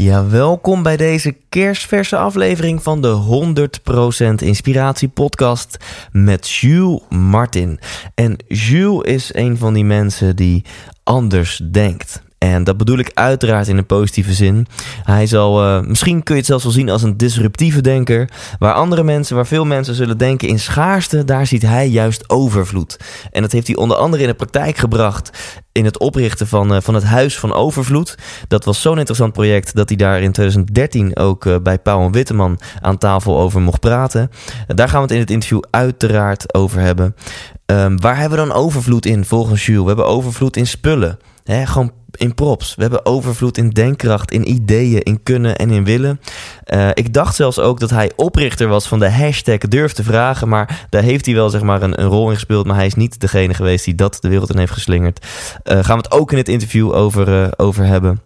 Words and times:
Ja, 0.00 0.26
welkom 0.28 0.82
bij 0.82 0.96
deze 0.96 1.36
kerstverse 1.48 2.16
aflevering 2.16 2.82
van 2.82 3.02
de 3.02 3.72
100% 4.40 4.44
Inspiratie 4.44 5.08
Podcast 5.08 5.76
met 6.12 6.48
Jules 6.48 7.00
Martin. 7.08 7.80
En 8.14 8.36
Jules 8.48 9.02
is 9.02 9.34
een 9.34 9.56
van 9.56 9.74
die 9.74 9.84
mensen 9.84 10.36
die 10.36 10.64
anders 11.02 11.60
denkt. 11.70 12.22
En 12.40 12.64
dat 12.64 12.76
bedoel 12.76 12.98
ik 12.98 13.10
uiteraard 13.14 13.68
in 13.68 13.76
een 13.76 13.86
positieve 13.86 14.32
zin. 14.32 14.66
Hij 15.02 15.26
zal, 15.26 15.62
eh, 15.62 15.80
misschien 15.80 16.22
kun 16.22 16.34
je 16.34 16.40
het 16.40 16.48
zelfs 16.48 16.64
wel 16.64 16.72
zien 16.72 16.90
als 16.90 17.02
een 17.02 17.16
disruptieve 17.16 17.80
denker. 17.80 18.28
Waar 18.58 18.72
andere 18.72 19.02
mensen, 19.02 19.36
waar 19.36 19.46
veel 19.46 19.64
mensen 19.64 19.94
zullen 19.94 20.18
denken 20.18 20.48
in 20.48 20.58
schaarste, 20.58 21.24
daar 21.24 21.46
ziet 21.46 21.62
hij 21.62 21.88
juist 21.88 22.30
overvloed. 22.30 22.96
En 23.30 23.42
dat 23.42 23.52
heeft 23.52 23.66
hij 23.66 23.76
onder 23.76 23.96
andere 23.96 24.22
in 24.22 24.28
de 24.28 24.34
praktijk 24.34 24.76
gebracht 24.76 25.30
in 25.72 25.84
het 25.84 25.98
oprichten 25.98 26.46
van, 26.46 26.74
eh, 26.74 26.80
van 26.80 26.94
het 26.94 27.04
Huis 27.04 27.38
van 27.38 27.52
Overvloed. 27.52 28.18
Dat 28.48 28.64
was 28.64 28.80
zo'n 28.80 28.98
interessant 28.98 29.32
project 29.32 29.74
dat 29.74 29.88
hij 29.88 29.98
daar 29.98 30.22
in 30.22 30.32
2013 30.32 31.16
ook 31.16 31.46
eh, 31.46 31.56
bij 31.62 31.78
Pauw 31.78 32.04
en 32.04 32.12
Witteman 32.12 32.60
aan 32.80 32.98
tafel 32.98 33.38
over 33.38 33.60
mocht 33.60 33.80
praten. 33.80 34.30
Daar 34.66 34.88
gaan 34.88 35.00
we 35.00 35.06
het 35.06 35.14
in 35.14 35.20
het 35.20 35.30
interview 35.30 35.62
uiteraard 35.70 36.54
over 36.54 36.80
hebben. 36.80 37.14
Ehm, 37.66 37.96
waar 37.96 38.18
hebben 38.18 38.38
we 38.38 38.46
dan 38.46 38.56
overvloed 38.56 39.06
in 39.06 39.24
volgens 39.24 39.66
Jules? 39.66 39.82
We 39.82 39.88
hebben 39.88 40.06
overvloed 40.06 40.56
in 40.56 40.66
spullen. 40.66 41.18
Gewoon 41.44 41.92
in 42.16 42.34
props. 42.34 42.74
We 42.74 42.82
hebben 42.82 43.06
overvloed 43.06 43.58
in 43.58 43.70
denkkracht, 43.70 44.30
in 44.30 44.50
ideeën, 44.50 45.02
in 45.02 45.22
kunnen 45.22 45.56
en 45.56 45.70
in 45.70 45.84
willen. 45.84 46.20
Eh, 46.64 46.88
ik 46.94 47.12
dacht 47.12 47.34
zelfs 47.34 47.58
ook 47.58 47.80
dat 47.80 47.90
hij 47.90 48.12
oprichter 48.16 48.68
was 48.68 48.88
van 48.88 48.98
de 48.98 49.10
hashtag 49.10 49.58
durf 49.58 49.92
te 49.92 50.04
vragen. 50.04 50.48
Maar 50.48 50.86
daar 50.88 51.02
heeft 51.02 51.26
hij 51.26 51.34
wel 51.34 51.50
zeg 51.50 51.62
maar 51.62 51.82
een, 51.82 51.94
rol 51.94 52.28
in 52.28 52.34
gespeeld. 52.34 52.66
Maar 52.66 52.76
hij 52.76 52.86
is 52.86 52.94
niet 52.94 53.20
degene 53.20 53.54
geweest 53.54 53.84
die 53.84 53.94
dat 53.94 54.18
de 54.20 54.28
wereld 54.28 54.50
in 54.50 54.58
heeft 54.58 54.72
geslingerd. 54.72 55.26
Eh, 55.62 55.74
gaan 55.84 55.96
we 55.96 56.02
het 56.02 56.12
ook 56.12 56.32
in 56.32 56.38
het 56.38 56.48
interview 56.48 56.92
over, 56.92 57.42
eh, 57.42 57.48
over 57.56 57.84
hebben. 57.84 58.20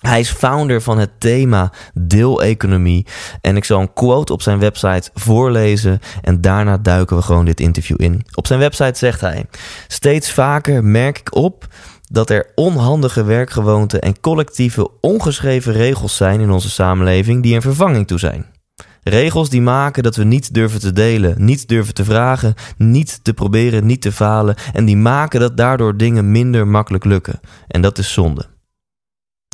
Hij 0.00 0.20
is 0.20 0.30
founder 0.30 0.82
van 0.82 0.98
het 0.98 1.10
thema 1.18 1.72
deeleconomie. 1.94 3.06
En 3.40 3.56
ik 3.56 3.64
zal 3.64 3.80
een 3.80 3.92
quote 3.92 4.32
op 4.32 4.42
zijn 4.42 4.58
website 4.58 5.10
voorlezen. 5.14 6.00
En 6.22 6.40
daarna 6.40 6.78
duiken 6.78 7.16
we 7.16 7.22
gewoon 7.22 7.44
dit 7.44 7.60
interview 7.60 8.00
in. 8.00 8.26
Op 8.34 8.46
zijn 8.46 8.58
website 8.58 8.98
zegt 8.98 9.20
hij: 9.20 9.46
Steeds 9.88 10.32
vaker 10.32 10.84
merk 10.84 11.18
ik 11.18 11.34
op 11.34 11.66
dat 12.14 12.30
er 12.30 12.46
onhandige 12.54 13.24
werkgewoonten 13.24 14.02
en 14.02 14.20
collectieve 14.20 14.90
ongeschreven 15.00 15.72
regels 15.72 16.16
zijn 16.16 16.40
in 16.40 16.50
onze 16.50 16.70
samenleving 16.70 17.42
die 17.42 17.54
een 17.54 17.62
vervanging 17.62 18.06
toe 18.06 18.18
zijn. 18.18 18.46
Regels 19.02 19.50
die 19.50 19.62
maken 19.62 20.02
dat 20.02 20.16
we 20.16 20.24
niet 20.24 20.54
durven 20.54 20.80
te 20.80 20.92
delen, 20.92 21.44
niet 21.44 21.68
durven 21.68 21.94
te 21.94 22.04
vragen, 22.04 22.54
niet 22.76 23.20
te 23.22 23.34
proberen, 23.34 23.86
niet 23.86 24.02
te 24.02 24.12
falen. 24.12 24.54
En 24.72 24.84
die 24.84 24.96
maken 24.96 25.40
dat 25.40 25.56
daardoor 25.56 25.96
dingen 25.96 26.30
minder 26.30 26.66
makkelijk 26.66 27.04
lukken. 27.04 27.40
En 27.68 27.82
dat 27.82 27.98
is 27.98 28.12
zonde. 28.12 28.53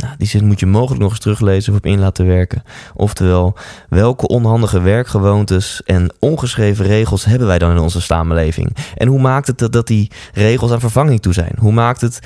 Nou, 0.01 0.15
die 0.19 0.29
zin 0.29 0.47
moet 0.47 0.61
je 0.61 0.67
mogelijk 0.67 1.01
nog 1.01 1.11
eens 1.11 1.21
teruglezen 1.21 1.73
of 1.73 1.79
op 1.79 1.87
in 1.87 1.99
laten 1.99 2.27
werken. 2.27 2.63
Oftewel, 2.95 3.57
welke 3.89 4.27
onhandige 4.27 4.81
werkgewoontes 4.81 5.83
en 5.85 6.13
ongeschreven 6.19 6.87
regels 6.87 7.25
hebben 7.25 7.47
wij 7.47 7.59
dan 7.59 7.71
in 7.71 7.79
onze 7.79 8.01
samenleving? 8.01 8.77
En 8.97 9.09
hoe 9.09 9.21
maakt 9.21 9.47
het 9.47 9.59
dat, 9.59 9.73
dat 9.73 9.87
die 9.87 10.11
regels 10.33 10.71
aan 10.71 10.81
vervanging 10.81 11.21
toe 11.23 11.33
zijn? 11.33 11.55
Hoe 11.59 11.73
maakt 11.73 12.01
het 12.01 12.21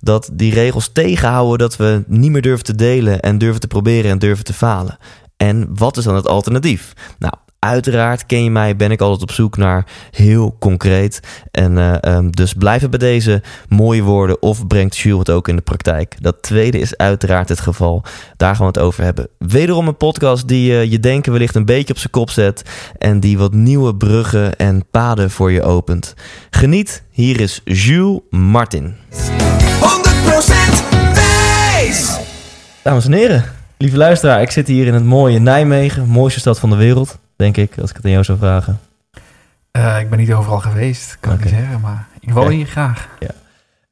dat 0.00 0.30
die 0.32 0.54
regels 0.54 0.90
tegenhouden 0.92 1.58
dat 1.58 1.76
we 1.76 2.04
niet 2.06 2.30
meer 2.30 2.42
durven 2.42 2.64
te 2.64 2.74
delen 2.74 3.20
en 3.20 3.38
durven 3.38 3.60
te 3.60 3.66
proberen 3.66 4.10
en 4.10 4.18
durven 4.18 4.44
te 4.44 4.54
falen? 4.54 4.98
En 5.36 5.68
wat 5.74 5.96
is 5.96 6.04
dan 6.04 6.14
het 6.14 6.26
alternatief? 6.26 6.92
Nou, 7.18 7.34
uiteraard 7.60 8.26
ken 8.26 8.44
je 8.44 8.50
mij, 8.50 8.76
ben 8.76 8.90
ik 8.90 9.00
altijd 9.00 9.22
op 9.22 9.30
zoek 9.30 9.56
naar 9.56 9.86
heel 10.10 10.56
concreet. 10.58 11.20
En 11.50 11.76
uh, 11.76 11.94
um, 12.00 12.30
dus 12.30 12.52
blijven 12.52 12.90
bij 12.90 12.98
deze 12.98 13.42
mooie 13.68 14.02
woorden 14.02 14.42
of 14.42 14.66
brengt 14.66 14.96
Jules 14.96 15.18
het 15.18 15.30
ook 15.30 15.48
in 15.48 15.56
de 15.56 15.62
praktijk. 15.62 16.16
Dat 16.20 16.42
tweede 16.42 16.78
is 16.78 16.96
uiteraard 16.96 17.48
het 17.48 17.60
geval. 17.60 18.02
Daar 18.36 18.56
gaan 18.56 18.66
we 18.66 18.72
het 18.72 18.86
over 18.86 19.04
hebben. 19.04 19.28
Wederom 19.38 19.88
een 19.88 19.96
podcast 19.96 20.48
die 20.48 20.70
uh, 20.70 20.90
je 20.90 21.00
denken 21.00 21.32
wellicht 21.32 21.54
een 21.54 21.64
beetje 21.64 21.92
op 21.92 21.98
zijn 21.98 22.12
kop 22.12 22.30
zet. 22.30 22.62
En 22.98 23.20
die 23.20 23.38
wat 23.38 23.52
nieuwe 23.52 23.96
bruggen 23.96 24.56
en 24.56 24.84
paden 24.90 25.30
voor 25.30 25.52
je 25.52 25.62
opent. 25.62 26.14
Geniet, 26.50 27.02
hier 27.10 27.40
is 27.40 27.60
Jules 27.64 28.20
Martin. 28.30 28.94
100% 29.10 29.14
Thijs. 31.14 32.18
Dames 32.82 33.04
en 33.04 33.12
heren, 33.12 33.44
lieve 33.78 33.96
luisteraar, 33.96 34.42
ik 34.42 34.50
zit 34.50 34.66
hier 34.66 34.86
in 34.86 34.94
het 34.94 35.04
mooie 35.04 35.38
Nijmegen, 35.38 36.08
mooiste 36.08 36.40
stad 36.40 36.58
van 36.58 36.70
de 36.70 36.76
wereld, 36.76 37.18
denk 37.40 37.56
ik, 37.56 37.78
als 37.78 37.90
ik 37.90 37.96
het 37.96 38.04
aan 38.04 38.10
jou 38.10 38.24
zou 38.24 38.38
vragen. 38.38 38.80
Uh, 39.72 40.00
ik 40.00 40.10
ben 40.10 40.18
niet 40.18 40.32
overal 40.32 40.60
geweest, 40.60 41.16
kan 41.20 41.32
okay. 41.32 41.44
ik 41.44 41.50
niet 41.50 41.60
zeggen, 41.60 41.80
maar 41.80 42.06
ik 42.20 42.30
woon 42.30 42.42
Okay. 42.42 42.54
hier 42.54 42.66
graag. 42.66 43.08
Ja. 43.18 43.30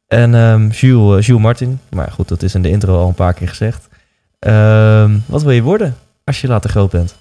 En 0.06 0.34
um, 0.34 0.69
Jules, 0.69 1.19
uh, 1.19 1.26
Jules 1.26 1.42
Martin, 1.42 1.81
maar 1.91 2.10
goed, 2.10 2.28
dat 2.28 2.42
is 2.42 2.54
in 2.54 2.62
de 2.62 2.70
intro 2.70 2.98
al 2.98 3.08
een 3.08 3.14
paar 3.14 3.34
keer 3.34 3.48
gezegd. 3.48 3.88
Um, 4.41 5.22
wat 5.26 5.42
wil 5.42 5.53
je 5.53 5.62
worden 5.62 5.97
als 6.25 6.41
je 6.41 6.48
later 6.48 6.70
groot 6.70 6.91
bent? 6.91 7.16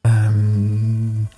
Um, 0.00 1.28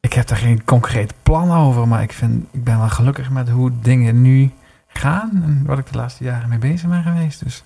ik 0.00 0.12
heb 0.12 0.26
daar 0.26 0.38
geen 0.38 0.64
concreet 0.64 1.14
plan 1.22 1.52
over, 1.52 1.88
maar 1.88 2.02
ik, 2.02 2.12
vind, 2.12 2.46
ik 2.50 2.64
ben 2.64 2.78
wel 2.78 2.88
gelukkig 2.88 3.30
met 3.30 3.48
hoe 3.48 3.72
dingen 3.82 4.22
nu 4.22 4.52
gaan 4.86 5.30
en 5.44 5.62
wat 5.66 5.78
ik 5.78 5.92
de 5.92 5.98
laatste 5.98 6.24
jaren 6.24 6.48
mee 6.48 6.58
bezig 6.58 6.88
ben 6.88 7.02
geweest. 7.02 7.44
Dus 7.44 7.64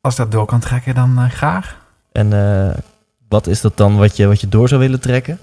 als 0.00 0.16
dat 0.16 0.32
door 0.32 0.46
kan 0.46 0.60
trekken, 0.60 0.94
dan 0.94 1.18
uh, 1.18 1.30
graag. 1.30 1.78
En 2.12 2.32
uh, 2.32 2.70
wat 3.30 3.46
is 3.46 3.60
dat 3.60 3.76
dan 3.76 3.96
wat 3.96 4.16
je, 4.16 4.26
wat 4.26 4.40
je 4.40 4.48
door 4.48 4.68
zou 4.68 4.80
willen 4.80 5.00
trekken? 5.00 5.38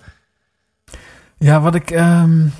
Ja, 1.37 1.61
wat 1.61 1.75
ik, 1.75 1.89
um, 1.89 2.53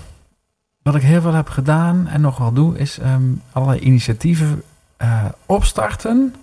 wat 0.82 0.96
ik 0.96 1.02
heel 1.02 1.22
veel 1.22 1.34
heb 1.34 1.50
gedaan 1.50 2.08
en 2.08 2.22
nog 2.22 2.38
wel 2.38 2.54
doe, 2.54 2.78
is 2.78 2.98
um, 2.98 3.42
allerlei 3.52 3.80
initiatieven 3.80 4.64
uh, 5.02 5.26
opstarten. 5.46 6.36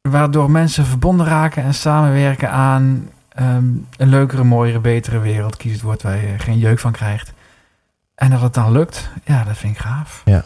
Waardoor 0.00 0.50
mensen 0.50 0.86
verbonden 0.86 1.26
raken 1.26 1.62
en 1.62 1.74
samenwerken 1.74 2.50
aan 2.50 3.08
um, 3.40 3.86
een 3.96 4.08
leukere, 4.08 4.44
mooiere, 4.44 4.78
betere 4.78 5.18
wereld. 5.18 5.56
Kies 5.56 5.72
het 5.72 5.82
woord 5.82 6.02
waar 6.02 6.16
je 6.16 6.38
geen 6.38 6.58
jeuk 6.58 6.78
van 6.78 6.92
krijgt. 6.92 7.32
En 8.14 8.30
dat 8.30 8.40
het 8.40 8.54
dan 8.54 8.72
lukt, 8.72 9.10
ja, 9.24 9.44
dat 9.44 9.56
vind 9.56 9.74
ik 9.74 9.80
gaaf. 9.80 10.22
Ja. 10.24 10.44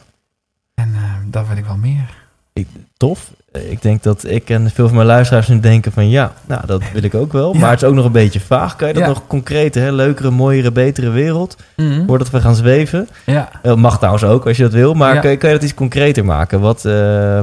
En 0.75 0.89
uh, 0.89 1.13
dat 1.25 1.47
wil 1.47 1.57
ik 1.57 1.65
wel 1.65 1.77
meer. 1.77 2.26
Ik, 2.57 2.69
tof. 2.97 3.31
Ik 3.53 3.83
denk 3.83 4.03
dat 4.03 4.25
ik 4.25 4.51
en 4.51 4.71
veel 4.71 4.87
van 4.87 4.95
mijn 4.97 5.07
luisteraars 5.07 5.49
nu 5.49 5.61
denken 5.61 5.93
van 5.93 6.09
ja, 6.09 6.33
nou 6.47 6.67
dat 6.67 6.83
wil 6.93 7.03
ik 7.03 7.15
ook 7.15 7.33
wel. 7.33 7.53
Ja. 7.53 7.59
Maar 7.61 7.71
het 7.71 7.83
is 7.83 7.89
ook 7.89 7.95
nog 7.95 8.05
een 8.05 8.13
beetje 8.13 8.41
vaag. 8.41 8.77
Kan 8.77 8.89
je 8.89 8.95
dat 8.95 9.03
ja. 9.03 9.09
nog 9.09 9.27
concreet, 9.27 9.75
hè? 9.75 9.93
leukere, 9.93 10.31
mooiere, 10.31 10.73
betere 10.73 11.11
wereld? 11.11 11.57
Mm 11.77 11.91
-hmm. 11.91 12.07
Voordat 12.07 12.31
we 12.31 12.41
gaan 12.41 12.55
zweven. 12.55 13.09
Ja. 13.27 13.51
Uh, 13.63 13.75
mag 13.75 13.97
trouwens 13.97 14.25
ook 14.25 14.47
als 14.47 14.57
je 14.57 14.63
dat 14.63 14.73
wil. 14.73 14.95
Maar 14.95 15.15
ja. 15.15 15.21
kan, 15.21 15.31
je, 15.31 15.37
kan, 15.37 15.49
je, 15.49 15.55
dat 15.55 15.65
iets 15.65 15.75
concreter 15.75 16.25
maken? 16.25 16.61
Wat, 16.61 16.85
uh, 16.85 17.41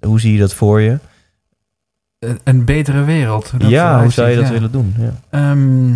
hoe 0.00 0.20
zie 0.20 0.32
je 0.32 0.38
dat 0.38 0.54
voor 0.54 0.80
je? 0.80 0.98
een- 2.18 2.40
een 2.44 2.64
betere 2.64 3.04
wereld. 3.04 3.52
dat 3.58 3.70
ja, 3.70 4.02
hoe 4.02 4.12
zou 4.12 4.28
je 4.28 4.36
dat 4.36 4.48
willen 4.48 4.72
doen? 4.72 4.94
Ja. 4.98 5.12
Ehm, 5.30 5.88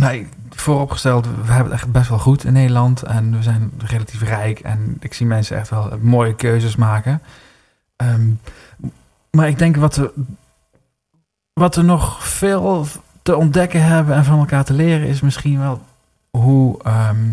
nou, 0.00 0.14
ik- 0.14 0.28
vooropgesteld, 0.60 1.26
we 1.26 1.52
hebben 1.52 1.72
het 1.72 1.82
echt 1.82 1.92
best 1.92 2.08
wel 2.08 2.18
goed 2.18 2.44
in 2.44 2.52
Nederland. 2.52 3.02
En 3.02 3.36
we 3.36 3.42
zijn 3.42 3.72
relatief 3.78 4.22
rijk. 4.22 4.58
En 4.60 4.96
ik 5.00 5.14
zie 5.14 5.26
mensen 5.26 5.56
echt 5.56 5.70
wel 5.70 5.98
mooie 6.00 6.34
keuzes 6.34 6.76
maken. 6.76 7.22
Ehm, 7.96 8.30
maar 9.30 9.48
ik 9.48 9.58
denk 9.58 9.76
wat 9.76 9.96
er, 9.96 10.10
wat 11.52 11.76
er 11.76 11.84
nog 11.84 12.28
veel 12.28 12.86
te 13.22 13.36
ontdekken 13.36 13.82
hebben 13.82 14.14
en 14.14 14.24
van 14.24 14.38
elkaar 14.38 14.64
te 14.64 14.72
leren... 14.72 15.06
is 15.06 15.20
misschien 15.20 15.58
wel 15.58 15.82
hoe, 16.30 16.82
ehm, 16.82 17.30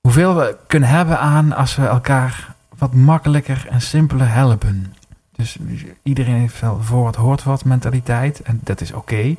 hoeveel 0.00 0.34
we 0.34 0.56
kunnen 0.66 0.88
hebben 0.88 1.18
aan 1.18 1.52
als 1.52 1.76
we 1.76 1.86
elkaar 1.86 2.54
wat 2.78 2.94
makkelijker 2.94 3.66
en 3.70 3.80
simpeler 3.80 4.32
helpen. 4.32 4.94
Dus 5.32 5.56
iedereen 6.02 6.34
heeft 6.34 6.60
wel 6.60 6.82
voor 6.82 7.02
wat 7.02 7.16
hoort 7.16 7.42
wat 7.42 7.64
mentaliteit. 7.64 8.40
En 8.42 8.60
dat 8.62 8.80
is 8.80 8.92
oké. 8.92 9.36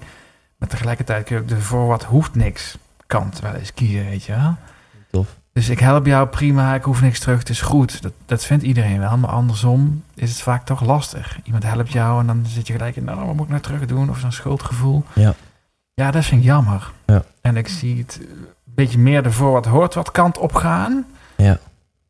Maar 0.58 0.70
tegelijkertijd 0.70 1.26
kun 1.26 1.36
je 1.36 1.42
ook 1.42 1.48
de 1.48 1.62
voor 1.62 1.88
wat 1.88 2.04
hoeft 2.04 2.36
niks 2.36 2.78
kant 3.08 3.40
wel 3.40 3.54
eens 3.54 3.74
kiezen, 3.74 4.06
weet 4.06 4.24
je 4.24 4.36
wel. 4.36 4.56
Tof. 5.12 5.38
Dus 5.54 5.70
ik 5.70 5.80
help 5.80 6.06
jou 6.06 6.28
prima, 6.28 6.76
ik 6.76 6.84
hoef 6.84 7.02
niks 7.02 7.20
terug, 7.20 7.40
het 7.40 7.50
is 7.50 7.62
goed. 7.62 8.02
Dat, 8.02 8.14
dat 8.26 8.46
vindt 8.46 8.64
iedereen 8.64 9.00
wel, 9.00 9.18
maar 9.18 9.30
andersom 9.30 10.04
is 10.14 10.30
het 10.30 10.42
vaak 10.42 10.66
toch 10.66 10.86
lastig. 10.86 11.40
Iemand 11.44 11.64
helpt 11.64 11.92
jou 11.92 12.20
en 12.20 12.28
dan 12.28 12.46
zit 12.48 12.68
je 12.68 12.74
gelijk 12.74 12.96
in, 12.96 13.04
nou, 13.04 13.26
wat 13.26 13.36
moet 13.36 13.44
ik 13.44 13.50
nou 13.50 13.62
terug 13.62 13.86
doen? 13.86 14.10
Of 14.10 14.20
zo'n 14.20 14.32
schuldgevoel. 14.32 15.04
Ja. 15.14 15.34
Ja, 15.94 16.12
dat 16.12 16.26
vind 16.26 16.42
ik 16.42 16.48
jammer. 16.48 16.92
Ja. 17.06 17.24
En 17.42 17.58
ik 17.58 17.68
zie 17.68 17.98
het 17.98 18.20
een 18.22 18.48
beetje 18.64 18.98
meer 18.98 19.24
de 19.24 19.32
voor 19.32 19.52
wat 19.52 19.66
hoort 19.66 19.94
wat 19.94 20.12
kant 20.12 20.38
op 20.38 20.54
gaan. 20.54 21.06
Ja. 21.36 21.60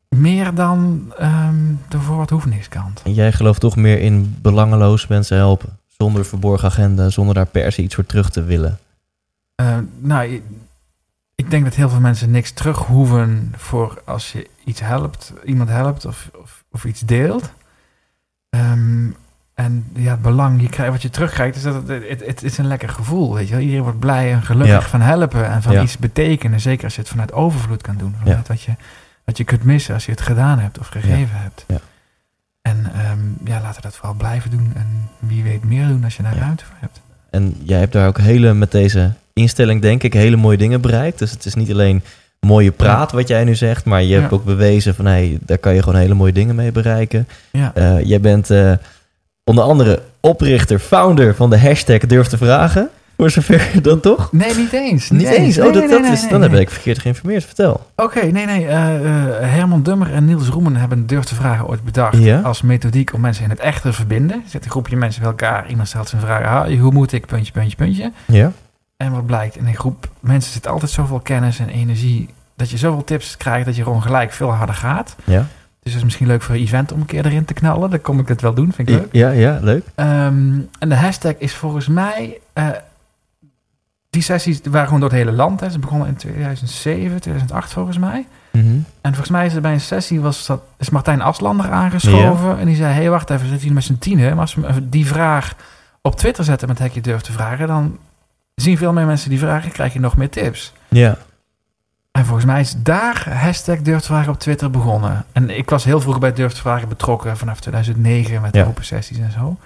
Meer 0.08 0.54
dan 0.54 1.12
ehm, 1.18 1.74
de 1.88 2.00
voor 2.00 2.16
wat 2.16 2.30
hoeft 2.30 2.46
niks 2.46 2.68
kant. 2.68 3.02
En 3.04 3.14
jij 3.14 3.32
gelooft 3.32 3.60
toch 3.60 3.76
meer 3.76 4.00
in 4.00 4.36
belangeloos 4.42 5.06
mensen 5.06 5.36
helpen. 5.36 5.77
Zonder 5.98 6.24
verborgen 6.24 6.68
agenda, 6.68 7.08
zonder 7.10 7.34
daar 7.34 7.46
per 7.46 7.72
se 7.72 7.82
iets 7.82 7.94
voor 7.94 8.06
terug 8.06 8.30
te 8.30 8.42
willen. 8.44 8.78
Eh, 9.54 9.78
nou, 9.98 10.40
ik- 11.34 11.50
denk 11.50 11.64
dat 11.64 11.74
heel 11.74 11.88
veel 11.88 12.00
mensen 12.00 12.30
niks 12.30 12.50
terug 12.52 12.78
hoeven 12.78 13.52
voor 13.56 14.02
als 14.04 14.32
je 14.32 14.46
iets 14.64 14.80
helpt, 14.80 15.32
iemand 15.44 15.68
helpt 15.68 16.04
of, 16.04 16.30
of, 16.42 16.64
of 16.72 16.84
iets 16.84 17.00
deelt. 17.00 17.50
Ehm, 18.50 19.06
en 19.54 19.86
ja, 19.94 20.10
het 20.10 20.22
belang, 20.22 20.60
je 20.60 20.68
krijgt, 20.68 20.92
wat 20.92 21.02
je 21.02 21.10
terugkrijgt, 21.10 21.56
is 21.56 21.62
dat 21.62 21.74
het, 21.88 22.08
het, 22.08 22.26
het 22.26 22.42
is 22.42 22.58
een 22.58 22.66
lekker 22.66 22.88
gevoel, 22.88 23.34
weet 23.34 23.46
je 23.48 23.52
wel. 23.54 23.62
Iedereen 23.62 23.82
wordt 23.82 23.98
blij 23.98 24.32
en 24.32 24.42
gelukkig 24.42 24.82
Ja. 24.82 24.88
van 24.88 25.00
helpen 25.00 25.46
en 25.50 25.62
van 25.62 25.72
Ja. 25.72 25.82
iets 25.82 25.96
betekenen. 25.98 26.60
Zeker 26.60 26.84
als 26.84 26.94
je 26.94 27.00
het 27.00 27.10
vanuit 27.10 27.32
overvloed 27.32 27.82
kan 27.82 27.96
doen. 27.96 28.14
Vanuit 28.22 28.48
wat, 28.48 28.62
je, 28.62 28.72
wat 29.24 29.36
je 29.36 29.44
kunt 29.44 29.62
missen 29.64 29.94
als 29.94 30.04
je 30.04 30.10
het 30.10 30.20
gedaan 30.20 30.58
hebt 30.58 30.78
of 30.78 30.86
gegeven 30.88 31.40
hebt. 31.40 31.66
En 32.68 32.90
ehm, 32.94 33.18
ja, 33.50 33.60
laten 33.60 33.76
we 33.76 33.82
dat 33.82 33.94
vooral 33.96 34.14
blijven 34.14 34.50
doen. 34.50 34.72
En 34.74 34.86
wie 35.18 35.42
weet 35.42 35.64
meer 35.64 35.86
doen 35.88 36.04
als 36.04 36.16
je 36.16 36.22
daar 36.22 36.34
Ja. 36.34 36.40
ruimte 36.40 36.64
voor 36.64 36.74
hebt. 36.80 37.00
En 37.30 37.54
jij 37.62 37.78
hebt 37.78 37.92
daar 37.92 38.06
ook 38.08 38.18
hele, 38.18 38.54
met 38.54 38.70
deze 38.72 39.12
instelling 39.32 39.82
denk 39.82 40.02
ik, 40.02 40.12
hele 40.12 40.36
mooie 40.36 40.56
dingen 40.56 40.80
bereikt. 40.80 41.18
Dus 41.18 41.30
het 41.30 41.44
is 41.44 41.54
niet 41.54 41.70
alleen 41.70 42.02
mooie 42.40 42.70
praat 42.70 43.12
wat 43.12 43.28
jij 43.28 43.44
nu 43.44 43.54
zegt, 43.54 43.84
maar 43.84 44.02
je 44.02 44.14
hebt 44.14 44.30
Ja. 44.30 44.36
ook 44.36 44.44
bewezen 44.44 44.94
van, 44.94 45.06
hé, 45.06 45.38
daar 45.40 45.58
kan 45.58 45.74
je 45.74 45.82
gewoon 45.82 46.00
hele 46.00 46.14
mooie 46.14 46.32
dingen 46.32 46.54
mee 46.54 46.72
bereiken. 46.72 47.28
Ja. 47.52 47.70
Eh, 47.74 48.04
jij 48.04 48.20
bent 48.20 48.50
eh, 48.50 48.72
onder 49.44 49.64
andere 49.64 50.02
oprichter, 50.20 50.78
founder 50.78 51.34
van 51.34 51.50
de 51.50 51.58
hashtag 51.58 51.98
Durf 51.98 52.26
te 52.26 52.36
Vragen. 52.36 52.88
Voor 53.18 53.30
zover 53.30 53.82
dat 53.82 54.02
toch? 54.02 54.32
Nee, 54.32 54.54
niet 54.54 54.72
eens. 54.72 55.10
Niet 55.10 55.26
eens. 55.26 55.58
Oh, 55.58 55.64
Nee, 55.64 55.72
dat, 55.72 55.82
nee, 55.90 56.02
dat 56.02 56.12
is, 56.12 56.28
dan 56.28 56.42
heb 56.42 56.52
ik 56.54 56.70
verkeerd 56.70 56.98
geïnformeerd. 56.98 57.44
Vertel. 57.44 57.86
Oké, 57.96 58.20
nee, 58.24 58.46
nee. 58.46 58.66
eh, 58.66 58.94
eh, 58.94 59.50
Herman 59.52 59.82
Dummer 59.82 60.12
en 60.12 60.24
Niels 60.24 60.48
Roemen 60.48 60.76
hebben 60.76 61.06
Durf 61.06 61.24
te 61.24 61.34
Vragen 61.34 61.66
ooit 61.66 61.84
bedacht. 61.84 62.16
Ja. 62.18 62.40
Als 62.40 62.62
methodiek 62.62 63.12
om 63.14 63.20
mensen 63.20 63.44
in 63.44 63.50
het 63.50 63.58
echt 63.58 63.82
te 63.82 63.92
verbinden. 63.92 64.36
Er 64.36 64.50
zit 64.50 64.64
een 64.64 64.70
groepje 64.70 64.96
mensen 64.96 65.20
bij 65.20 65.30
elkaar. 65.30 65.68
Iemand 65.68 65.88
stelt 65.88 66.08
zijn 66.08 66.22
vraag. 66.22 66.44
Ah, 66.66 66.80
hoe 66.80 66.92
moet 66.92 67.12
ik? 67.12 67.26
Puntje, 67.26 67.52
puntje, 67.52 67.76
puntje. 67.76 68.12
Ja? 68.26 68.52
En 68.96 69.12
wat 69.12 69.26
blijkt? 69.26 69.56
In 69.56 69.66
een 69.66 69.76
groep 69.76 70.08
mensen 70.20 70.52
zit 70.52 70.66
altijd 70.68 70.90
zoveel 70.90 71.20
kennis 71.20 71.58
en 71.58 71.68
energie. 71.68 72.28
Dat 72.56 72.70
je 72.70 72.76
zoveel 72.76 73.04
tips 73.04 73.36
krijgt 73.36 73.66
dat 73.66 73.76
je 73.76 73.82
gewoon 73.82 74.02
gelijk 74.02 74.32
veel 74.32 74.50
harder 74.52 74.74
gaat. 74.74 75.16
Ja? 75.24 75.46
Dus 75.82 75.92
het 75.92 75.94
is 75.96 76.04
misschien 76.04 76.26
leuk 76.26 76.42
voor 76.42 76.54
een 76.54 76.60
event 76.60 76.92
om 76.92 77.00
een 77.00 77.06
keer 77.06 77.26
erin 77.26 77.44
te 77.44 77.54
knallen. 77.54 77.90
Dan 77.90 78.00
kom 78.00 78.18
ik 78.20 78.28
het 78.28 78.40
wel 78.40 78.54
doen. 78.54 78.72
Vind 78.72 78.88
ik 78.88 78.94
leuk. 78.94 79.08
Ja, 79.12 79.30
ja, 79.30 79.58
leuk. 79.62 79.84
Ehm, 79.94 80.58
en 80.78 80.88
de 80.88 80.94
hashtag 80.94 81.34
is 81.38 81.54
volgens 81.54 81.86
mij. 81.88 82.38
eh, 82.52 82.66
die 84.10 84.22
sessies 84.22 84.60
waren 84.62 84.84
gewoon 84.86 85.00
door 85.00 85.08
het 85.10 85.18
hele 85.18 85.32
land. 85.32 85.60
Hè. 85.60 85.70
Ze 85.70 85.78
begonnen 85.78 86.08
in 86.08 86.16
2007, 86.16 87.20
2008 87.20 87.72
volgens 87.72 87.98
mij. 87.98 88.26
Mhm. 88.50 88.66
En 89.00 89.10
volgens 89.10 89.28
mij 89.28 89.46
is 89.46 89.54
er 89.54 89.60
bij 89.60 89.72
een 89.72 89.80
sessie 89.80 90.20
was 90.20 90.46
dat, 90.46 90.60
is 90.78 90.90
Martijn 90.90 91.20
Aslander 91.20 91.70
aangeschoven. 91.70 92.58
En 92.58 92.66
die 92.66 92.76
zei, 92.76 92.92
hé, 92.92 93.00
hey, 93.00 93.10
wacht 93.10 93.30
even, 93.30 93.46
zitten 93.48 93.66
hier 93.66 93.74
met 93.74 93.84
z'n 93.84 93.98
tienen. 93.98 94.30
Maar 94.30 94.40
als 94.40 94.54
we 94.54 94.88
die 94.88 95.06
vraag 95.06 95.54
op 96.02 96.16
Twitter 96.16 96.44
zetten 96.44 96.68
met 96.68 96.78
hekje 96.78 97.00
durf 97.00 97.20
te 97.20 97.32
vragen... 97.32 97.66
dan 97.66 97.98
zien 98.54 98.76
veel 98.76 98.92
meer 98.92 99.06
mensen 99.06 99.30
die 99.30 99.38
vragen, 99.38 99.72
krijg 99.72 99.92
je 99.92 100.00
nog 100.00 100.16
meer 100.16 100.30
tips. 100.30 100.72
Ja. 100.88 101.16
En 102.12 102.24
volgens 102.24 102.46
mij 102.46 102.60
is 102.60 102.74
daar 102.82 103.38
hashtag 103.38 103.78
durf 103.78 104.00
te 104.00 104.06
vragen 104.06 104.32
op 104.32 104.38
Twitter 104.38 104.70
begonnen. 104.70 105.24
En 105.32 105.50
ik 105.58 105.70
was 105.70 105.84
heel 105.84 106.00
vroeg 106.00 106.18
bij 106.18 106.32
durf 106.32 106.52
te 106.52 106.60
vragen 106.60 106.88
betrokken... 106.88 107.36
vanaf 107.36 107.60
2009 107.60 108.40
met 108.40 108.54
Ja. 108.54 108.64
open 108.64 108.84
sessies 108.84 109.18
en 109.18 109.32
zo. 109.32 109.56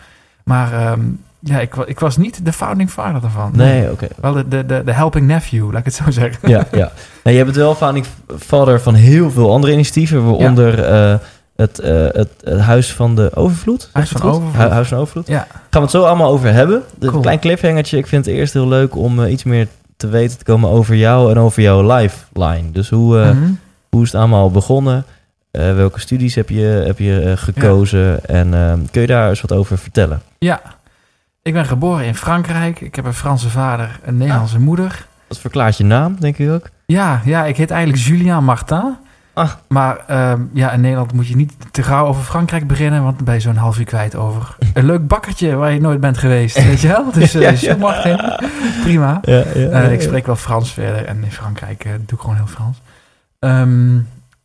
Maar 0.45 0.73
ehm, 0.73 1.00
ja, 1.44 1.61
ik, 1.61 1.75
ik 1.77 2.00
was 2.00 2.17
niet 2.17 2.44
de 2.44 2.53
founding 2.53 2.91
father 2.91 3.21
daarvan. 3.21 3.50
Nee, 3.55 3.91
oké. 3.91 4.06
Wel 4.21 4.33
de, 4.33 4.49
de, 4.49 4.67
de, 4.67 4.83
de 4.85 4.93
helping 4.93 5.27
nephew, 5.27 5.71
laat 5.71 5.79
ik 5.79 5.85
het 5.85 5.94
zo 5.94 6.11
zeggen. 6.21 6.49
Ja, 6.49 6.67
ja. 6.73 6.93
Nou, 7.25 7.37
je 7.37 7.44
bent 7.44 7.56
wel 7.56 7.75
founding 7.75 8.06
father 8.39 8.81
van 8.81 8.94
heel 8.94 9.31
veel 9.31 9.53
andere 9.53 9.73
initiatieven, 9.73 10.25
waaronder 10.25 10.85
eh, 10.85 11.15
het, 11.56 11.79
eh, 11.79 11.93
het, 12.12 12.29
het 12.44 12.61
Huis 12.61 12.93
van 12.93 13.15
de 13.17 13.31
Overvloed. 13.35 13.89
Huis 13.93 14.09
van? 14.11 14.23
Overvloed. 14.31 14.62
Hu- 14.62 14.69
Huis 14.69 14.89
van 14.89 14.99
Overvloed. 14.99 15.27
Ja. 15.27 15.47
Gaan 15.50 15.67
we 15.71 15.79
het 15.81 15.91
zo 15.91 16.03
allemaal 16.05 16.31
over 16.31 16.53
hebben. 16.53 16.83
Dus 16.94 17.05
Cool. 17.09 17.15
Een 17.15 17.21
klein 17.23 17.39
cliffhangertje. 17.41 17.97
Ik 17.99 18.06
vind 18.06 18.27
het 18.27 18.35
eerst 18.35 18.53
heel 18.53 18.69
leuk 18.69 18.97
om 18.97 19.23
eh, 19.25 19.33
iets 19.33 19.45
meer 19.45 19.67
te 19.97 20.09
weten 20.09 20.38
te 20.38 20.45
komen 20.45 20.71
over 20.71 20.95
jou 20.97 21.31
en 21.31 21.38
over 21.38 21.62
jouw 21.62 21.97
lifeline. 21.97 22.71
Dus 22.73 22.91
hoe, 22.91 23.17
Mhm. 23.19 23.50
hoe 23.91 24.03
is 24.03 24.12
het 24.12 24.21
allemaal 24.21 24.50
begonnen? 24.50 25.05
Welke 25.50 26.00
studies 26.00 26.35
heb 26.35 26.49
je, 26.49 26.61
heb 26.87 26.99
je 26.99 27.33
gekozen? 27.37 28.25
En 28.27 28.55
eh, 28.55 28.73
kun 28.91 29.00
je 29.00 29.06
daar 29.06 29.29
eens 29.29 29.41
wat 29.41 29.53
over 29.53 29.79
vertellen? 29.79 30.23
Ja, 30.38 30.61
ik 31.43 31.53
ben 31.53 31.65
geboren 31.67 32.05
in 32.06 32.15
Frankrijk. 32.15 32.81
Ik 32.81 32.94
heb 32.94 33.05
een 33.05 33.15
Franse 33.15 33.50
vader, 33.50 34.00
een 34.05 34.17
Nederlandse 34.17 34.56
Ah. 34.56 34.62
moeder. 34.62 35.06
Dat 35.29 35.39
verklaart 35.39 35.77
je 35.77 35.85
naam, 35.85 36.17
denk 36.21 36.39
ik 36.39 36.50
ook. 36.50 36.69
Ja, 36.87 37.21
ja, 37.25 37.44
ik 37.44 37.56
heet 37.56 37.71
eigenlijk 37.71 38.03
Julien 38.03 38.44
Martin. 38.44 38.97
Ah. 39.35 39.50
Maar 39.69 39.97
ehm, 40.06 40.41
ja, 40.53 40.73
in 40.73 40.81
Nederland 40.81 41.12
moet 41.12 41.27
je 41.29 41.37
niet 41.37 41.53
te 41.71 41.83
gauw 41.83 42.06
over 42.06 42.23
Frankrijk 42.23 42.67
beginnen, 42.67 43.03
want 43.03 43.17
dan 43.17 43.25
ben 43.25 43.35
je 43.35 43.41
zo'n 43.41 43.56
half 43.56 43.79
uur 43.79 43.85
kwijt 43.85 44.17
over 44.17 44.56
een 44.75 44.85
leuk 44.87 45.06
bakkertje 45.06 45.55
waar 45.56 45.73
je 45.73 45.81
nooit 45.81 46.00
bent 46.00 46.19
geweest, 46.19 46.65
weet 46.65 46.81
je 46.81 46.89
wel? 46.89 47.12
Dus 47.12 47.35
eh 47.35 47.56
Ja, 47.56 47.77
Martin, 47.77 48.21
prima. 48.83 49.19
Ja, 49.23 49.43
ja, 49.55 49.69
Eh, 49.71 49.93
ik 49.93 50.00
spreek 50.03 50.27
wel 50.27 50.37
Frans 50.37 50.73
verder 50.73 51.05
en 51.05 51.25
in 51.25 51.33
Frankrijk 51.33 51.85
eh, 51.85 51.93
doe 51.93 52.19
ik 52.19 52.21
gewoon 52.21 52.37
heel 52.37 52.47
Frans. 52.47 52.81
Ehm, 53.38 53.95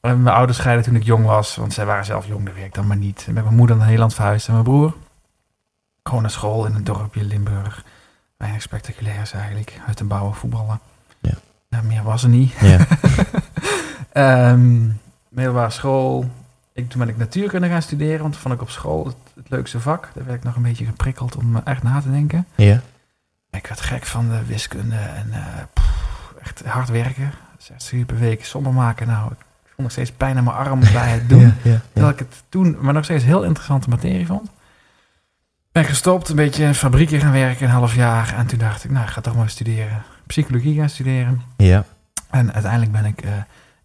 mijn 0.01 0.27
ouders 0.27 0.57
scheiden 0.57 0.86
toen 0.86 0.95
ik 0.95 1.03
jong 1.03 1.25
was, 1.25 1.55
want 1.55 1.74
zij 1.74 1.86
waren 1.86 2.05
zelf 2.05 2.27
jong, 2.27 2.45
dat 2.45 2.53
weet 2.55 2.65
ik 2.65 2.74
dan 2.74 2.88
maar 2.88 2.98
niet. 2.98 3.27
Met 3.31 3.43
mijn 3.43 3.55
moeder 3.55 3.75
naar 3.75 3.86
Nederland 3.86 4.13
verhuisd 4.13 4.48
en 4.48 4.53
mijn 4.53 4.65
broer. 4.65 4.93
Gewoon 6.07 6.21
naar 6.21 6.31
school 6.31 6.65
in 6.65 6.75
een 6.75 6.83
dorpje 6.83 7.23
Limburg. 7.23 7.83
Weinig 8.37 8.61
spectaculairs 8.61 9.33
eigenlijk. 9.33 9.79
Uit 9.87 9.97
te 9.97 10.03
bouwen, 10.03 10.35
voetballen. 10.35 10.79
Ja. 11.19 11.33
Nou, 11.69 11.85
meer 11.85 12.03
was 12.03 12.23
er 12.23 12.29
niet. 12.29 12.53
Ja. 12.59 12.85
Ehm 14.11 14.89
middelbare 15.29 15.69
school. 15.69 16.29
Ik, 16.73 16.89
toen 16.89 16.99
ben 16.99 17.09
ik 17.09 17.17
natuurkunde 17.17 17.67
gaan 17.67 17.81
studeren, 17.81 18.21
want 18.21 18.37
vond 18.37 18.53
ik 18.53 18.61
op 18.61 18.69
school 18.69 19.05
het, 19.05 19.15
het 19.35 19.49
leukste 19.49 19.79
vak. 19.79 20.09
Daar 20.13 20.25
werd 20.25 20.37
ik 20.37 20.43
nog 20.43 20.55
een 20.55 20.61
beetje 20.61 20.85
geprikkeld 20.85 21.35
om 21.35 21.61
echt 21.63 21.83
na 21.83 22.01
te 22.01 22.11
denken. 22.11 22.47
ja. 22.55 22.81
Ik 23.51 23.67
werd 23.67 23.81
gek 23.81 24.05
van 24.05 24.29
de 24.29 24.45
wiskunde 24.45 24.95
en 24.95 25.33
eh, 25.33 25.41
echt 26.41 26.65
hard 26.65 26.89
werken. 26.89 27.31
60 27.57 27.91
uur 27.91 28.05
per 28.05 28.17
week, 28.19 28.45
sommen 28.45 28.73
maken. 28.73 29.07
Nou, 29.07 29.31
ik 29.31 29.37
voel 29.63 29.83
nog 29.83 29.91
steeds 29.91 30.11
pijn 30.11 30.37
aan 30.37 30.43
mijn 30.43 30.55
arm 30.55 30.79
bij 30.93 31.09
het 31.09 31.29
doen. 31.29 31.39
Ja, 31.39 31.53
ja, 31.63 31.71
ja. 31.71 31.81
Terwijl 31.91 32.13
ik 32.13 32.19
het 32.19 32.43
toen 32.49 32.77
maar 32.79 32.93
nog 32.93 33.03
steeds 33.03 33.23
heel 33.23 33.43
interessante 33.43 33.89
materie 33.89 34.25
vond. 34.25 34.49
Ben 35.77 35.86
gestopt, 35.86 36.29
een 36.29 36.36
beetje 36.36 36.63
in 36.63 36.75
fabrieken 36.75 37.19
gaan 37.19 37.31
werken, 37.31 37.65
een 37.65 37.72
half 37.72 37.96
jaar. 37.96 38.34
En 38.34 38.48
toen 38.48 38.60
dacht 38.60 38.84
ik, 38.84 38.91
nou, 38.91 39.05
ik 39.05 39.12
ga 39.12 39.22
toch 39.22 39.36
maar 39.36 39.50
studeren. 39.50 40.03
Psychologie 40.27 40.79
gaan 40.79 40.89
studeren. 40.89 41.41
Ja. 41.57 41.86
En 42.29 42.53
uiteindelijk 42.53 42.91
ben 42.91 43.05
ik 43.05 43.22
eh, 43.22 43.31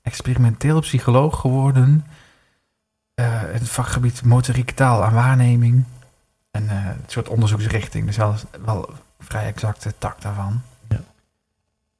experimenteel 0.02 0.80
psycholoog 0.80 1.40
geworden. 1.40 2.06
In 3.14 3.24
het 3.52 3.68
vakgebied 3.68 4.24
motoriek, 4.24 4.70
taal 4.70 5.04
en 5.04 5.12
waarneming. 5.12 5.84
En 6.50 6.68
eh, 6.68 6.76
een 6.76 7.04
soort 7.06 7.28
onderzoeksrichting. 7.28 8.06
Dus 8.06 8.16
wel, 8.16 8.34
wel 8.64 8.90
vrij 9.20 9.46
exacte 9.46 9.94
tak 9.98 10.20
daarvan. 10.20 10.62
Ja. 10.88 11.00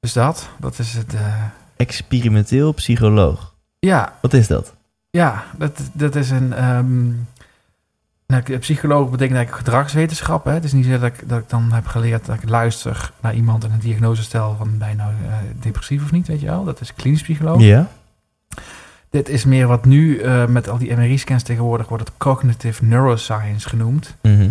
Dus 0.01 0.13
dat, 0.13 0.49
dat 0.61 0.79
is 0.79 0.95
het. 0.95 1.15
Experimenteel 1.77 2.73
psycholoog. 2.73 3.55
ja, 3.79 4.19
Wat 4.21 4.33
is 4.33 4.47
dat? 4.47 4.75
ja, 5.11 5.45
dat, 5.57 5.81
dat 5.93 6.15
is 6.15 6.31
een. 6.31 6.53
ehm, 6.53 7.11
nou, 8.33 8.59
psycholoog 8.59 9.11
betekent 9.11 9.37
eigenlijk 9.37 9.67
gedragswetenschap. 9.67 10.45
Hè? 10.45 10.53
Het 10.53 10.65
is 10.65 10.73
niet 10.73 10.85
zo 10.85 10.91
dat 10.91 11.03
ik, 11.03 11.29
dat 11.29 11.39
ik 11.39 11.49
dan 11.49 11.73
heb 11.73 11.87
geleerd 11.87 12.27
dat 12.27 12.37
ik 12.43 12.49
luister 12.49 13.13
naar 13.21 13.35
iemand 13.35 13.65
en 13.65 13.73
een 13.73 13.79
diagnose 13.79 14.23
stel 14.23 14.55
van 14.59 14.79
ben 14.79 14.89
je 14.89 14.95
nou 14.95 15.11
eh, 15.11 15.35
depressief 15.61 16.03
of 16.03 16.13
niet, 16.13 16.27
weet 16.27 16.41
je 16.41 16.47
wel. 16.47 16.65
Dat 16.65 16.81
is 16.81 16.95
klinisch 16.95 17.23
psycholoog. 17.23 17.61
Ja. 17.61 17.89
Dit 19.11 19.29
is 19.29 19.45
meer 19.45 19.67
wat 19.67 19.85
nu 19.85 20.19
eh, 20.19 20.47
met 20.47 20.69
al 20.69 20.79
die 20.79 20.97
MRI-scans 20.97 21.43
tegenwoordig 21.43 21.89
wordt 21.89 22.09
het 22.09 22.17
cognitive 22.17 22.85
neuroscience 22.85 23.69
genoemd. 23.69 24.17
Mhm. 24.23 24.51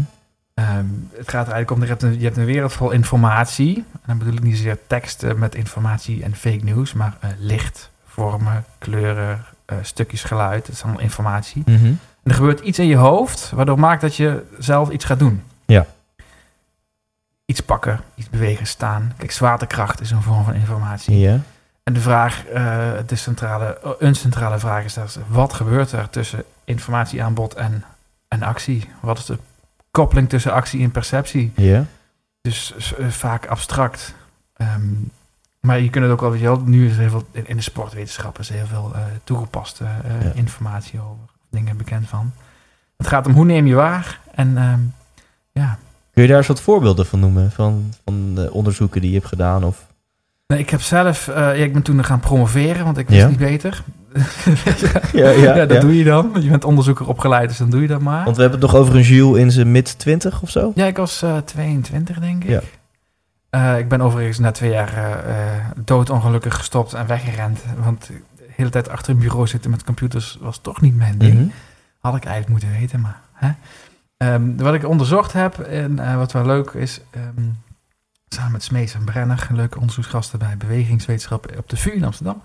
Ehm, 0.53 0.85
het 1.17 1.29
gaat 1.29 1.47
er 1.47 1.53
eigenlijk 1.53 1.71
om, 1.71 1.81
je 1.81 1.87
hebt, 1.87 2.03
een, 2.03 2.19
je 2.19 2.25
hebt 2.25 2.37
een 2.37 2.45
wereld 2.45 2.73
vol 2.73 2.91
informatie. 2.91 3.75
En 3.75 4.01
dan 4.05 4.17
bedoel 4.17 4.33
ik 4.33 4.43
niet 4.43 4.57
zozeer 4.57 4.77
teksten 4.87 5.39
met 5.39 5.55
informatie 5.55 6.23
en 6.23 6.35
fake 6.35 6.63
news, 6.63 6.93
maar 6.93 7.17
eh, 7.19 7.29
licht, 7.39 7.89
vormen, 8.05 8.65
kleuren, 8.77 9.45
stukjes 9.81 10.23
geluid. 10.23 10.65
Dat 10.65 10.75
is 10.75 10.83
allemaal 10.83 11.01
informatie. 11.01 11.63
Mhm. 11.65 11.93
En 12.23 12.29
er 12.31 12.35
gebeurt 12.37 12.59
iets 12.59 12.79
in 12.79 12.87
je 12.87 12.95
hoofd, 12.95 13.51
waardoor 13.55 13.79
maakt 13.79 14.01
dat 14.01 14.15
je 14.15 14.43
zelf 14.59 14.89
iets 14.89 15.05
gaat 15.05 15.19
doen. 15.19 15.43
Ja. 15.65 15.85
Iets 17.45 17.59
pakken, 17.61 17.99
iets 18.15 18.29
bewegen, 18.29 18.67
staan. 18.67 19.13
Kijk, 19.17 19.31
zwaartekracht 19.31 20.01
is 20.01 20.11
een 20.11 20.21
vorm 20.21 20.43
van 20.43 20.53
informatie. 20.53 21.17
Ja. 21.19 21.39
En 21.83 21.93
de 21.93 21.99
vraag, 22.01 22.45
eh, 22.45 22.91
de 23.05 23.15
centrale, 23.15 23.95
een 23.99 24.15
centrale 24.15 24.59
vraag 24.59 24.83
is 24.83 24.93
dat, 24.93 25.19
wat 25.27 25.53
gebeurt 25.53 25.91
er 25.91 26.09
tussen 26.09 26.43
informatieaanbod 26.63 27.53
en, 27.53 27.83
en 28.27 28.43
actie? 28.43 28.89
Wat 28.99 29.17
is 29.17 29.25
de 29.25 29.37
koppeling 29.91 30.29
tussen 30.29 30.53
actie 30.53 30.83
en 30.83 30.91
perceptie? 30.91 31.51
Ja. 31.55 31.85
Dus 32.41 32.73
eh, 32.97 33.07
vaak 33.07 33.45
abstract. 33.45 34.13
Ehm, 34.53 34.81
maar 35.59 35.79
je 35.79 35.89
kunt 35.89 36.03
het 36.03 36.13
ook 36.13 36.21
wel, 36.21 36.31
weet 36.31 36.39
je 36.39 36.45
wel, 36.45 36.59
nu 36.59 36.85
is 36.87 36.93
er 36.93 36.99
heel 36.99 37.09
veel, 37.09 37.27
in 37.31 37.47
in 37.47 37.55
de 37.55 37.61
sportwetenschappen 37.63 38.41
is 38.41 38.49
heel 38.49 38.65
veel 38.65 38.91
eh, 38.95 39.01
toegepaste 39.23 39.83
Ja. 39.83 40.31
informatie 40.33 40.99
over, 40.99 41.29
dingen 41.51 41.77
bekend 41.77 42.07
van. 42.07 42.31
Het 42.97 43.07
gaat 43.07 43.27
om 43.27 43.33
hoe 43.33 43.45
neem 43.45 43.67
je 43.67 43.75
waar 43.75 44.19
en 44.35 44.57
ehm, 44.57 44.79
ja. 45.51 45.77
Kun 46.13 46.21
je 46.21 46.27
daar 46.27 46.37
eens 46.37 46.47
wat 46.47 46.61
voorbeelden 46.61 47.05
van 47.05 47.19
noemen? 47.19 47.51
Van, 47.51 47.93
van 48.05 48.35
de 48.35 48.51
onderzoeken 48.51 49.01
die 49.01 49.09
je 49.09 49.15
hebt 49.17 49.27
gedaan? 49.29 49.63
Of... 49.63 49.85
Nee, 50.47 50.59
ik 50.59 50.69
heb 50.69 50.81
zelf, 50.81 51.27
eh, 51.27 51.35
ja, 51.35 51.63
ik 51.63 51.73
ben 51.73 51.81
toen 51.81 52.03
gaan 52.03 52.19
promoveren, 52.19 52.85
want 52.85 52.97
ik 52.97 53.07
wist 53.09 53.21
Ja. 53.21 53.27
niet 53.27 53.37
beter. 53.37 53.83
Ja, 55.13 55.29
ja, 55.29 55.55
ja, 55.55 55.65
dat 55.65 55.81
doe 55.81 55.97
je 55.97 56.03
dan. 56.03 56.31
Je 56.39 56.49
bent 56.49 56.63
onderzoeker 56.65 57.07
opgeleid, 57.07 57.49
dus 57.49 57.57
dan 57.57 57.69
doe 57.69 57.81
je 57.81 57.87
dat 57.87 58.01
maar. 58.01 58.23
Want 58.23 58.35
we 58.35 58.41
hebben 58.41 58.59
het 58.61 58.71
nog 58.71 58.79
over 58.81 58.95
een 58.95 59.01
Jules 59.01 59.39
in 59.41 59.51
zijn 59.51 59.71
mid-20 59.71 60.39
of 60.41 60.49
zo? 60.49 60.71
Ja, 60.75 60.85
ik 60.85 60.97
was 60.97 61.21
eh 61.21 61.37
22, 61.37 62.19
denk 62.19 62.43
ik. 62.43 62.61
Eh, 63.49 63.77
ik 63.79 63.87
ben 63.89 64.01
overigens 64.01 64.39
na 64.39 64.51
twee 64.51 64.71
jaar 64.71 65.23
doodongelukkig 65.75 66.55
gestopt 66.55 66.93
en 66.93 67.07
weggerend. 67.07 67.59
Want 67.83 68.09
hele 68.61 68.71
tijd 68.71 68.89
achter 68.89 69.13
een 69.13 69.19
bureau 69.19 69.47
zitten 69.47 69.71
met 69.71 69.83
computers 69.83 70.37
was 70.41 70.57
toch 70.57 70.81
niet 70.81 70.95
mijn 70.95 71.17
ding. 71.17 71.33
Mhm. 71.33 71.49
Had 71.99 72.15
ik 72.15 72.25
eigenlijk 72.25 72.49
moeten 72.63 72.79
weten, 72.79 73.01
maar... 73.01 73.21
Hè? 73.33 73.51
Ehm, 74.17 74.55
wat 74.55 74.73
ik 74.73 74.87
onderzocht 74.87 75.33
heb, 75.33 75.59
en 75.59 75.99
eh, 75.99 76.15
wat 76.15 76.31
wel 76.31 76.45
leuk 76.45 76.69
is... 76.71 77.01
ehm, 77.09 77.45
samen 78.27 78.51
met 78.51 78.63
Smees 78.63 78.93
en 78.93 79.03
Brenner, 79.03 79.47
leuke 79.51 79.79
onderzoeksgasten 79.79 80.39
bij 80.39 80.57
bewegingswetenschap 80.57 81.53
op 81.57 81.69
de 81.69 81.77
VU 81.77 81.91
in 81.91 82.03
Amsterdam... 82.03 82.41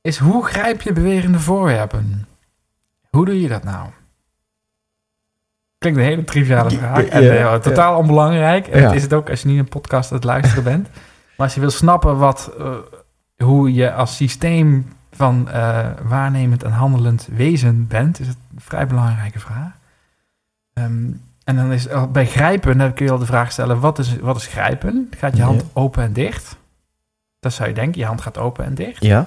is 0.00 0.18
hoe 0.18 0.46
grijp 0.46 0.82
je 0.82 0.92
bewegende 0.92 1.40
voorwerpen? 1.40 2.26
Hoe 3.10 3.24
doe 3.24 3.40
je 3.40 3.48
dat 3.48 3.64
nou? 3.64 3.88
Klinkt 5.78 5.98
een 5.98 6.04
hele 6.04 6.24
triviale 6.24 6.70
vraag. 6.70 7.04
En, 7.04 7.30
eh, 7.30 7.38
ja. 7.38 7.58
totaal 7.58 7.98
onbelangrijk. 7.98 8.66
En 8.66 8.80
Ja. 8.80 8.92
is 8.92 9.02
het 9.02 9.12
ook 9.12 9.30
als 9.30 9.42
je 9.42 9.48
niet 9.48 9.58
een 9.58 9.68
podcast 9.68 10.10
aan 10.10 10.16
het 10.16 10.26
luisteren 10.26 10.64
bent. 10.64 10.88
Maar 11.36 11.46
als 11.46 11.54
je 11.54 11.60
wil 11.60 11.70
snappen 11.70 12.18
wat, 12.18 12.52
eh, 12.58 12.74
hoe 13.36 13.72
je 13.74 13.92
als 13.92 14.16
systeem 14.16 14.92
van 15.18 15.48
eh, 15.50 15.86
waarnemend 16.02 16.62
en 16.62 16.70
handelend 16.70 17.28
wezen 17.32 17.86
bent, 17.86 18.20
is 18.20 18.26
het 18.26 18.36
een 18.54 18.60
vrij 18.60 18.86
belangrijke 18.86 19.38
vraag. 19.38 19.70
Ehm, 20.74 20.92
en 21.44 21.56
dan 21.56 21.72
is 21.72 21.88
er- 21.88 22.10
bij 22.10 22.26
grijpen, 22.26 22.78
dan 22.78 22.94
kun 22.94 23.06
je 23.06 23.12
al 23.12 23.18
de 23.18 23.26
vraag 23.26 23.52
stellen: 23.52 23.80
wat 23.80 23.98
is, 23.98 24.18
wat 24.18 24.36
is 24.36 24.46
grijpen? 24.46 25.10
Gaat 25.16 25.36
je 25.36 25.42
hand 25.42 25.60
Ja. 25.60 25.66
open 25.72 26.02
en 26.02 26.12
dicht? 26.12 26.56
Dat 27.40 27.52
zou 27.52 27.68
je 27.68 27.74
denken, 27.74 28.00
je 28.00 28.06
hand 28.06 28.20
gaat 28.20 28.38
open 28.38 28.64
en 28.64 28.74
dicht. 28.74 29.02
Ja. 29.04 29.26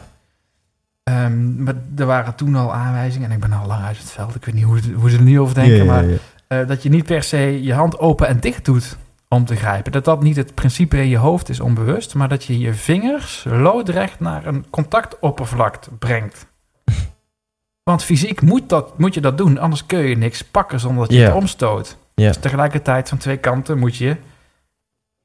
Ehm, 1.04 1.64
maar 1.64 1.74
er 1.98 2.06
waren 2.06 2.36
toen 2.36 2.56
al 2.56 2.74
aanwijzingen, 2.74 3.30
en 3.30 3.36
ik 3.36 3.42
ben 3.42 3.54
al 3.54 3.68
lang 3.68 3.84
uit 3.84 3.98
het 3.98 4.12
veld, 4.12 4.36
ik 4.36 4.46
weet 4.46 4.56
niet 4.56 4.64
hoe, 4.64 4.80
hoe 4.96 5.10
ze 5.10 5.18
er 5.18 5.24
nu 5.24 5.40
over 5.40 5.56
denken, 5.56 5.74
Ja, 5.76 5.84
ja, 5.84 5.92
maar 5.92 6.06
eh, 6.48 6.68
dat 6.68 6.84
je 6.84 6.90
niet 6.90 7.06
per 7.06 7.24
se 7.24 7.64
je 7.64 7.74
hand 7.74 8.00
open 8.00 8.28
en 8.28 8.40
dicht 8.40 8.66
doet 8.66 8.98
om 9.34 9.46
te 9.46 9.56
grijpen. 9.56 9.92
Dat 9.92 10.06
dat 10.06 10.24
niet 10.24 10.36
het 10.36 10.56
principe 10.56 10.98
in 10.98 11.08
je 11.08 11.18
hoofd 11.18 11.50
is 11.50 11.60
onbewust, 11.60 12.16
maar 12.16 12.28
dat 12.28 12.44
je 12.44 12.60
je 12.60 12.74
vingers 12.74 13.44
loodrecht 13.48 14.20
naar 14.20 14.46
een 14.46 14.66
contactoppervlak 14.70 15.80
brengt. 16.00 16.46
Want 17.90 18.04
fysiek 18.04 18.42
moet, 18.42 18.70
dat, 18.70 18.98
moet 18.98 19.14
je 19.14 19.22
dat 19.22 19.38
doen, 19.38 19.58
anders 19.58 19.86
kun 19.86 20.00
je 20.00 20.18
niks 20.18 20.44
pakken 20.44 20.80
zonder 20.80 21.08
dat 21.08 21.16
je 21.16 21.24
het 21.24 21.34
omstoot. 21.34 21.98
Dus 22.16 22.38
tegelijkertijd 22.38 23.10
van 23.10 23.18
twee 23.18 23.38
kanten 23.38 23.78
moet 23.78 23.96
je 23.96 24.18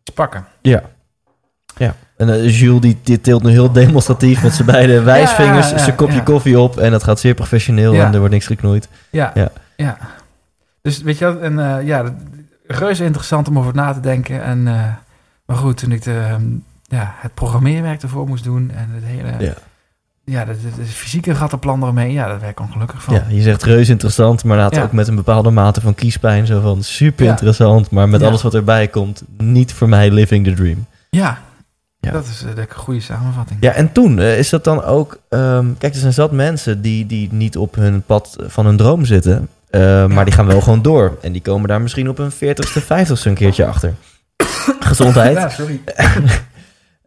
iets 0.00 0.14
pakken. 0.14 0.46
Ja. 0.62 0.82
Ja. 1.76 1.94
En 2.16 2.30
eh, 2.30 2.60
Jules 2.60 2.80
die, 2.80 2.98
die 3.02 3.20
tilt 3.20 3.42
nu 3.42 3.50
heel 3.50 3.72
demonstratief 3.72 4.42
met 4.42 4.54
zijn 4.54 4.66
beide 4.66 5.02
wijsvingers 5.12 5.70
ja, 5.70 5.78
zijn 5.78 5.96
kopje 5.96 6.22
koffie 6.22 6.58
op. 6.58 6.78
En 6.78 6.90
dat 6.90 7.02
gaat 7.02 7.20
zeer 7.20 7.34
professioneel 7.34 7.94
en 7.94 8.12
er 8.12 8.18
wordt 8.18 8.34
niks 8.34 8.46
geknoeid. 8.46 8.88
Ja, 9.10 9.30
Ja. 9.34 9.50
ja. 9.76 9.98
Dus 10.82 11.02
weet 11.02 11.18
je 11.18 11.38
en 11.38 11.58
eh, 11.58 11.86
ja, 11.86 12.14
reuze 12.66 13.04
interessant 13.04 13.48
om 13.48 13.58
over 13.58 13.74
na 13.74 13.92
te 13.92 14.00
denken. 14.00 14.42
En, 14.42 14.68
eh, 14.68 14.82
maar 15.46 15.56
goed, 15.56 15.76
toen 15.76 15.92
ik 15.92 16.02
de, 16.02 16.36
ja, 16.82 17.14
het 17.16 17.34
programmeerwerk 17.34 18.02
ervoor 18.02 18.26
moest 18.28 18.44
doen 18.44 18.70
en 18.74 18.88
het 18.92 19.04
hele, 19.04 19.44
Ja. 19.44 19.52
ja, 20.24 20.44
de, 20.44 20.52
de, 20.52 20.68
de 20.76 20.84
fysieke 20.84 21.32
rattenplan 21.32 21.82
ermee, 21.86 22.12
ja, 22.12 22.26
daar 22.26 22.40
werd 22.40 22.50
ik 22.52 22.60
ongelukkig 22.60 23.02
van. 23.02 23.14
Ja, 23.14 23.24
je 23.28 23.42
zegt 23.42 23.62
reus 23.62 23.88
interessant, 23.88 24.44
maar 24.44 24.56
laat 24.56 24.74
Ja. 24.74 24.82
ook 24.82 24.92
met 24.92 25.08
een 25.08 25.14
bepaalde 25.14 25.50
mate 25.50 25.80
van 25.80 25.94
kiespijn. 25.94 26.46
Zo 26.46 26.60
van 26.60 26.82
super 26.82 27.26
interessant, 27.26 27.90
maar 27.90 28.08
met 28.08 28.22
alles 28.22 28.42
wat 28.42 28.54
erbij 28.54 28.88
komt, 28.88 29.22
niet 29.38 29.72
voor 29.72 29.88
mij 29.88 30.10
living 30.10 30.44
the 30.46 30.52
dream. 30.54 30.86
Ja, 31.10 31.38
Ja. 32.00 32.10
dat 32.12 32.24
is 32.26 32.44
eh, 32.44 32.54
de 32.54 32.66
goede 32.74 33.00
samenvatting. 33.00 33.58
Ja, 33.62 33.72
en 33.72 33.92
toen 33.92 34.18
eh, 34.18 34.38
is 34.38 34.48
dat 34.50 34.64
dan 34.64 34.82
ook. 34.84 35.18
ehm, 35.28 35.66
kijk, 35.78 35.94
er 35.94 36.00
zijn 36.00 36.12
zat 36.12 36.32
mensen 36.32 36.82
die, 36.82 37.06
die 37.06 37.32
niet 37.32 37.56
op 37.56 37.74
hun 37.74 38.02
pad 38.02 38.36
van 38.40 38.66
hun 38.66 38.76
droom 38.76 39.04
zitten. 39.04 39.48
Eh, 39.70 40.06
Maar 40.06 40.24
die 40.24 40.34
gaan 40.34 40.46
wel 40.46 40.60
gewoon 40.60 40.82
door. 40.82 41.18
En 41.22 41.32
die 41.32 41.42
komen 41.42 41.68
daar 41.68 41.80
misschien 41.80 42.08
op 42.08 42.16
hun 42.16 42.32
40ste, 42.32 42.82
50ste 42.82 43.22
een 43.24 43.34
keertje 43.34 43.66
achter. 43.66 43.94
Gezondheid. 44.80 45.36
Ja, 45.36 45.48
sorry. 45.48 45.80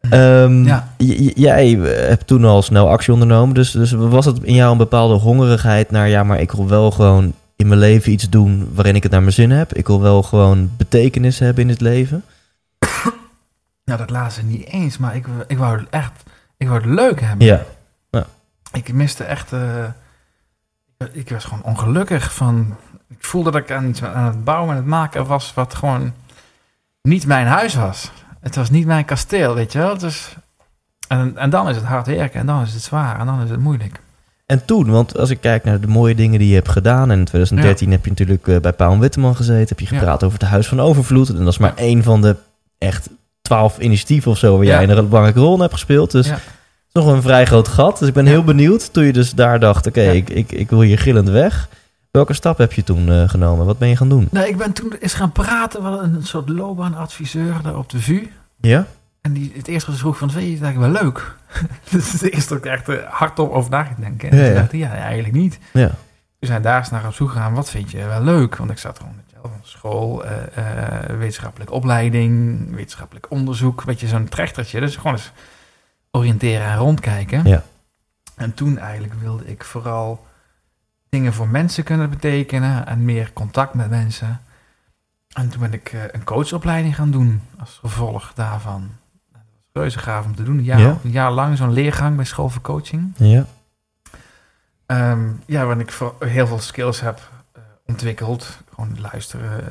Ehm, 0.09 0.63
Ja. 0.65 0.93
jij 1.35 1.69
hebt 2.07 2.27
toen 2.27 2.45
al 2.45 2.61
snel 2.61 2.89
actie 2.89 3.13
ondernomen. 3.13 3.55
Dus, 3.55 3.71
dus 3.71 3.91
was 3.91 4.25
het 4.25 4.39
in 4.43 4.53
jou 4.53 4.71
een 4.71 4.77
bepaalde 4.77 5.13
hongerigheid 5.13 5.91
naar... 5.91 6.09
ja, 6.09 6.23
maar 6.23 6.39
ik 6.39 6.51
wil 6.51 6.67
wel 6.67 6.91
gewoon 6.91 7.33
in 7.55 7.67
mijn 7.67 7.79
leven 7.79 8.11
iets 8.11 8.29
doen 8.29 8.69
waarin 8.73 8.95
ik 8.95 9.03
het 9.03 9.11
naar 9.11 9.21
mijn 9.21 9.33
zin 9.33 9.51
heb. 9.51 9.73
Ik 9.73 9.87
wil 9.87 10.01
wel 10.01 10.23
gewoon 10.23 10.71
betekenis 10.77 11.39
hebben 11.39 11.63
in 11.63 11.69
het 11.69 11.81
leven. 11.81 12.23
Nou, 13.85 14.01
dat 14.01 14.09
laatste 14.09 14.43
niet 14.43 14.67
eens, 14.67 14.97
maar 14.97 15.15
ik, 15.15 15.25
ik 15.47 15.57
wou 15.57 15.77
het 15.77 15.87
echt, 15.89 16.11
ik 16.57 16.67
wou 16.67 16.81
het 16.81 16.89
leuk 16.89 17.21
hebben. 17.21 17.45
Ja, 17.45 17.65
Ik 18.71 18.93
miste 18.93 19.23
echt, 19.23 19.53
eh, 19.53 19.59
ik 21.11 21.29
was 21.29 21.43
gewoon 21.43 21.63
ongelukkig 21.63 22.33
van, 22.33 22.75
ik 23.09 23.25
voelde 23.25 23.51
dat 23.51 23.61
ik 23.61 23.71
aan 23.71 23.87
iets 23.87 24.03
aan 24.03 24.25
het 24.25 24.43
bouwen 24.43 24.69
en 24.69 24.75
het 24.75 24.85
maken 24.85 25.25
was 25.25 25.53
wat 25.53 25.73
gewoon 25.75 26.13
niet 27.01 27.25
mijn 27.25 27.47
huis 27.47 27.75
was. 27.75 28.11
Het 28.41 28.55
was 28.55 28.69
niet 28.69 28.85
mijn 28.85 29.05
kasteel, 29.05 29.53
weet 29.55 29.71
je 29.71 29.79
wel. 29.79 29.97
Dus, 29.97 30.35
en, 31.07 31.37
en 31.37 31.49
dan 31.49 31.69
is 31.69 31.75
het 31.75 31.85
hard 31.85 32.07
werken 32.07 32.39
en 32.39 32.45
dan 32.45 32.61
is 32.61 32.73
het 32.73 32.83
zwaar 32.83 33.19
en 33.19 33.25
dan 33.25 33.41
is 33.41 33.49
het 33.49 33.59
moeilijk. 33.59 34.01
En 34.45 34.65
toen, 34.65 34.89
want 34.89 35.17
als 35.17 35.29
ik 35.29 35.41
kijk 35.41 35.63
naar 35.63 35.79
de 35.79 35.87
mooie 35.87 36.15
dingen 36.15 36.39
die 36.39 36.47
je 36.47 36.55
hebt 36.55 36.69
gedaan... 36.69 37.11
en 37.11 37.19
in 37.19 37.25
2013 37.25 37.91
heb 37.91 38.03
je 38.03 38.09
natuurlijk 38.09 38.47
eh, 38.47 38.59
bij 38.59 38.73
Paul 38.73 38.99
Witteman 38.99 39.35
gezeten... 39.35 39.67
heb 39.67 39.79
je 39.79 39.87
Ja. 39.89 39.97
gepraat 39.99 40.23
over 40.23 40.39
het 40.39 40.47
Huis 40.49 40.67
van 40.67 40.79
Overvloed. 40.79 41.29
En 41.29 41.35
dat 41.37 41.47
is 41.47 41.57
maar 41.57 41.75
één 41.75 42.03
van 42.03 42.21
de 42.21 42.35
echt 42.77 43.09
twaalf 43.41 43.79
initiatieven 43.79 44.31
of 44.31 44.37
zo... 44.37 44.55
waar 44.55 44.65
jij 44.65 44.83
een 44.89 45.07
belangrijke 45.09 45.39
rol 45.39 45.53
in 45.53 45.59
hebt 45.59 45.73
gespeeld. 45.73 46.11
Dus 46.11 46.31
Nog 46.93 47.07
een 47.07 47.21
vrij 47.21 47.45
groot 47.45 47.67
gat. 47.67 47.99
Dus 47.99 48.07
ik 48.07 48.13
ben 48.13 48.25
heel 48.25 48.43
benieuwd 48.43 48.93
toen 48.93 49.03
je 49.03 49.13
dus 49.13 49.31
daar 49.31 49.59
dacht... 49.59 49.87
oké, 49.87 50.01
ik, 50.01 50.29
ik, 50.29 50.51
ik 50.51 50.69
wil 50.69 50.81
hier 50.81 50.99
gillend 50.99 51.29
weg. 51.29 51.69
Welke 52.11 52.33
stap 52.33 52.57
heb 52.57 52.73
je 52.73 52.83
toen 52.83 53.09
eh, 53.09 53.29
genomen? 53.29 53.65
Wat 53.65 53.77
ben 53.77 53.87
je 53.87 53.95
gaan 53.95 54.09
doen? 54.09 54.27
Nou, 54.31 54.47
ik 54.47 54.57
ben 54.57 54.73
toen 54.73 54.93
eens 54.99 55.13
gaan 55.13 55.31
praten 55.31 55.83
met 55.83 55.99
een 56.01 56.23
soort 56.23 56.49
loopbaanadviseur 56.49 57.53
daar 57.63 57.77
op 57.77 57.89
de 57.89 58.01
VU. 58.01 58.31
Ja? 58.61 58.87
En 59.21 59.33
die, 59.33 59.51
het 59.55 59.67
eerste 59.67 59.91
ze 59.91 59.97
vroeg 59.97 60.17
van, 60.17 60.31
vind 60.31 60.45
je 60.45 60.51
het 60.53 60.63
eigenlijk 60.63 60.93
wel 60.93 61.03
leuk? 61.03 61.35
is 62.03 62.11
het 62.11 62.33
eerste 62.33 62.55
ik 62.55 62.65
echt 62.65 62.89
eh, 62.89 62.95
hardop 63.09 63.51
over 63.51 63.71
na 63.71 63.87
denken. 63.99 64.29
En 64.29 64.37
Ja, 64.37 64.43
toen 64.43 64.53
ja. 64.53 64.59
dacht 64.59 64.73
ik, 64.73 64.79
ja, 64.79 64.91
eigenlijk 64.91 65.33
niet. 65.33 65.59
Ja. 65.73 65.91
We 66.39 66.45
zijn 66.45 66.61
daar 66.61 66.79
eens 66.79 66.89
naar 66.89 67.05
op 67.05 67.13
zoek 67.13 67.29
gegaan. 67.29 67.53
Wat 67.53 67.69
vind 67.69 67.91
je 67.91 68.05
wel 68.05 68.23
leuk? 68.23 68.55
Want 68.55 68.71
ik 68.71 68.77
zat 68.77 68.97
gewoon 68.97 69.15
met 69.15 69.29
van 69.41 69.59
school, 69.61 70.25
eh, 70.25 70.33
eh, 70.55 71.17
wetenschappelijke 71.17 71.73
opleiding, 71.73 72.59
wetenschappelijk 72.75 73.25
onderzoek. 73.29 73.83
Weet 73.83 73.99
je, 73.99 74.07
zo'n 74.07 74.29
trechtertje. 74.29 74.79
Dus 74.79 74.95
gewoon 74.95 75.13
eens 75.13 75.31
oriënteren 76.11 76.67
en 76.67 76.77
rondkijken. 76.77 77.47
Ja. 77.47 77.63
En 78.35 78.53
toen 78.53 78.77
eigenlijk 78.77 79.13
wilde 79.13 79.45
ik 79.45 79.63
vooral 79.63 80.27
dingen 81.09 81.33
voor 81.33 81.47
mensen 81.47 81.83
kunnen 81.83 82.09
betekenen 82.09 82.87
en 82.87 83.05
meer 83.05 83.33
contact 83.33 83.73
met 83.73 83.89
mensen. 83.89 84.41
En 85.29 85.49
toen 85.49 85.59
ben 85.61 85.73
ik 85.73 85.89
eh, 85.93 86.01
een 86.11 86.23
coachopleiding 86.23 86.95
gaan 86.95 87.11
doen 87.11 87.41
als 87.59 87.77
gevolg 87.81 88.33
daarvan. 88.33 88.81
Dat 89.31 89.41
was 89.71 89.83
reuze 89.83 89.99
gaaf 89.99 90.25
om 90.25 90.35
te 90.35 90.43
doen. 90.43 90.57
Een 90.57 90.63
jaar, 90.63 90.79
Ja. 90.79 90.97
een 91.03 91.11
jaar 91.11 91.31
lang 91.31 91.57
zo'n 91.57 91.73
leergang 91.73 92.15
bij 92.15 92.25
school 92.25 92.49
voor 92.49 92.61
coaching. 92.61 93.13
Ja. 93.17 93.45
Ehm, 94.85 95.29
ja, 95.45 95.61
waarin 95.65 95.79
ik 95.83 95.91
voor 95.91 96.15
heel 96.19 96.47
veel 96.47 96.59
skills 96.59 96.99
heb 96.99 97.29
eh, 97.53 97.61
ontwikkeld. 97.85 98.57
Gewoon 98.73 98.99
luisteren, 98.99 99.63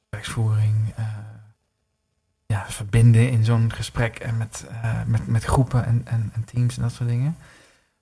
gespreksvoering, 0.00 0.92
eh, 0.96 1.04
ja, 2.46 2.64
verbinden 2.68 3.30
in 3.30 3.44
zo'n 3.44 3.72
gesprek 3.72 4.18
en 4.18 4.36
met, 4.36 4.64
eh, 4.82 4.90
met, 5.06 5.26
met 5.26 5.44
groepen 5.44 5.84
en, 5.86 6.00
en, 6.04 6.30
en 6.34 6.44
teams 6.44 6.76
en 6.76 6.82
dat 6.82 6.92
soort 6.92 7.08
dingen. 7.08 7.36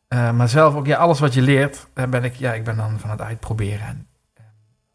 Eh, 0.09 0.31
maar 0.33 0.49
zelf 0.49 0.75
ook, 0.75 0.87
ja, 0.87 0.97
alles 0.97 1.21
wat 1.21 1.35
je 1.35 1.43
leert, 1.43 1.87
eh, 1.95 2.07
ben 2.07 2.25
ik, 2.25 2.35
ja, 2.35 2.53
ik 2.53 2.65
ben 2.65 2.77
dan 2.77 2.99
van 2.99 3.11
het 3.11 3.21
uitproberen. 3.21 3.87
En, 3.87 4.07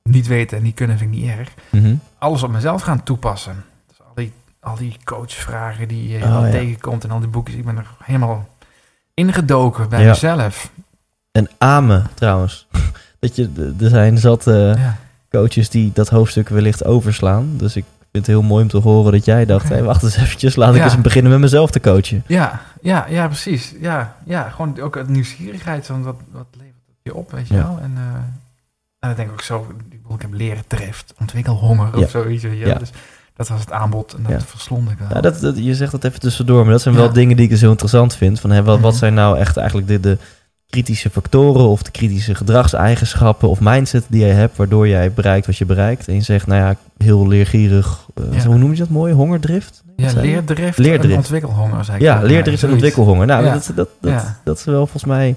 niet 0.04 0.28
weten 0.28 0.58
en 0.58 0.64
niet 0.64 0.76
kunnen 0.76 0.98
vind 0.98 1.14
ik 1.14 1.20
niet 1.20 1.30
erg. 1.30 1.54
Mhm. 1.70 1.96
Alles 2.18 2.44
op 2.44 2.52
mezelf 2.52 2.82
gaan 2.82 3.04
toepassen. 3.04 3.64
Dus 3.88 3.98
al 4.08 4.14
die, 4.16 4.34
al 4.60 4.76
die 4.76 4.98
coachvragen 5.04 5.88
die 5.88 6.08
je 6.08 6.16
Oh, 6.16 6.22
ja. 6.22 6.50
tegenkomt 6.50 7.04
en 7.04 7.12
al 7.12 7.20
die 7.20 7.30
boekjes. 7.30 7.56
Ik 7.58 7.66
ben 7.66 7.78
er 7.78 7.88
helemaal 8.04 8.48
ingedoken 9.14 9.90
bij 9.90 10.02
Ja. 10.02 10.10
mezelf. 10.10 10.72
En 11.32 11.50
amen 11.58 12.08
trouwens. 12.14 12.68
Dat 13.20 13.36
je, 13.36 13.76
er 13.82 13.90
zijn 13.90 14.18
zat 14.18 14.44
Ja. 14.46 14.98
coaches 15.30 15.70
die 15.70 15.92
dat 15.94 16.10
hoofdstuk 16.10 16.50
wellicht 16.50 16.86
overslaan. 16.86 17.58
Dus 17.58 17.76
ik 17.76 17.86
vind 18.24 18.26
het 18.26 18.36
heel 18.36 18.50
mooi 18.50 18.64
om 18.64 18.70
te 18.70 18.78
horen 18.78 19.12
dat 19.12 19.26
jij 19.26 19.46
dacht... 19.46 19.70
Hey, 19.70 19.84
wacht 19.84 20.04
eens 20.04 20.16
eventjes, 20.18 20.56
laat 20.56 20.74
ik 20.76 20.82
Ja. 20.82 20.84
eens 20.84 21.02
beginnen 21.02 21.32
met 21.32 21.40
mezelf 21.42 21.72
te 21.72 21.80
coachen. 21.80 22.24
Ja, 22.28 22.62
ja, 22.82 23.06
ja, 23.10 23.28
precies. 23.28 23.74
Ja, 23.82 24.16
ja, 24.26 24.50
gewoon 24.50 24.80
ook 24.80 24.96
het 24.96 25.08
nieuwsgierigheid 25.10 25.86
van 25.86 26.04
wat, 26.04 26.16
wat 26.32 26.46
levert 26.52 26.74
het 26.88 26.96
je 27.02 27.14
op, 27.16 27.32
weet 27.32 27.48
je 27.48 27.54
Ja. 27.54 27.64
wel. 27.64 27.80
En, 27.82 27.92
en 29.00 29.08
dan 29.10 29.14
denk 29.16 29.28
ik 29.28 29.34
ook 29.34 29.42
zo, 29.42 29.68
ik, 30.16 30.22
heb 30.22 30.34
leren 30.34 30.64
drift, 30.68 31.14
ontwikkelhonger 31.20 31.98
Ja. 31.98 32.04
of 32.04 32.10
zoiets. 32.10 32.44
Ja. 32.44 32.76
Dus 32.78 32.90
dat 33.36 33.48
was 33.48 33.60
het 33.60 33.72
aanbod 33.72 34.14
en 34.14 34.24
dat 34.34 34.44
verslond 34.46 34.92
ik 34.92 34.98
wel. 34.98 35.08
Ja, 35.14 35.22
dat, 35.22 35.40
dat, 35.40 35.58
je 35.58 35.76
zegt 35.76 35.92
dat 35.92 36.04
even 36.04 36.20
tussendoor, 36.20 36.64
maar 36.64 36.72
dat 36.72 36.82
zijn 36.82 36.96
wel 36.96 37.14
dingen 37.14 37.36
die 37.36 37.46
ik 37.46 37.52
dus 37.52 37.62
heel 37.62 37.70
interessant 37.72 38.16
vind. 38.16 38.40
Van, 38.40 38.50
hè, 38.50 38.64
wat, 38.64 38.80
wat 38.80 38.90
Mhm. 38.92 39.00
zijn 39.00 39.14
nou 39.14 39.38
echt 39.38 39.58
eigenlijk 39.58 39.88
de, 39.88 40.00
de 40.00 40.18
kritische 40.70 41.10
factoren 41.10 41.68
of 41.68 41.84
de 41.84 41.92
kritische 41.92 42.36
gedragseigenschappen 42.36 43.50
of 43.50 43.60
mindset 43.62 44.06
die 44.10 44.20
jij 44.20 44.30
hebt, 44.34 44.58
waardoor 44.58 44.88
jij 44.88 45.12
bereikt 45.14 45.46
wat 45.46 45.58
je 45.58 45.66
bereikt. 45.66 46.08
En 46.08 46.14
je 46.14 46.22
zegt, 46.22 46.48
nou 46.48 46.62
ja, 46.62 46.76
heel 46.98 47.28
leergierig, 47.28 48.06
eh, 48.14 48.24
Ja. 48.34 48.46
hoe 48.46 48.58
noem 48.58 48.72
je 48.72 48.78
dat 48.78 48.90
mooi? 48.90 49.14
Hongerdrift? 49.14 49.84
ja, 49.96 50.12
leerdrift, 50.16 50.78
Leerdrift. 50.78 51.12
en 51.12 51.18
ontwikkelhonger, 51.18 51.86
zei 51.86 51.98
ik. 51.98 52.04
Ja, 52.04 52.22
leerdrift 52.22 52.64
en 52.64 52.72
ontwikkelhonger. 52.72 53.26
Nou, 53.28 53.46
Ja. 53.46 53.54
dat, 53.54 53.72
dat, 53.76 53.90
dat, 54.02 54.12
Ja. 54.12 54.40
dat 54.44 54.58
is 54.58 54.64
wel 54.66 54.80
volgens 54.88 55.06
mij 55.06 55.36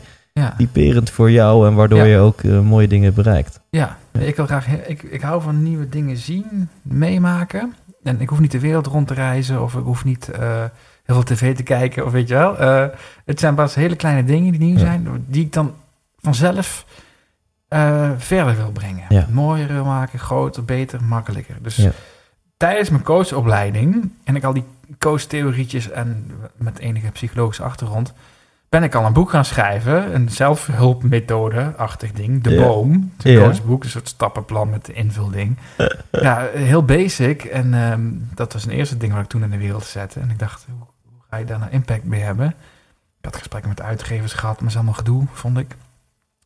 typerend 0.58 1.10
voor 1.10 1.30
jou 1.30 1.66
en 1.68 1.74
waardoor 1.74 2.06
je 2.06 2.18
ook 2.18 2.40
eh, 2.42 2.60
mooie 2.60 2.88
dingen 2.88 3.14
bereikt. 3.14 3.60
ja. 3.70 3.96
Ik, 4.18 4.36
wil 4.36 4.46
graag, 4.46 4.66
ik, 4.86 5.02
ik 5.02 5.20
hou 5.20 5.42
van 5.42 5.62
nieuwe 5.62 5.88
dingen 5.88 6.16
zien, 6.16 6.68
meemaken. 6.82 7.74
En 8.02 8.20
ik 8.20 8.28
hoef 8.28 8.40
niet 8.40 8.50
de 8.50 8.58
wereld 8.60 8.86
rond 8.86 9.06
te 9.08 9.14
reizen 9.14 9.62
of 9.62 9.74
ik 9.74 9.84
hoef 9.84 10.04
niet 10.04 10.28
eh, 10.28 10.62
heel 11.04 11.14
veel 11.14 11.24
tv 11.24 11.56
te 11.56 11.62
kijken 11.62 12.04
of 12.06 12.12
weet 12.12 12.28
je 12.28 12.34
wel. 12.34 12.58
Eh, 12.58 12.84
het 13.24 13.40
zijn 13.40 13.54
pas 13.54 13.74
hele 13.74 13.96
kleine 13.96 14.24
dingen 14.24 14.52
die 14.52 14.60
nieuw 14.60 14.74
Ja. 14.78 14.78
zijn, 14.80 15.24
die 15.28 15.44
ik 15.44 15.52
dan 15.52 15.74
vanzelf 16.20 16.84
eh, 17.68 18.10
verder 18.16 18.56
wil 18.56 18.70
brengen. 18.70 19.04
Ja. 19.08 19.26
Mooier 19.30 19.68
wil 19.68 19.84
maken, 19.84 20.18
groter, 20.18 20.64
beter, 20.64 21.02
makkelijker. 21.02 21.54
Dus 21.62 21.76
Ja. 21.76 21.90
tijdens 22.56 22.90
mijn 22.90 23.02
coachopleiding 23.02 24.12
en 24.24 24.36
ik 24.36 24.44
al 24.44 24.52
die 24.52 24.64
coachtheorietjes 24.98 25.90
en 25.90 26.30
met 26.56 26.78
enige 26.78 27.10
psychologische 27.10 27.62
achtergrond, 27.62 28.12
ben 28.68 28.82
ik 28.82 28.94
al 28.94 29.04
een 29.06 29.12
boek 29.12 29.30
gaan 29.30 29.44
schrijven, 29.44 30.14
een 30.14 30.30
zelfhulpmethode-achtig 30.30 32.12
ding, 32.12 32.42
De. 32.42 32.54
Boom, 32.56 33.12
het 33.22 33.38
coachboek, 33.38 33.84
een 33.84 33.90
soort 33.90 34.08
stappenplan 34.08 34.70
met 34.70 34.84
de 34.84 34.92
invulding. 34.92 35.56
ja, 36.10 36.46
heel 36.54 36.84
basic 36.84 37.44
en 37.44 37.74
ehm, 37.74 38.00
dat 38.34 38.52
was 38.52 38.64
een 38.64 38.70
eerste 38.72 38.96
ding 38.96 39.12
wat 39.12 39.22
ik 39.22 39.28
toen 39.28 39.42
in 39.42 39.50
de 39.50 39.58
wereld 39.58 39.84
zette 39.84 40.20
en 40.20 40.30
ik 40.30 40.38
dacht, 40.38 40.66
hoe 40.78 40.86
ga 41.32 41.38
je 41.38 41.44
daar 41.44 41.58
nou 41.58 41.70
impact 41.70 42.04
mee 42.04 42.20
hebben? 42.20 42.46
Ik 43.18 43.24
had 43.24 43.36
gesprekken 43.36 43.68
met 43.70 43.80
uitgevers 43.82 44.32
gehad, 44.32 44.54
maar 44.54 44.60
dat 44.62 44.68
is 44.70 44.74
allemaal 44.76 44.94
gedoe, 44.94 45.26
vond 45.32 45.58
ik. 45.58 45.76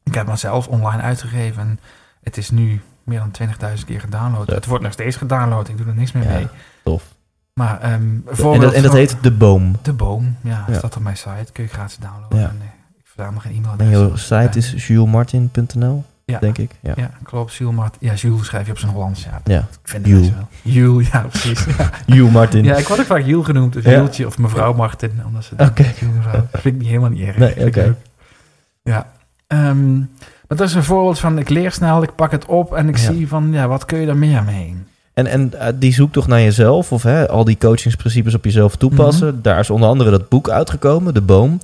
Ik 0.03 0.15
heb 0.15 0.27
mezelf 0.27 0.67
online 0.69 1.03
uitgegeven 1.03 1.63
en 1.63 1.79
het 2.23 2.37
is 2.37 2.51
nu 2.51 2.81
meer 3.05 3.19
dan 3.19 3.49
20.000 3.79 3.85
keer 3.87 4.01
gedownload. 4.01 4.47
Ja. 4.49 4.55
Het 4.55 4.67
wordt 4.67 4.83
nog 4.85 4.93
steeds 4.93 5.17
gedownload, 5.17 5.69
ik 5.69 5.77
doe 5.77 5.87
er 5.87 5.95
niks 5.95 6.13
meer 6.13 6.23
Ja, 6.23 6.29
mee. 6.33 6.49
tof. 6.85 7.15
Maar 7.55 7.81
ehm 7.81 7.93
En 7.93 8.61
dat, 8.61 8.73
en 8.73 8.83
dat 8.83 8.93
heet 8.93 9.17
De 9.23 9.31
Boom. 9.33 9.77
De 9.83 9.93
Boom, 9.93 10.37
ja, 10.43 10.65
Ja. 10.69 10.75
staat 10.79 10.97
op 10.97 11.03
mijn 11.03 11.17
site. 11.17 11.53
Kun 11.53 11.65
je 11.65 11.71
gratis 11.71 11.97
downloaden. 11.97 12.39
Ja. 12.39 12.49
En, 12.49 12.61
ik 12.99 13.05
verzamel 13.05 13.41
geen 13.41 13.53
En 13.53 13.59
e-mailadres. 13.59 13.91
jouw 13.91 14.17
site 14.17 14.59
is 14.59 14.87
julesmartin.nl, 14.87 16.05
ja. 16.33 16.39
denk 16.39 16.59
ik. 16.59 16.71
Ja. 16.81 16.93
Ja, 16.97 17.11
klopt. 17.23 17.55
Jules 17.55 17.75
Mart. 17.75 17.97
Ja, 18.01 18.15
Jules 18.15 18.47
schrijf 18.47 18.67
je 18.67 18.73
op 18.73 18.79
zijn 18.79 18.93
Hollands. 18.93 19.25
Ja, 19.25 19.41
Ja. 19.45 19.59
ik 19.59 19.67
vind 19.83 20.07
Jules. 20.07 20.31
wel. 20.31 20.49
Jules, 20.63 21.09
ja, 21.11 21.21
precies. 21.21 21.65
Ja. 21.79 21.91
Jules 22.15 22.33
Martin. 22.33 22.65
ja, 22.65 22.77
ik 22.77 22.87
word 22.89 23.01
ook 23.01 23.07
vaak 23.07 23.25
Jules 23.25 23.45
genoemd. 23.47 23.77
Of 23.77 23.85
Ja. 23.85 23.91
Jultje 23.91 24.27
of 24.27 24.39
mevrouw 24.39 24.73
Martin. 24.75 25.21
Omdat 25.27 25.45
ze 25.45 25.55
mevrouw. 26.15 26.47
Dat 26.51 26.61
vind 26.61 26.75
ik 26.75 26.81
niet 26.81 26.89
helemaal 26.89 27.11
niet 27.11 27.27
erg. 27.27 27.37
Nee, 27.37 27.67
oké. 27.67 27.97
Ja. 28.83 29.07
Ehm, 29.47 29.97
maar 29.99 30.59
dat 30.59 30.69
is 30.69 30.75
een 30.75 30.85
voorbeeld 30.85 31.19
van 31.19 31.39
ik 31.39 31.49
leer 31.49 31.73
snel, 31.73 32.03
ik 32.03 32.15
pak 32.15 32.31
het 32.31 32.45
op 32.47 32.75
en 32.75 32.89
ik 32.89 32.97
zie 32.97 33.29
van 33.29 33.53
ja, 33.53 33.69
wat 33.69 33.85
kun 33.85 33.99
je 33.99 34.07
er 34.07 34.17
meer 34.17 34.43
mee? 34.45 34.77
En, 35.15 35.27
en 35.27 35.61
eh, 35.61 35.73
die 35.75 35.93
zoektocht 35.93 36.27
naar 36.29 36.41
jezelf, 36.41 36.93
of 36.93 37.03
hè, 37.03 37.29
al 37.29 37.45
die 37.45 37.59
coachingsprincipes 37.59 38.35
op 38.35 38.45
jezelf 38.45 38.77
toepassen, 38.77 39.43
daar 39.43 39.59
is 39.59 39.71
onder 39.71 39.89
andere 39.89 40.11
dat 40.11 40.29
boek 40.29 40.49
uitgekomen, 40.51 41.15
De 41.15 41.21
Boom. 41.21 41.61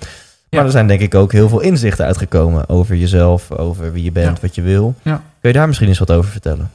Maar 0.57 0.65
er 0.65 0.71
zijn 0.71 0.87
denk 0.87 1.01
ik 1.01 1.15
ook 1.15 1.33
heel 1.33 1.49
veel 1.49 1.61
inzichten 1.61 2.07
uitgekomen 2.07 2.69
over 2.69 2.97
jezelf, 2.97 3.51
over 3.51 3.93
wie 3.93 4.05
je 4.05 4.12
bent, 4.12 4.41
wat 4.41 4.55
je 4.55 4.62
wil. 4.62 4.95
Ja. 5.03 5.23
Kun 5.41 5.51
je 5.51 5.57
daar 5.57 5.67
misschien 5.67 5.88
eens 5.88 5.99
wat 5.99 6.11
over 6.11 6.31
vertellen? 6.31 6.71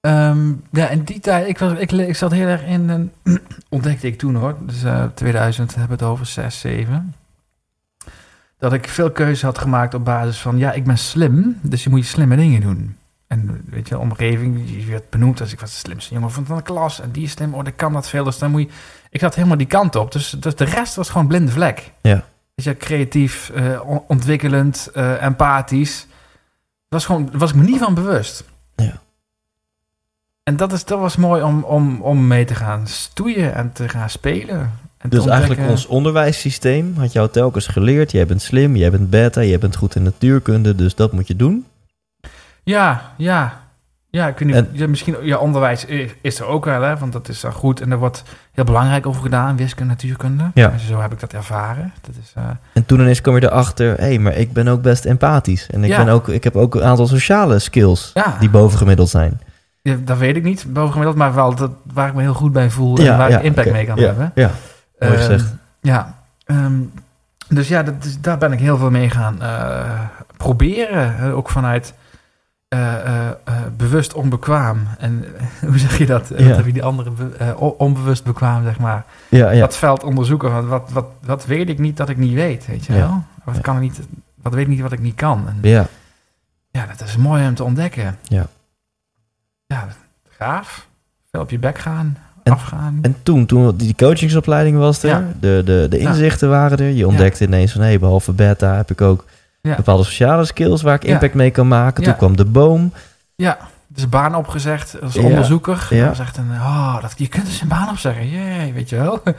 Ehm, 0.00 0.52
ja, 0.72 0.88
in 0.88 1.02
die 1.02 1.20
tijd, 1.20 1.48
ik, 1.48 1.58
was, 1.58 1.72
ik, 1.78 1.92
ik 1.92 2.16
zat 2.16 2.32
heel 2.32 2.46
erg 2.46 2.62
in, 2.64 2.88
een, 2.88 3.12
ontdekte 3.68 4.06
ik 4.06 4.18
toen 4.18 4.34
hoor, 4.34 4.56
dus 4.60 4.82
eh 4.82 5.04
2000 5.14 5.74
hebben 5.74 5.98
we 5.98 6.04
het 6.04 6.12
over 6.12 6.26
6, 6.26 6.60
7. 6.60 7.14
Dat 8.58 8.72
ik 8.72 8.88
veel 8.88 9.10
keuzes 9.10 9.42
had 9.42 9.58
gemaakt 9.58 9.94
op 9.94 10.04
basis 10.04 10.38
van, 10.38 10.58
ja, 10.58 10.72
ik 10.72 10.84
ben 10.84 10.98
slim, 10.98 11.58
dus 11.62 11.84
je 11.84 11.90
moet 11.90 12.00
je 12.00 12.06
slimme 12.06 12.36
dingen 12.36 12.60
doen. 12.60 12.96
En 13.26 13.64
weet 13.70 13.88
je, 13.88 13.98
omgeving, 13.98 14.66
die 14.66 14.86
werd 14.86 15.10
benoemd 15.10 15.40
als 15.40 15.52
ik 15.52 15.60
was 15.60 15.70
de 15.70 15.76
slimste 15.76 16.14
jongen 16.14 16.30
van 16.30 16.56
de 16.56 16.62
klas. 16.62 17.00
En 17.00 17.10
die 17.10 17.24
is 17.24 17.30
slim, 17.30 17.54
oh, 17.54 17.66
ik 17.66 17.76
kan 17.76 17.92
dat 17.92 18.08
veel, 18.08 18.24
dus 18.24 18.38
dan 18.38 18.50
moet 18.50 18.60
je... 18.62 18.68
Ik 19.10 19.20
zat 19.20 19.34
helemaal 19.34 19.56
die 19.56 19.66
kant 19.66 19.96
op, 19.96 20.12
dus, 20.12 20.30
dus 20.30 20.54
de 20.54 20.64
rest 20.64 20.94
was 20.94 21.10
gewoon 21.10 21.26
blinde 21.26 21.52
vlek. 21.52 21.90
Ja. 22.00 22.24
Je, 22.64 22.76
creatief, 22.76 23.50
eh, 23.50 23.80
on- 23.88 24.02
ontwikkelend, 24.08 24.88
eh, 24.94 25.22
empathisch. 25.22 26.00
Dat 26.00 26.08
was 26.88 27.04
gewoon, 27.04 27.26
daar 27.26 27.38
was 27.38 27.50
ik 27.50 27.56
me 27.56 27.64
niet 27.64 27.78
van 27.78 27.94
bewust. 27.94 28.44
Ja. 28.76 28.92
En 30.42 30.56
dat, 30.56 30.72
is, 30.72 30.84
dat 30.84 30.98
was 30.98 31.16
mooi 31.16 31.42
om, 31.42 31.62
om, 31.62 32.00
om 32.02 32.26
mee 32.26 32.44
te 32.44 32.54
gaan 32.54 32.86
stoeien 32.86 33.54
en 33.54 33.72
te 33.72 33.88
gaan 33.88 34.10
spelen. 34.10 34.72
En 34.98 35.10
Dus 35.10 35.26
eigenlijk 35.26 35.70
ons 35.70 35.86
onderwijssysteem 35.86 36.94
had 36.96 37.12
jou 37.12 37.30
telkens 37.30 37.66
geleerd, 37.66 38.10
jij 38.10 38.26
bent 38.26 38.42
slim, 38.42 38.76
jij 38.76 38.90
bent 38.90 39.10
beta, 39.10 39.42
jij 39.42 39.58
bent 39.58 39.76
goed 39.76 39.94
in 39.94 40.02
natuurkunde, 40.02 40.74
dus 40.74 40.94
dat 40.94 41.12
moet 41.12 41.26
je 41.26 41.36
doen. 41.36 41.66
Ja, 42.62 43.12
ja. 43.16 43.60
Ja, 44.12 44.26
ik 44.28 44.38
weet 44.38 44.48
niet, 44.48 44.56
En- 44.56 44.68
ja, 44.72 44.88
misschien 44.88 45.16
ja, 45.22 45.36
onderwijs 45.36 45.84
is 46.20 46.40
er 46.40 46.46
ook 46.46 46.64
wel, 46.64 46.82
hè, 46.82 46.96
want 46.96 47.12
dat 47.12 47.28
is 47.28 47.40
dan 47.40 47.52
goed. 47.52 47.80
En 47.80 47.90
er 47.90 47.98
wordt 47.98 48.22
heel 48.52 48.64
belangrijk 48.64 49.06
over 49.06 49.22
gedaan, 49.22 49.56
wiskunde, 49.56 49.90
natuurkunde. 49.92 50.50
Ja. 50.54 50.68
Dus 50.68 50.86
zo 50.86 51.00
heb 51.00 51.12
ik 51.12 51.20
dat 51.20 51.32
ervaren. 51.32 51.92
Dat 52.00 52.14
is, 52.22 52.32
eh, 52.36 52.42
En 52.72 52.86
toen 52.86 53.00
ineens 53.00 53.20
kwam 53.20 53.34
je 53.34 53.44
erachter, 53.44 53.96
hé, 53.96 54.02
hey, 54.04 54.18
maar 54.18 54.36
ik 54.36 54.52
ben 54.52 54.68
ook 54.68 54.82
best 54.82 55.04
empathisch. 55.04 55.66
En 55.70 55.84
ik, 55.84 55.90
Ja. 55.90 56.04
ben 56.04 56.14
ook, 56.14 56.28
ik 56.28 56.44
heb 56.44 56.56
ook 56.56 56.74
een 56.74 56.82
aantal 56.84 57.06
sociale 57.06 57.58
skills 57.58 58.12
die 58.40 58.50
bovengemiddeld 58.50 59.08
zijn. 59.08 59.40
ja, 59.82 59.96
dat 60.04 60.18
weet 60.18 60.36
ik 60.36 60.42
niet, 60.42 60.64
bovengemiddeld, 60.68 61.16
maar 61.16 61.34
wel 61.34 61.54
dat, 61.54 61.70
waar 61.92 62.08
ik 62.08 62.14
me 62.14 62.20
heel 62.20 62.34
goed 62.34 62.52
bij 62.52 62.70
voel 62.70 62.98
en 62.98 63.18
waar 63.18 63.30
ik 63.30 63.42
impact 63.42 63.72
mee 63.72 63.86
kan 63.86 63.98
hebben. 63.98 64.32
Ja, 64.34 64.50
mooi 64.98 65.12
Ehm, 65.12 65.20
gezegd. 65.22 65.54
Ja, 65.80 66.14
ehm, 66.44 66.72
dus 67.48 67.68
ja, 67.68 67.82
dat 67.82 67.94
daar 68.20 68.38
ben 68.38 68.52
ik 68.52 68.58
heel 68.60 68.76
veel 68.76 68.90
mee 68.90 69.10
gaan 69.10 69.42
eh, 69.42 70.00
proberen. 70.36 71.32
ook 71.34 71.50
vanuit 71.50 71.94
bewust 73.76 74.14
onbekwaam. 74.14 74.86
En 74.98 75.24
eh, 75.38 75.42
hoe 75.68 75.78
zeg 75.78 75.98
je 75.98 76.06
dat? 76.06 76.30
Eh, 76.30 76.38
Ja. 76.40 76.46
Wat 76.48 76.56
heb 76.56 76.66
je 76.66 76.72
die 76.72 76.82
andere 76.82 77.10
be- 77.10 77.34
eh, 77.38 77.60
on- 77.62 77.74
onbewust 77.78 78.24
bekwaam, 78.24 78.64
zeg 78.64 78.78
maar. 78.78 79.04
Ja, 79.28 79.50
ja. 79.50 79.60
Dat 79.60 79.76
veld 79.76 80.02
onderzoeken. 80.04 80.50
Van 80.50 80.66
wat, 80.68 80.90
wat, 80.92 81.06
wat 81.24 81.46
weet 81.46 81.68
ik 81.68 81.78
niet 81.78 81.96
dat 81.96 82.08
ik 82.08 82.16
niet 82.16 82.34
weet, 82.34 82.66
weet 82.66 82.86
je 82.86 82.92
wel? 82.92 83.22
Wat, 83.44 83.60
kan 83.60 83.74
ik 83.76 83.80
niet, 83.82 84.00
wat 84.42 84.54
weet 84.54 84.62
ik 84.62 84.68
niet 84.68 84.80
wat 84.80 84.92
ik 84.92 85.00
niet 85.00 85.14
kan? 85.14 85.44
En, 85.48 85.58
ja. 85.70 85.86
ja, 86.70 86.86
dat 86.96 87.08
is 87.08 87.16
mooi 87.16 87.46
om 87.46 87.54
te 87.54 87.64
ontdekken. 87.64 88.18
Ja. 88.22 88.46
Ja, 89.66 89.88
gaaf. 90.28 90.86
Veel 91.30 91.40
op 91.40 91.50
je 91.50 91.58
bek 91.58 91.78
gaan, 91.78 92.16
En- 92.42 92.52
afgaan. 92.52 92.98
En 93.02 93.16
toen, 93.22 93.46
toen 93.46 93.76
die 93.76 93.94
coachingsopleiding 93.94 94.76
was 94.76 95.02
er, 95.02 95.08
Ja. 95.08 95.24
de, 95.40 95.62
de, 95.64 95.86
de 95.90 96.00
Ja. 96.00 96.08
inzichten 96.08 96.48
waren 96.48 96.78
er. 96.78 96.88
Je 96.90 97.06
ontdekte 97.06 97.44
ineens 97.44 97.72
van, 97.72 97.80
hé, 97.80 97.98
behalve 97.98 98.32
beta 98.32 98.76
heb 98.76 98.90
ik 98.90 99.00
ook 99.00 99.24
Ja. 99.62 99.76
bepaalde 99.76 100.04
sociale 100.04 100.44
skills 100.44 100.82
waar 100.82 100.94
ik 100.94 101.04
impact 101.04 101.34
mee 101.34 101.50
kan 101.50 101.68
maken. 101.68 102.02
Toen 102.04 102.16
kwam 102.16 102.36
de 102.36 102.44
boom. 102.44 102.92
Ja, 103.34 103.58
dus 103.86 104.08
baan 104.08 104.34
opgezegd 104.34 105.00
als 105.02 105.16
onderzoeker. 105.16 105.86
Ja. 105.90 106.06
Dat 106.06 106.18
echt 106.18 106.36
een, 106.36 106.50
oh, 106.50 107.00
dat, 107.00 107.14
je 107.16 107.28
kunt 107.28 107.46
dus 107.46 107.60
een 107.60 107.68
baan 107.68 107.88
opzeggen. 107.88 108.28
Jee, 108.28 108.72
weet 108.72 108.88
je 108.88 108.96
wel. 108.96 109.22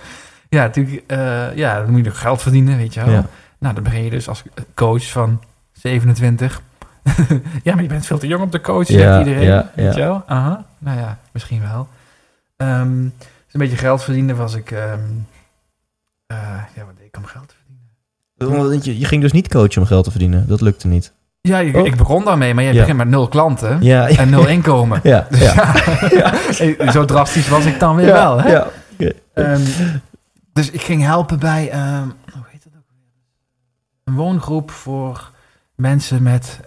Ja, 0.50 0.62
natuurlijk, 0.62 1.04
eh, 1.08 1.56
ja, 1.56 1.80
dan 1.82 1.92
moet 1.92 2.04
je 2.04 2.10
ook 2.10 2.18
geld 2.18 2.42
verdienen, 2.42 2.78
weet 2.78 2.94
je 2.94 3.06
wel. 3.06 3.26
Nou, 3.60 3.74
dan 3.74 3.84
begin 3.84 4.04
je 4.04 4.10
dus 4.10 4.28
als 4.28 4.44
coach 4.74 5.12
van 5.12 5.42
27. 5.72 6.62
ja, 7.64 7.74
maar 7.74 7.82
je 7.84 7.90
bent 7.90 8.06
veel 8.06 8.18
te 8.18 8.28
jong 8.28 8.44
om 8.44 8.50
te 8.50 8.62
coachen, 8.62 8.98
Ja, 8.98 9.14
zegt 9.16 9.28
iedereen. 9.28 9.48
ja, 9.48 9.72
weet 9.76 9.86
ja. 9.94 10.00
je 10.00 10.06
wel? 10.08 10.24
Aha. 10.26 10.66
Nou 10.78 10.98
ja, 11.00 11.18
misschien 11.32 11.62
wel. 11.62 11.88
Ehm, 12.58 13.02
dus 13.04 13.54
een 13.54 13.60
beetje 13.60 13.78
geld 13.78 14.04
verdienen 14.04 14.36
was 14.36 14.54
ik... 14.56 14.72
eh, 14.72 14.94
ja, 16.76 16.86
wat 16.86 16.98
deed 16.98 17.06
ik 17.08 17.18
om 17.18 17.26
geld 17.26 17.48
te 17.48 17.56
verdienen? 17.56 17.61
Je, 18.82 19.00
je 19.00 19.06
ging 19.06 19.22
dus 19.22 19.32
niet 19.32 19.48
coachen 19.48 19.82
om 19.82 19.88
geld 19.88 20.04
te 20.04 20.10
verdienen. 20.12 20.48
Dat 20.48 20.62
lukte 20.62 20.88
niet. 20.88 21.12
Ja, 21.42 21.60
ik, 21.60 21.76
Oh. 21.76 21.86
ik 21.86 21.96
begon 21.96 22.26
daarmee, 22.26 22.54
maar 22.54 22.64
je 22.64 22.74
Ja. 22.74 22.80
begint 22.80 22.98
met 22.98 23.08
nul 23.08 23.28
klanten 23.28 23.78
Ja, 23.84 24.08
en 24.08 24.30
nul 24.30 24.48
inkomen. 24.58 25.00
Ja, 25.04 25.28
Dus 25.30 25.40
ja. 25.54 25.74
ja, 26.10 26.92
zo 26.92 27.06
drastisch 27.06 27.48
was 27.48 27.66
ik 27.66 27.80
dan 27.80 27.96
weer 27.96 28.06
wel. 28.06 28.42
Hè? 28.42 28.60
Ehm, 29.34 29.62
dus 30.54 30.70
ik 30.72 30.82
ging 30.82 31.02
helpen 31.04 31.40
bij 31.40 31.70
ehm, 31.70 32.04
hoe 32.34 32.44
heet 32.48 32.64
ook 32.68 32.74
een 34.04 34.14
woongroep 34.14 34.72
voor 34.72 35.32
mensen 35.76 36.24
met 36.24 36.60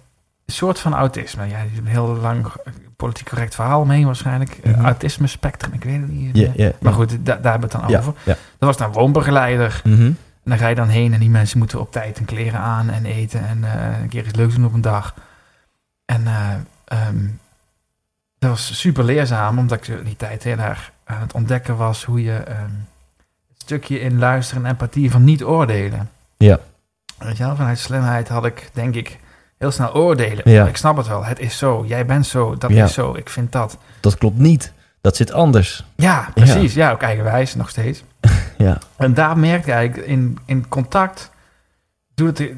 soort 0.46 0.78
van 0.78 0.94
autisme. 0.94 1.48
Ja, 1.48 1.58
een 1.78 1.86
heel 1.86 2.06
lang 2.22 2.46
eh, 2.46 2.72
politiek 2.96 3.28
correct 3.28 3.54
verhaal 3.54 3.80
omheen 3.80 4.04
waarschijnlijk. 4.06 4.58
Eh, 4.62 4.72
Mhm. 4.72 4.84
autisme 4.84 5.26
spectrum, 5.26 5.72
ik 5.72 5.84
weet 5.84 6.00
het 6.00 6.10
niet. 6.10 6.80
Maar 6.80 6.92
goed, 6.92 7.10
da- 7.10 7.36
daar 7.42 7.52
hebben 7.52 7.70
we 7.70 7.76
het 7.76 7.88
dan 7.88 7.98
over. 8.00 8.14
Dat 8.24 8.36
was 8.58 8.76
dan 8.76 8.92
woonbegeleider. 8.92 9.80
Mhm. 9.84 10.12
En 10.44 10.50
dan 10.50 10.58
ga 10.58 10.68
je 10.68 10.74
dan 10.74 10.88
heen 10.88 11.12
en 11.12 11.20
die 11.20 11.30
mensen 11.30 11.58
moeten 11.58 11.80
op 11.80 11.92
tijd 11.92 12.16
hun 12.16 12.26
kleren 12.26 12.60
aan 12.60 12.90
en 12.90 13.04
eten 13.04 13.46
en 13.46 13.64
eh, 13.64 14.00
een 14.02 14.08
keer 14.08 14.26
iets 14.26 14.36
leuks 14.36 14.54
doen 14.54 14.64
op 14.64 14.72
een 14.72 14.80
dag. 14.80 15.14
En 16.04 16.26
eh, 16.26 16.54
ehm, 16.84 17.26
dat 18.38 18.50
was 18.50 18.80
super 18.80 19.04
leerzaam, 19.04 19.58
omdat 19.58 19.86
ik 19.86 20.04
die 20.04 20.16
tijd 20.16 20.42
heel 20.42 20.58
erg 20.58 20.92
aan 21.04 21.20
het 21.20 21.32
ontdekken 21.32 21.76
was 21.76 22.04
hoe 22.04 22.22
je 22.22 22.36
ehm, 22.36 22.70
het 23.48 23.62
stukje 23.62 24.00
in 24.00 24.18
luisteren 24.18 24.64
en 24.64 24.70
empathie 24.70 25.10
van 25.10 25.24
niet 25.24 25.44
oordelen. 25.44 26.10
Ja. 26.36 26.58
Weet 27.18 27.36
je 27.36 27.44
wel, 27.44 27.56
vanuit 27.56 27.78
slimheid 27.78 28.28
had 28.28 28.44
ik, 28.44 28.70
denk 28.72 28.94
ik, 28.94 29.18
heel 29.58 29.70
snel 29.70 29.94
oordelen. 29.94 30.50
Ja. 30.50 30.66
Ik 30.66 30.76
snap 30.76 30.96
het 30.96 31.06
wel, 31.06 31.24
het 31.24 31.38
is 31.38 31.58
zo, 31.58 31.84
jij 31.86 32.06
bent 32.06 32.26
zo, 32.26 32.56
dat 32.56 32.70
Ja. 32.70 32.84
is 32.84 32.92
zo, 32.92 33.14
ik 33.14 33.28
vind 33.28 33.52
dat. 33.52 33.78
Dat 34.00 34.18
klopt 34.18 34.38
niet. 34.38 34.72
Dat 35.04 35.16
zit 35.16 35.32
anders. 35.32 35.84
Ja, 35.96 36.28
precies. 36.34 36.74
Ja, 36.74 36.90
ook 36.90 37.02
eigenwijs, 37.02 37.54
nog 37.54 37.68
steeds. 37.70 38.02
Ja. 38.58 38.78
En 38.96 39.14
daar 39.14 39.38
merk 39.38 39.64
je 39.64 39.72
eigenlijk 39.72 40.06
in, 40.06 40.38
in 40.44 40.68
contact, 40.68 41.30
doet 42.14 42.38
het, 42.38 42.52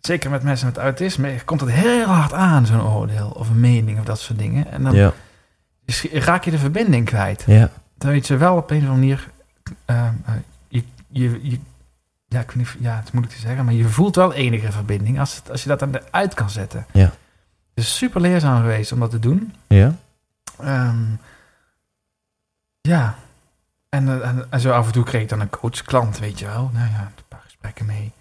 zeker 0.00 0.30
met 0.30 0.42
mensen 0.42 0.66
met 0.66 0.76
autisme, 0.76 1.44
komt 1.44 1.60
het 1.60 1.70
heel 1.70 2.06
hard 2.06 2.32
aan, 2.32 2.66
zo'n 2.66 2.82
oordeel 2.82 3.28
of 3.30 3.48
een 3.48 3.60
mening 3.60 3.98
of 3.98 4.04
dat 4.04 4.18
soort 4.20 4.38
dingen. 4.38 4.70
En 4.70 4.82
dan 4.82 4.94
Ja. 4.94 5.12
raak 6.12 6.44
je 6.44 6.50
de 6.50 6.58
verbinding 6.58 7.04
kwijt. 7.06 7.44
Ja. 7.46 7.70
Terwijl 7.98 8.20
je 8.20 8.26
ze 8.26 8.36
wel 8.36 8.56
op 8.56 8.70
een 8.70 8.76
of 8.76 8.88
andere 8.88 8.98
manier, 9.00 9.28
eh, 9.84 10.06
eh, 10.06 10.12
je, 10.68 10.82
je, 11.08 11.50
je, 11.50 11.58
ja, 12.28 12.40
ik 12.40 12.50
weet 12.50 12.56
niet, 12.56 12.76
ja, 12.80 12.96
het 12.96 13.04
is 13.04 13.10
moeilijk 13.10 13.36
te 13.36 13.40
zeggen, 13.40 13.64
maar 13.64 13.74
je 13.74 13.84
voelt 13.88 14.16
wel 14.16 14.32
enige 14.32 14.72
verbinding 14.72 15.20
als, 15.20 15.36
het, 15.36 15.50
als 15.50 15.62
je 15.62 15.68
dat 15.68 15.82
aan 15.82 15.92
de 15.92 16.02
uit 16.10 16.34
kan 16.34 16.50
zetten. 16.50 16.86
Ja. 16.92 17.12
Het 17.74 17.84
is 17.86 17.96
super 17.96 18.20
leerzaam 18.20 18.60
geweest 18.60 18.92
om 18.92 19.00
dat 19.00 19.10
te 19.10 19.18
doen. 19.18 19.54
Ja. 19.68 19.94
Ehm, 20.60 20.96
ja. 22.88 23.14
En, 23.88 24.08
eh, 24.08 24.28
en, 24.28 24.46
en 24.50 24.60
zo 24.60 24.70
af 24.70 24.86
en 24.86 24.92
toe 24.92 25.04
kreeg 25.04 25.22
ik 25.22 25.28
dan 25.28 25.40
een 25.40 25.50
coach-klant, 25.50 26.18
weet 26.18 26.38
je 26.38 26.46
wel. 26.46 26.70
Nou 26.72 26.90
ja, 26.90 27.00
een 27.00 27.22
paar 27.28 27.40
gesprekken 27.44 27.86
mee. 27.86 28.12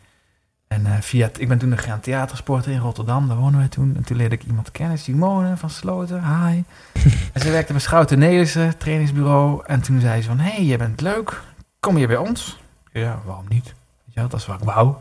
En 0.67 0.85
eh, 0.85 1.01
via, 1.01 1.25
het- 1.27 1.39
ik 1.41 1.47
ben 1.47 1.57
toen 1.57 1.77
gaan 1.77 1.99
theatersporten 1.99 2.71
in 2.71 2.79
Rotterdam, 2.79 3.27
daar 3.27 3.37
wonen 3.37 3.59
wij 3.59 3.67
toen. 3.67 3.93
En 3.95 4.03
toen 4.03 4.17
leerde 4.17 4.35
ik 4.35 4.43
iemand 4.43 4.71
kennen, 4.71 4.97
Simone 4.97 5.57
van 5.57 5.69
Sloten, 5.69 6.23
hi. 6.45 6.63
en 7.33 7.41
ze 7.41 7.51
werkte 7.51 7.71
bij 7.71 7.81
Schouten 7.81 8.19
Nelissen, 8.19 8.77
trainingsbureau. 8.77 9.63
En 9.65 9.81
toen 9.81 9.99
zei 9.99 10.21
ze 10.21 10.27
van, 10.27 10.39
hé, 10.39 10.51
hey, 10.51 10.63
je 10.63 10.77
bent 10.77 11.01
leuk, 11.01 11.41
kom 11.79 11.97
je 11.97 12.07
bij 12.07 12.17
ons? 12.17 12.59
Ja, 12.91 13.19
waarom 13.25 13.45
niet? 13.49 13.65
Weet 13.65 14.13
je 14.13 14.19
wel, 14.19 14.29
dat 14.29 14.39
is 14.39 14.45
wat 14.45 14.59
ik 14.59 14.65
wou. 14.65 14.95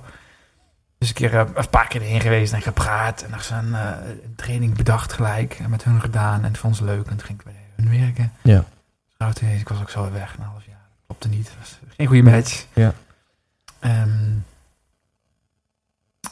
Dus 0.98 1.08
een 1.08 1.14
keer 1.14 1.34
eh, 1.34 1.44
een 1.54 1.68
paar 1.70 1.86
keer 1.88 2.00
erheen 2.02 2.20
geweest 2.20 2.52
en 2.52 2.62
gepraat. 2.62 3.22
En 3.22 3.30
nog 3.30 3.42
zo'n 3.42 3.74
eh, 3.74 3.90
een 4.24 4.34
training 4.36 4.74
bedacht 4.76 5.12
gelijk. 5.12 5.58
En 5.62 5.70
met 5.70 5.84
hun 5.84 6.00
gedaan. 6.00 6.38
En 6.42 6.48
het 6.48 6.58
vond 6.58 6.76
ze 6.76 6.84
leuk. 6.84 7.06
En 7.06 7.16
toen 7.16 7.26
ging 7.26 7.38
ik 7.38 7.44
bij 7.44 7.54
hun 7.76 8.00
werken. 8.00 8.32
Ja. 8.42 8.64
Nelissen, 9.18 9.48
ik 9.58 9.68
was 9.68 9.80
ook 9.80 9.90
zo 9.90 10.12
weg, 10.12 10.34
een 10.38 10.44
half 10.44 10.66
jaar. 10.66 10.88
Klopte 11.06 11.28
niet. 11.28 11.50
was 11.58 11.78
geen 11.96 12.06
goede 12.06 12.22
match. 12.22 12.66
Ja. 12.72 12.92
Ehm, 13.80 14.08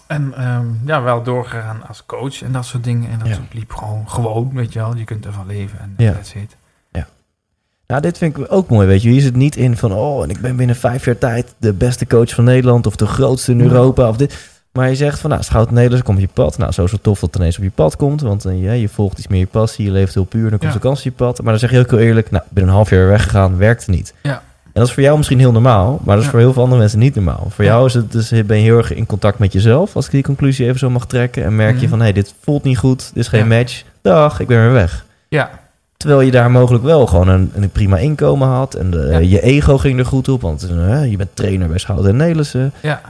en 0.06 0.34
ehm, 0.34 0.66
ja, 0.84 1.02
wel 1.02 1.22
doorgegaan 1.22 1.86
als 1.88 2.06
coach 2.06 2.42
en 2.42 2.52
dat 2.52 2.64
soort 2.64 2.84
dingen. 2.84 3.10
En 3.10 3.18
dat 3.18 3.28
Ja. 3.28 3.38
liep 3.52 3.72
gewoon, 3.72 4.10
gewoon, 4.10 4.50
weet 4.54 4.72
je 4.72 4.78
wel. 4.78 4.96
Je 4.96 5.04
kunt 5.04 5.26
ervan 5.26 5.46
leven 5.46 5.78
en 5.80 5.94
Ja. 5.96 6.12
that's 6.12 6.34
it. 6.34 6.56
Nou, 7.86 8.00
dit 8.02 8.18
vind 8.18 8.36
ik 8.36 8.46
ook 8.52 8.68
mooi, 8.68 8.86
weet 8.86 9.02
je. 9.02 9.08
Hier 9.08 9.20
zit 9.20 9.36
niet 9.36 9.56
in 9.56 9.76
van, 9.76 9.92
oh, 9.92 10.22
en 10.22 10.30
ik 10.30 10.40
ben 10.40 10.56
binnen 10.56 10.76
vijf 10.76 11.04
jaar 11.04 11.18
tijd 11.18 11.54
de 11.58 11.72
beste 11.72 12.06
coach 12.06 12.34
van 12.34 12.44
Nederland 12.44 12.86
of 12.86 12.96
de 12.96 13.06
grootste 13.06 13.50
in 13.52 13.58
Ja. 13.58 13.64
Europa 13.64 14.08
of 14.08 14.16
dit. 14.16 14.53
Maar 14.74 14.88
je 14.88 14.94
zegt 14.94 15.18
van, 15.18 15.30
nou, 15.30 15.42
Schout 15.42 15.70
Nederlands 15.70 16.04
komt 16.04 16.18
op 16.18 16.24
je 16.24 16.30
pad. 16.32 16.58
Nou, 16.58 16.72
zo 16.72 16.84
is 16.84 16.92
het 16.92 17.02
tof 17.02 17.20
dat 17.20 17.30
het 17.32 17.40
ineens 17.40 17.56
op 17.58 17.62
je 17.64 17.70
pad 17.70 17.96
komt, 17.96 18.20
want 18.20 18.44
eh, 18.44 18.62
ja, 18.62 18.72
je 18.72 18.88
volgt 18.88 19.18
iets 19.18 19.28
meer 19.28 19.38
je 19.40 19.46
passie, 19.46 19.84
je 19.84 19.90
leeft 19.90 20.14
heel 20.14 20.24
puur, 20.24 20.50
dan 20.50 20.58
komt 20.58 20.72
Ja. 20.72 20.78
de 20.78 20.78
kans 20.78 20.98
op 20.98 21.04
je 21.04 21.10
pad. 21.12 21.38
Maar 21.42 21.50
dan 21.50 21.58
zeg 21.58 21.70
je 21.70 21.78
ook 21.78 21.90
heel 21.90 21.98
eerlijk, 21.98 22.30
nou, 22.30 22.44
ik 22.46 22.50
ben 22.52 22.62
een 22.62 22.68
half 22.68 22.90
jaar 22.90 23.06
weggegaan, 23.08 23.56
werkte 23.56 23.90
niet. 23.90 24.14
Ja. 24.22 24.32
En 24.64 24.80
dat 24.80 24.86
is 24.86 24.92
voor 24.92 25.02
jou 25.02 25.16
misschien 25.16 25.38
heel 25.38 25.52
normaal, 25.52 26.00
maar 26.04 26.14
dat 26.14 26.18
is 26.18 26.24
Ja. 26.24 26.30
voor 26.30 26.38
heel 26.40 26.52
veel 26.52 26.62
andere 26.62 26.80
mensen 26.80 26.98
niet 26.98 27.14
normaal. 27.14 27.46
Voor 27.50 27.64
jou 27.64 27.86
is 27.86 27.94
het 27.94 28.12
dus, 28.12 28.28
ben 28.46 28.56
je 28.56 28.62
heel 28.62 28.76
erg 28.76 28.94
in 28.94 29.06
contact 29.06 29.38
met 29.38 29.52
jezelf, 29.52 29.96
als 29.96 30.04
ik 30.06 30.10
die 30.10 30.22
conclusie 30.22 30.66
even 30.66 30.78
zo 30.78 30.90
mag 30.90 31.06
trekken. 31.06 31.44
En 31.44 31.56
merk 31.56 31.74
je 31.74 31.80
Mhm. 31.80 31.88
van, 31.88 31.98
hé, 31.98 32.04
hey, 32.04 32.12
dit 32.12 32.34
voelt 32.40 32.62
niet 32.64 32.78
goed, 32.78 32.98
dit 33.14 33.22
is 33.22 33.28
geen 33.28 33.48
match. 33.48 33.82
Dag, 34.02 34.40
ik 34.40 34.46
ben 34.46 34.60
weer 34.60 34.72
weg. 34.72 35.04
Ja, 35.28 35.50
Terwijl 35.96 36.20
je 36.20 36.30
daar 36.30 36.50
mogelijk 36.50 36.84
wel 36.84 37.06
gewoon 37.06 37.28
een, 37.28 37.50
een 37.54 37.70
prima 37.70 37.98
inkomen 37.98 38.48
had. 38.48 38.74
En 38.74 38.90
de, 38.90 39.06
Ja. 39.10 39.18
je 39.18 39.40
ego 39.42 39.78
ging 39.78 39.98
er 39.98 40.06
goed 40.06 40.28
op. 40.28 40.40
Want 40.40 40.68
eh, 40.70 41.10
je 41.10 41.16
bent 41.16 41.30
trainer 41.36 41.68
bij 41.68 41.78
Schouten 41.78 42.10
en 42.10 42.16
Nelissen. 42.16 42.72
ja. 42.82 43.00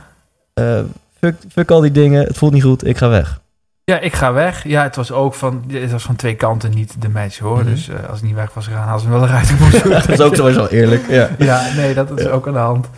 Eh, 0.55 0.79
fuck, 1.25 1.37
fuck 1.53 1.71
al 1.71 1.81
die 1.81 1.91
dingen. 1.91 2.25
Het 2.27 2.39
voelt 2.39 2.53
niet 2.53 2.63
goed. 2.63 2.87
Ik 2.87 2.97
ga 2.99 3.09
weg. 3.09 3.41
Ja, 3.85 3.99
ik 3.99 4.15
ga 4.15 4.33
weg. 4.33 4.65
Ja, 4.69 4.83
het 4.83 4.97
was 4.97 5.13
ook 5.13 5.35
van, 5.35 5.65
het 5.69 5.93
was 5.93 6.03
van 6.03 6.17
twee 6.17 6.35
kanten 6.35 6.71
niet 6.71 7.03
de 7.03 7.09
match 7.09 7.39
hoor. 7.39 7.59
Mhm. 7.59 7.65
Dus 7.67 7.89
eh, 7.89 8.09
als 8.09 8.19
ik 8.19 8.25
niet 8.25 8.35
weg 8.35 8.55
was 8.55 8.67
gegaan, 8.67 8.89
hadden 8.89 9.03
ze 9.03 9.09
wel 9.19 9.25
eruit 9.29 9.59
moeten 9.61 9.91
dat 9.91 10.09
is 10.09 10.21
ook 10.21 10.35
sowieso 10.35 10.67
eerlijk. 10.67 11.09
Ja. 11.09 11.29
Ja, 11.39 11.73
nee, 11.77 11.95
dat 11.95 12.19
is 12.19 12.25
Ja. 12.25 12.31
ook 12.31 12.47
aan 12.47 12.53
de 12.53 12.59
hand. 12.59 12.89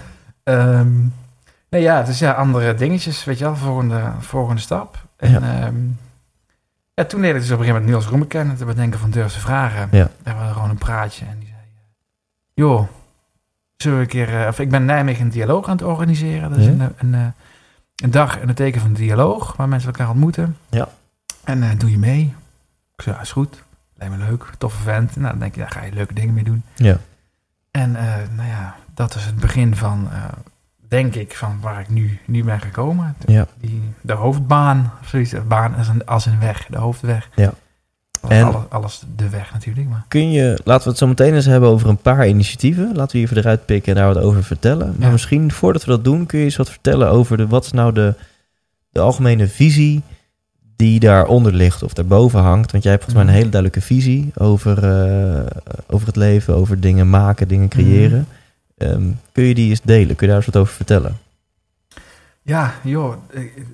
Ehm, 0.43 0.93
nee, 1.71 1.83
ja, 1.83 2.03
dus 2.03 2.19
ja, 2.19 2.33
andere 2.33 2.75
dingetjes, 2.75 3.25
weet 3.25 3.39
je 3.39 3.45
wel, 3.45 3.57
volgende, 3.57 4.01
volgende 4.21 4.61
stap. 4.61 4.99
En 5.17 5.31
Ja. 5.31 5.71
ja, 6.95 7.05
toen 7.05 7.21
leerde 7.21 7.37
ik 7.39 7.43
dus 7.45 7.53
op 7.53 7.59
een 7.59 7.65
gegeven 7.65 7.81
moment 7.83 7.87
Niels 7.87 8.07
Roemen 8.07 8.27
kennen, 8.29 8.57
te 8.57 8.65
bedenken 8.65 9.01
van 9.01 9.11
durfde 9.11 9.41
vragen. 9.41 9.89
Ja. 9.91 10.09
Daar 10.23 10.37
was 10.37 10.53
gewoon 10.53 10.71
een 10.71 10.79
praatje 10.79 11.25
en 11.25 11.37
die 11.39 11.49
zei, 11.49 11.61
joh, 12.55 12.87
zullen 13.77 13.97
we 13.99 14.03
een 14.05 14.11
keer, 14.11 14.41
eh, 14.41 14.49
of 14.49 14.59
ik 14.59 14.71
ben 14.71 14.85
Nijmegen 14.85 15.25
een 15.25 15.31
dialoog 15.31 15.67
aan 15.67 15.77
het 15.77 15.87
organiseren. 15.87 16.51
Dat 16.51 16.59
is 16.59 16.67
een, 16.67 17.15
eh, 17.15 17.21
een 17.96 18.11
dag 18.11 18.40
in 18.40 18.48
het 18.48 18.56
teken 18.56 18.80
van 18.80 18.92
dialoog, 18.92 19.56
waar 19.56 19.68
mensen 19.68 19.88
elkaar 19.90 20.09
ontmoeten. 20.09 20.56
Ja. 20.70 20.88
En 21.44 21.62
eh, 21.62 21.78
doe 21.78 21.90
je 21.90 21.98
mee? 21.98 22.35
Ik 22.96 23.02
zei, 23.02 23.16
ja, 23.16 23.22
is 23.22 23.32
goed. 23.32 23.62
Lijkt 23.94 24.16
me 24.16 24.24
leuk, 24.24 24.50
toffe 24.59 24.82
vent. 24.82 25.16
Nou, 25.16 25.30
dan 25.30 25.38
denk 25.38 25.54
je, 25.54 25.61
daar 25.61 25.70
ga 25.70 25.85
je 25.85 25.92
leuke 25.92 26.14
dingen 26.14 26.35
mee 26.35 26.44
doen. 26.44 26.62
Ja. 26.74 26.98
En 27.70 27.96
eh, 27.96 28.14
nou 28.37 28.48
ja, 28.48 28.76
dat 28.94 29.14
is 29.14 29.24
het 29.24 29.37
begin 29.37 29.76
van, 29.76 30.09
eh, 30.12 30.24
denk 30.88 31.14
ik, 31.14 31.37
van 31.37 31.61
waar 31.61 31.80
ik 31.80 31.88
nu, 31.88 32.20
nu 32.24 32.44
ben 32.44 32.61
gekomen. 32.61 33.16
Ja. 33.26 33.46
die, 33.61 33.82
de 34.00 34.12
hoofdbaan, 34.12 34.92
of 35.00 35.09
zoiets. 35.09 35.30
De 35.30 35.40
baan 35.40 35.74
als 35.74 35.88
een, 35.88 36.06
als 36.06 36.26
een 36.26 36.40
weg, 36.40 36.66
de 36.66 36.78
hoofdweg. 36.78 37.28
Ja. 37.35 37.52
En 38.29 38.44
alles, 38.44 38.62
alles 38.68 39.02
de 39.16 39.29
weg 39.29 39.52
natuurlijk. 39.52 39.88
Maar. 39.88 40.05
Kun 40.09 40.31
je, 40.31 40.59
laten 40.64 40.83
we 40.85 40.88
het 40.90 40.98
zo 40.98 41.07
meteen 41.07 41.35
eens 41.35 41.44
hebben 41.46 41.68
over 41.68 41.88
een 41.88 41.96
paar 41.96 42.29
initiatieven. 42.29 42.90
Laten 42.94 43.16
we 43.16 43.22
even 43.22 43.37
eruit 43.37 43.66
pikken 43.66 43.94
en 43.94 43.98
daar 44.02 44.14
wat 44.14 44.22
over 44.22 44.44
vertellen. 44.44 44.87
Maar 44.96 45.07
Ja. 45.07 45.12
misschien 45.12 45.52
voordat 45.52 45.85
we 45.85 45.90
dat 45.90 46.05
doen, 46.05 46.26
kun 46.26 46.38
je 46.38 46.44
eens 46.44 46.57
wat 46.57 46.70
vertellen 46.70 47.09
over 47.11 47.37
de, 47.37 47.46
wat 47.46 47.64
is 47.64 47.72
nou 47.72 47.92
de, 47.92 48.14
de 48.90 49.00
algemene 49.00 49.48
visie 49.48 50.02
die 50.76 51.00
daaronder 51.00 51.52
ligt 51.52 51.83
of 51.83 51.92
daarboven 51.92 52.40
hangt. 52.40 52.70
Want 52.72 52.83
jij 52.83 52.92
hebt 52.92 53.05
volgens 53.05 53.24
mij 53.24 53.35
een 53.35 53.40
Mhm. 53.40 53.50
hele 53.50 53.62
duidelijke 53.62 53.87
visie 53.87 54.31
over, 54.35 54.85
eh, 54.85 55.46
over 55.88 56.07
het 56.07 56.16
leven, 56.16 56.55
over 56.55 56.81
dingen 56.81 57.11
maken, 57.11 57.48
dingen 57.48 57.68
creëren. 57.68 58.26
Ehm, 58.76 59.02
kun 59.33 59.44
je 59.44 59.55
die 59.55 59.68
eens 59.70 59.81
delen? 59.83 60.07
Kun 60.16 60.26
je 60.26 60.33
daar 60.33 60.37
eens 60.37 60.46
wat 60.52 60.57
over 60.62 60.74
vertellen? 60.74 61.16
Ja, 62.42 62.74
joh. 62.83 63.14
ik- 63.31 63.66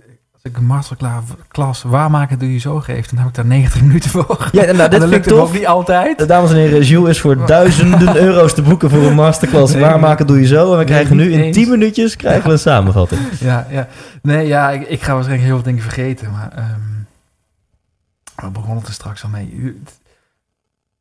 ik- 0.42 0.57
een 0.57 0.64
masterclass 0.64 1.83
waarmaken 1.83 2.38
doe 2.38 2.52
je 2.52 2.59
zo 2.59 2.81
geeft, 2.81 3.11
dan 3.11 3.18
heb 3.18 3.28
ik 3.28 3.35
daar 3.35 3.44
90 3.46 3.81
minuten 3.87 4.11
voor. 4.11 4.48
Ja, 4.52 4.72
nou, 4.72 4.90
dit 4.90 5.02
lukt 5.05 5.33
ook 5.33 5.38
tof. 5.38 5.52
niet 5.52 5.66
altijd. 5.66 6.28
Dames 6.28 6.50
en 6.50 6.57
heren, 6.57 6.83
Jules 6.83 7.11
is 7.11 7.20
voor 7.20 7.46
duizenden 7.46 8.16
euro's 8.26 8.55
te 8.55 8.62
boeken 8.62 8.90
voor 8.90 9.02
een 9.02 9.14
masterclass. 9.14 9.72
Nee, 9.72 9.83
Waarmaken 9.83 10.26
doe 10.26 10.40
je 10.40 10.46
zo? 10.46 10.64
En 10.64 10.70
we 10.70 10.76
nee, 10.76 10.85
krijgen 10.85 11.16
nu 11.16 11.33
in 11.33 11.40
eens. 11.40 11.57
10 11.57 11.68
minuutjes 11.70 12.16
krijgen 12.16 12.44
we 12.46 12.52
een 12.52 12.59
samenvatting. 12.59 13.20
Ja, 13.40 13.66
ja. 13.70 13.88
Nee, 14.22 14.46
ja, 14.46 14.70
ik, 14.70 14.88
ik 14.88 15.02
ga 15.02 15.12
waarschijnlijk 15.14 15.46
heel 15.48 15.57
veel 15.57 15.64
dingen 15.64 15.83
vergeten, 15.83 16.31
maar 16.31 16.52
ehm 16.57 16.81
we 18.35 18.50
begonnen 18.50 18.85
er 18.87 18.92
straks 18.92 19.22
al 19.22 19.28
mee. 19.28 19.76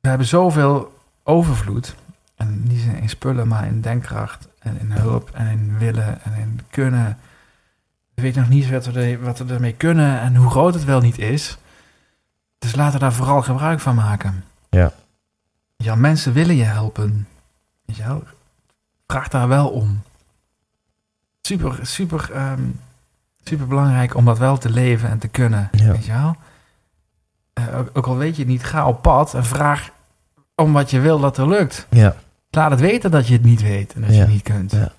We 0.01 0.09
hebben 0.09 0.27
zoveel 0.27 0.93
overvloed, 1.23 1.95
en 2.37 2.61
niet 2.67 2.81
in 3.01 3.09
spullen, 3.09 3.47
maar 3.47 3.65
in 3.67 3.81
denkkracht 3.81 4.47
en 4.59 4.77
in 4.79 4.91
hulp 4.91 5.29
en 5.33 5.47
in 5.47 5.75
willen 5.77 6.23
en 6.23 6.33
in 6.41 6.59
kunnen. 6.69 7.17
We 8.21 8.27
weten 8.27 8.41
nog 8.41 8.49
niet 8.51 8.69
wat 8.69 8.85
we, 8.85 8.99
er- 9.01 9.21
wat 9.21 9.37
we 9.39 9.53
ermee 9.53 9.73
kunnen 9.73 10.19
en 10.19 10.35
hoe 10.35 10.49
groot 10.49 10.73
het 10.73 10.83
wel 10.83 11.01
niet 11.01 11.17
is. 11.17 11.57
Dus 12.57 12.75
laten 12.75 12.93
we 12.93 12.99
daar 12.99 13.13
vooral 13.13 13.41
gebruik 13.41 13.79
van 13.79 13.95
maken. 13.95 14.43
Ja. 14.69 14.91
Ja, 15.77 15.95
mensen 15.95 16.33
willen 16.33 16.55
je 16.55 16.63
helpen. 16.63 17.27
Weet 17.85 17.95
je 17.95 18.03
wel? 18.03 18.23
Vraag 19.07 19.27
daar 19.27 19.47
wel 19.47 19.69
om. 19.69 20.01
Super, 21.41 21.79
super, 21.81 22.29
ehm, 22.33 22.61
super 23.43 23.67
belangrijk 23.67 24.15
om 24.15 24.25
dat 24.25 24.37
wel 24.37 24.57
te 24.57 24.69
leven 24.69 25.09
en 25.09 25.19
te 25.19 25.27
kunnen. 25.27 25.69
Ja. 25.71 25.91
Weet 25.91 26.05
je 26.05 26.11
wel? 26.11 26.35
Eh, 27.53 27.77
ook, 27.77 27.89
ook 27.93 28.07
al 28.07 28.17
weet 28.17 28.35
je 28.35 28.41
het 28.41 28.51
niet, 28.51 28.63
ga 28.63 28.87
op 28.87 29.01
pad 29.01 29.33
en 29.33 29.45
vraag 29.45 29.89
om 30.55 30.73
wat 30.73 30.89
je 30.89 30.99
wil 30.99 31.19
dat 31.19 31.37
er 31.37 31.47
lukt. 31.47 31.87
Ja, 31.89 32.15
Laat 32.49 32.71
het 32.71 32.79
weten 32.79 33.11
dat 33.11 33.27
je 33.27 33.33
het 33.33 33.43
niet 33.43 33.61
weet 33.61 33.93
en 33.93 34.01
dat 34.01 34.09
je 34.13 34.19
het 34.19 34.29
niet 34.29 34.43
kunt. 34.43 34.71
Ja. 34.71 34.91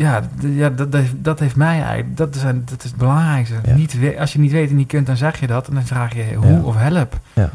Ja, 0.00 0.20
ja 0.40 0.68
dat, 0.70 0.92
dat, 0.92 1.02
dat 1.14 1.38
heeft 1.40 1.56
mij 1.56 1.82
eigenlijk, 1.82 2.16
dat 2.16 2.34
is, 2.34 2.42
dat 2.42 2.78
is 2.78 2.84
het 2.90 2.96
belangrijkste. 2.96 3.54
Ja. 3.64 3.74
Niet, 3.74 3.96
als 4.18 4.32
je 4.32 4.38
niet 4.38 4.52
weet 4.52 4.70
en 4.70 4.76
niet 4.76 4.88
kunt, 4.88 5.06
dan 5.06 5.16
zeg 5.16 5.40
je 5.40 5.46
dat 5.46 5.68
en 5.68 5.74
dan 5.74 5.86
vraag 5.86 6.14
je 6.14 6.34
hoe 6.34 6.46
Ja. 6.52 6.60
of 6.60 6.76
help. 6.76 7.18
Ja. 7.32 7.50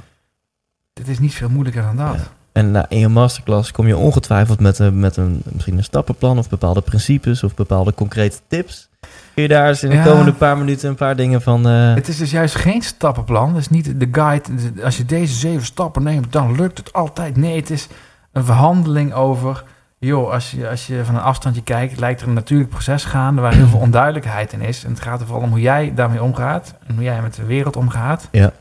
Het 0.94 1.08
is 1.08 1.20
niet 1.20 1.34
veel 1.34 1.50
moeilijker 1.50 1.82
dan 1.82 1.96
dat. 1.96 2.16
Ja. 2.16 2.22
En 2.52 2.72
nou, 2.72 2.86
in 2.90 3.00
je 3.00 3.08
masterclass 3.08 3.72
kom 3.72 3.88
je 3.88 3.98
ongetwijfeld 3.98 4.60
met, 4.60 4.80
een, 4.80 5.00
met 5.00 5.18
een, 5.18 5.42
misschien 5.52 5.78
een 5.78 5.84
stappenplan 5.84 6.38
of 6.38 6.50
bepaalde 6.50 6.82
principes 6.82 7.44
of 7.44 7.56
bepaalde 7.56 7.94
concrete 7.94 8.38
tips. 8.48 8.90
Kun 9.34 9.44
je 9.44 9.50
daar 9.50 9.68
eens 9.68 9.84
in 9.84 9.90
de 9.90 10.02
komende 10.06 10.34
paar 10.34 10.58
minuten 10.58 10.90
een 10.90 10.96
paar 10.96 11.16
dingen 11.16 11.42
van... 11.42 11.68
eh, 11.68 11.94
Het 11.94 12.08
is 12.08 12.18
dus 12.18 12.32
juist 12.32 12.56
geen 12.56 12.82
stappenplan. 12.82 13.50
Het 13.50 13.58
is 13.58 13.70
niet 13.70 14.00
de 14.00 14.08
guide. 14.12 14.50
Als 14.84 14.98
je 14.98 15.06
deze 15.06 15.34
zeven 15.34 15.66
stappen 15.66 16.04
neemt, 16.04 16.32
dan 16.32 16.56
lukt 16.56 16.78
het 16.78 16.94
altijd. 16.94 17.38
Nee, 17.38 17.56
het 17.56 17.70
is 17.70 17.88
een 18.32 18.46
verhandeling 18.46 19.14
over... 19.14 19.64
joh, 20.06 20.32
als 20.32 20.52
je, 20.52 20.70
als 20.70 20.88
je 20.88 21.06
van 21.06 21.16
een 21.16 21.22
afstandje 21.22 21.64
kijkt... 21.64 22.00
lijkt 22.00 22.22
er 22.22 22.28
een 22.28 22.34
natuurlijk 22.34 22.70
proces 22.70 23.04
gaande... 23.06 23.42
waar 23.42 23.54
heel 23.54 23.68
veel 23.68 23.80
onduidelijkheid 23.90 24.54
in 24.54 24.62
is. 24.62 24.84
En 24.84 24.90
het 24.90 25.02
gaat 25.02 25.20
er 25.20 25.26
vooral 25.26 25.44
om 25.44 25.50
hoe 25.50 25.62
jij 25.62 25.92
daarmee 25.96 26.24
omgaat... 26.24 26.74
en 26.88 26.96
hoe 26.96 27.04
jij 27.04 27.22
met 27.22 27.36
de 27.36 27.46
wereld 27.46 27.76
omgaat. 27.76 28.28
Ja. 28.32 28.52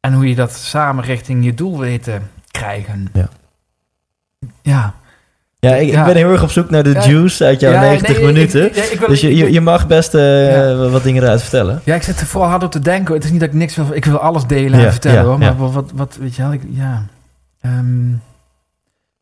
En 0.00 0.12
hoe 0.12 0.28
je 0.28 0.34
dat 0.34 0.52
samen 0.52 1.04
richting 1.04 1.44
je 1.44 1.54
doel 1.54 1.78
weet 1.78 2.02
te 2.02 2.16
krijgen. 2.50 3.08
Ja. 3.12 3.28
Ja. 4.62 4.94
ja, 5.58 5.74
ik, 5.74 5.92
ben 5.92 6.16
heel 6.16 6.30
erg 6.32 6.42
op 6.42 6.50
zoek 6.50 6.70
naar 6.70 6.82
de 6.82 6.90
Ja. 6.92 7.06
juice 7.06 7.44
uit 7.44 7.60
jouw 7.60 7.72
Ja, 7.72 7.80
90 7.80 8.08
nee, 8.08 8.16
ik- 8.18 8.24
minuten. 8.24 8.66
ik- 8.66 8.74
ja, 8.74 8.82
ik 8.82 8.98
wil- 8.98 9.08
dus 9.08 9.20
je, 9.20 9.36
je, 9.36 9.52
je 9.52 9.60
mag 9.60 9.86
best 9.86 10.14
eh, 10.14 10.90
wat 10.90 11.02
dingen 11.02 11.22
eruit 11.22 11.40
vertellen. 11.42 11.80
Ja, 11.84 11.94
ik 11.94 12.02
zit 12.02 12.20
er 12.20 12.26
vooral 12.26 12.50
hard 12.50 12.62
op 12.62 12.70
te 12.70 12.78
denken. 12.78 13.14
Het 13.14 13.24
is 13.24 13.30
niet 13.30 13.40
dat 13.40 13.48
ik 13.48 13.54
niks 13.54 13.76
wil... 13.76 13.86
Ik 13.92 14.04
wil 14.04 14.18
alles 14.18 14.46
delen 14.46 14.80
en 14.84 14.90
vertellen, 14.92 15.18
ja, 15.20 15.24
hoor. 15.24 15.38
Maar 15.38 15.56
wat, 15.72 15.90
wat, 15.94 16.16
weet 16.20 16.34
je 16.36 16.42
wel, 16.42 16.52
ik, 16.52 16.62
ja... 16.68 17.02
Ehm, 17.60 18.10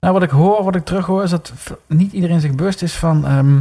nou, 0.00 0.12
wat 0.14 0.22
ik 0.22 0.30
hoor, 0.30 0.64
wat 0.64 0.74
ik 0.74 0.84
terughoor... 0.84 1.22
is 1.22 1.30
dat 1.30 1.52
niet 1.86 2.12
iedereen 2.12 2.40
zich 2.40 2.54
bewust 2.54 2.82
is 2.82 2.94
van... 2.94 3.26
ehm 3.26 3.58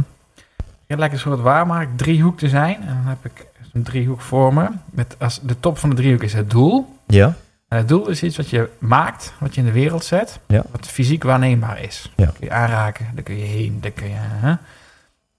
het 0.86 0.98
lijkt 0.98 1.14
een 1.14 1.20
soort 1.20 1.40
waarmaak 1.40 1.88
driehoek 1.96 2.38
te 2.38 2.48
zijn. 2.48 2.76
En 2.82 2.94
dan 2.94 3.06
heb 3.06 3.24
ik 3.24 3.46
een 3.72 3.82
driehoek 3.82 4.20
voor 4.20 4.54
me. 4.54 4.68
Met 4.90 5.16
als 5.18 5.40
de 5.42 5.60
top 5.60 5.78
van 5.78 5.90
de 5.90 5.96
driehoek 5.96 6.22
is 6.22 6.32
het 6.32 6.50
doel. 6.50 6.96
Ja, 7.06 7.34
En 7.68 7.78
het 7.78 7.88
doel 7.88 8.08
is 8.08 8.22
iets 8.22 8.36
wat 8.36 8.50
je 8.50 8.68
maakt, 8.78 9.32
wat 9.38 9.54
je 9.54 9.60
in 9.60 9.66
de 9.66 9.72
wereld 9.72 10.04
zet. 10.04 10.38
Ja. 10.46 10.62
Wat 10.70 10.86
fysiek 10.86 11.22
waarneembaar 11.22 11.80
is. 11.82 12.12
Ja. 12.16 12.26
Kun 12.26 12.46
je 12.46 12.52
aanraken, 12.52 13.06
daar 13.14 13.22
kun 13.22 13.36
je 13.36 13.44
heen, 13.44 13.78
daar 13.80 13.90
kun 13.90 14.08
je... 14.08 14.16
Hè? 14.18 14.54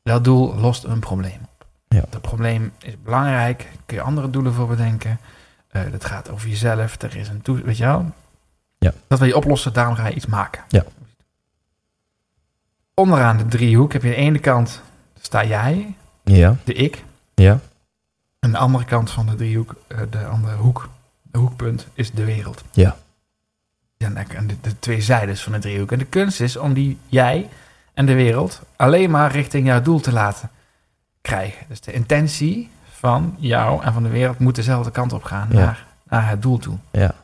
Dat 0.03 0.23
doel 0.23 0.55
lost 0.55 0.83
een 0.83 0.99
probleem 0.99 1.39
op. 1.41 1.65
Ja. 1.87 2.03
Dat 2.09 2.21
probleem 2.21 2.71
is 2.79 2.93
belangrijk, 3.03 3.67
kun 3.85 3.97
je 3.97 4.03
andere 4.03 4.29
doelen 4.29 4.53
voor 4.53 4.67
bedenken. 4.67 5.19
Eh 5.67 5.81
dat 5.91 6.05
gaat 6.05 6.29
over 6.29 6.49
jezelf, 6.49 7.01
er 7.01 7.15
is 7.15 7.27
een 7.27 7.41
toe... 7.41 7.61
Weet 7.61 7.77
je 7.77 7.85
wel? 7.85 8.11
Ja. 8.81 8.93
Dat 9.07 9.19
wil 9.19 9.27
je 9.27 9.35
oplossen, 9.35 9.73
daarom 9.73 9.95
ga 9.95 10.07
je 10.07 10.13
iets 10.15 10.25
maken. 10.25 10.63
Ja. 10.67 10.83
Onderaan 12.93 13.37
de 13.37 13.45
driehoek 13.45 13.93
heb 13.93 14.01
je 14.01 14.07
aan 14.07 14.13
de 14.15 14.19
ene 14.21 14.39
kant... 14.39 14.81
sta 15.21 15.45
jij, 15.45 15.95
ja, 16.23 16.55
de 16.63 16.73
ik. 16.73 17.03
ja, 17.35 17.59
En 18.39 18.51
de 18.51 18.57
andere 18.57 18.85
kant 18.85 19.11
van 19.11 19.25
de 19.25 19.35
driehoek, 19.35 19.75
eh, 19.87 19.97
de 20.09 20.25
andere 20.25 20.55
hoek, 20.55 20.89
de 21.21 21.37
hoekpunt, 21.37 21.87
is 21.93 22.11
de 22.11 22.25
wereld. 22.25 22.63
Ja. 22.71 22.95
En 23.97 24.17
en 24.17 24.47
de, 24.47 24.55
de 24.61 24.79
twee 24.79 25.01
zijdes 25.01 25.43
van 25.43 25.51
de 25.51 25.59
driehoek. 25.59 25.91
En 25.91 25.99
de 25.99 26.05
kunst 26.05 26.41
is 26.41 26.57
om 26.57 26.73
die 26.73 26.97
jij 27.07 27.49
en 27.93 28.05
de 28.05 28.13
wereld 28.13 28.61
alleen 28.75 29.09
maar 29.09 29.31
richting 29.31 29.67
jouw 29.67 29.81
doel 29.81 29.99
te 29.99 30.11
laten 30.11 30.49
krijgen. 31.21 31.65
Dus 31.67 31.81
de 31.81 31.91
intentie 31.93 32.69
van 32.91 33.35
jou 33.39 33.83
en 33.83 33.93
van 33.93 34.03
de 34.03 34.09
wereld 34.09 34.39
moet 34.39 34.55
dezelfde 34.55 34.91
kant 34.91 35.13
op 35.13 35.23
gaan, 35.23 35.47
Ja. 35.51 35.57
naar, 35.59 35.85
naar 36.03 36.29
het 36.29 36.41
doel 36.41 36.57
toe. 36.57 36.77
ja, 36.91 37.15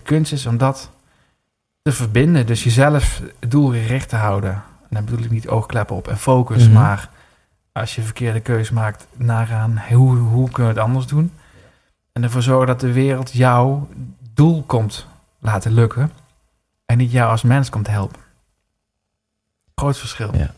De 0.00 0.06
kunst 0.06 0.32
is 0.32 0.46
om 0.46 0.56
dat 0.58 0.90
te 1.82 1.92
verbinden, 1.92 2.46
dus 2.46 2.64
jezelf 2.64 3.22
doelgericht 3.38 4.08
te 4.08 4.16
houden. 4.16 4.50
En 4.52 4.88
dan 4.88 5.04
bedoel 5.04 5.24
ik 5.24 5.30
niet 5.30 5.48
oogkleppen 5.48 5.96
op 5.96 6.08
en 6.08 6.18
focus, 6.18 6.64
Mhm. 6.64 6.72
maar 6.72 7.08
als 7.72 7.94
je 7.94 8.02
verkeerde 8.02 8.40
keuze 8.40 8.74
maakt, 8.74 9.06
nagaan 9.16 9.82
hoe, 9.90 10.16
hoe 10.16 10.50
kunnen 10.50 10.72
we 10.74 10.78
het 10.78 10.88
anders 10.88 11.06
doen. 11.06 11.32
En 12.12 12.22
ervoor 12.22 12.42
zorgen 12.42 12.66
dat 12.66 12.80
de 12.80 12.92
wereld 12.92 13.32
jouw 13.32 13.88
doel 14.34 14.62
komt 14.66 15.06
laten 15.38 15.72
lukken 15.72 16.10
en 16.86 16.98
niet 16.98 17.12
jou 17.12 17.30
als 17.30 17.42
mens 17.42 17.68
komt 17.70 17.86
helpen. 17.86 18.20
Groot 19.74 19.98
verschil. 19.98 20.36
Ja. 20.36 20.54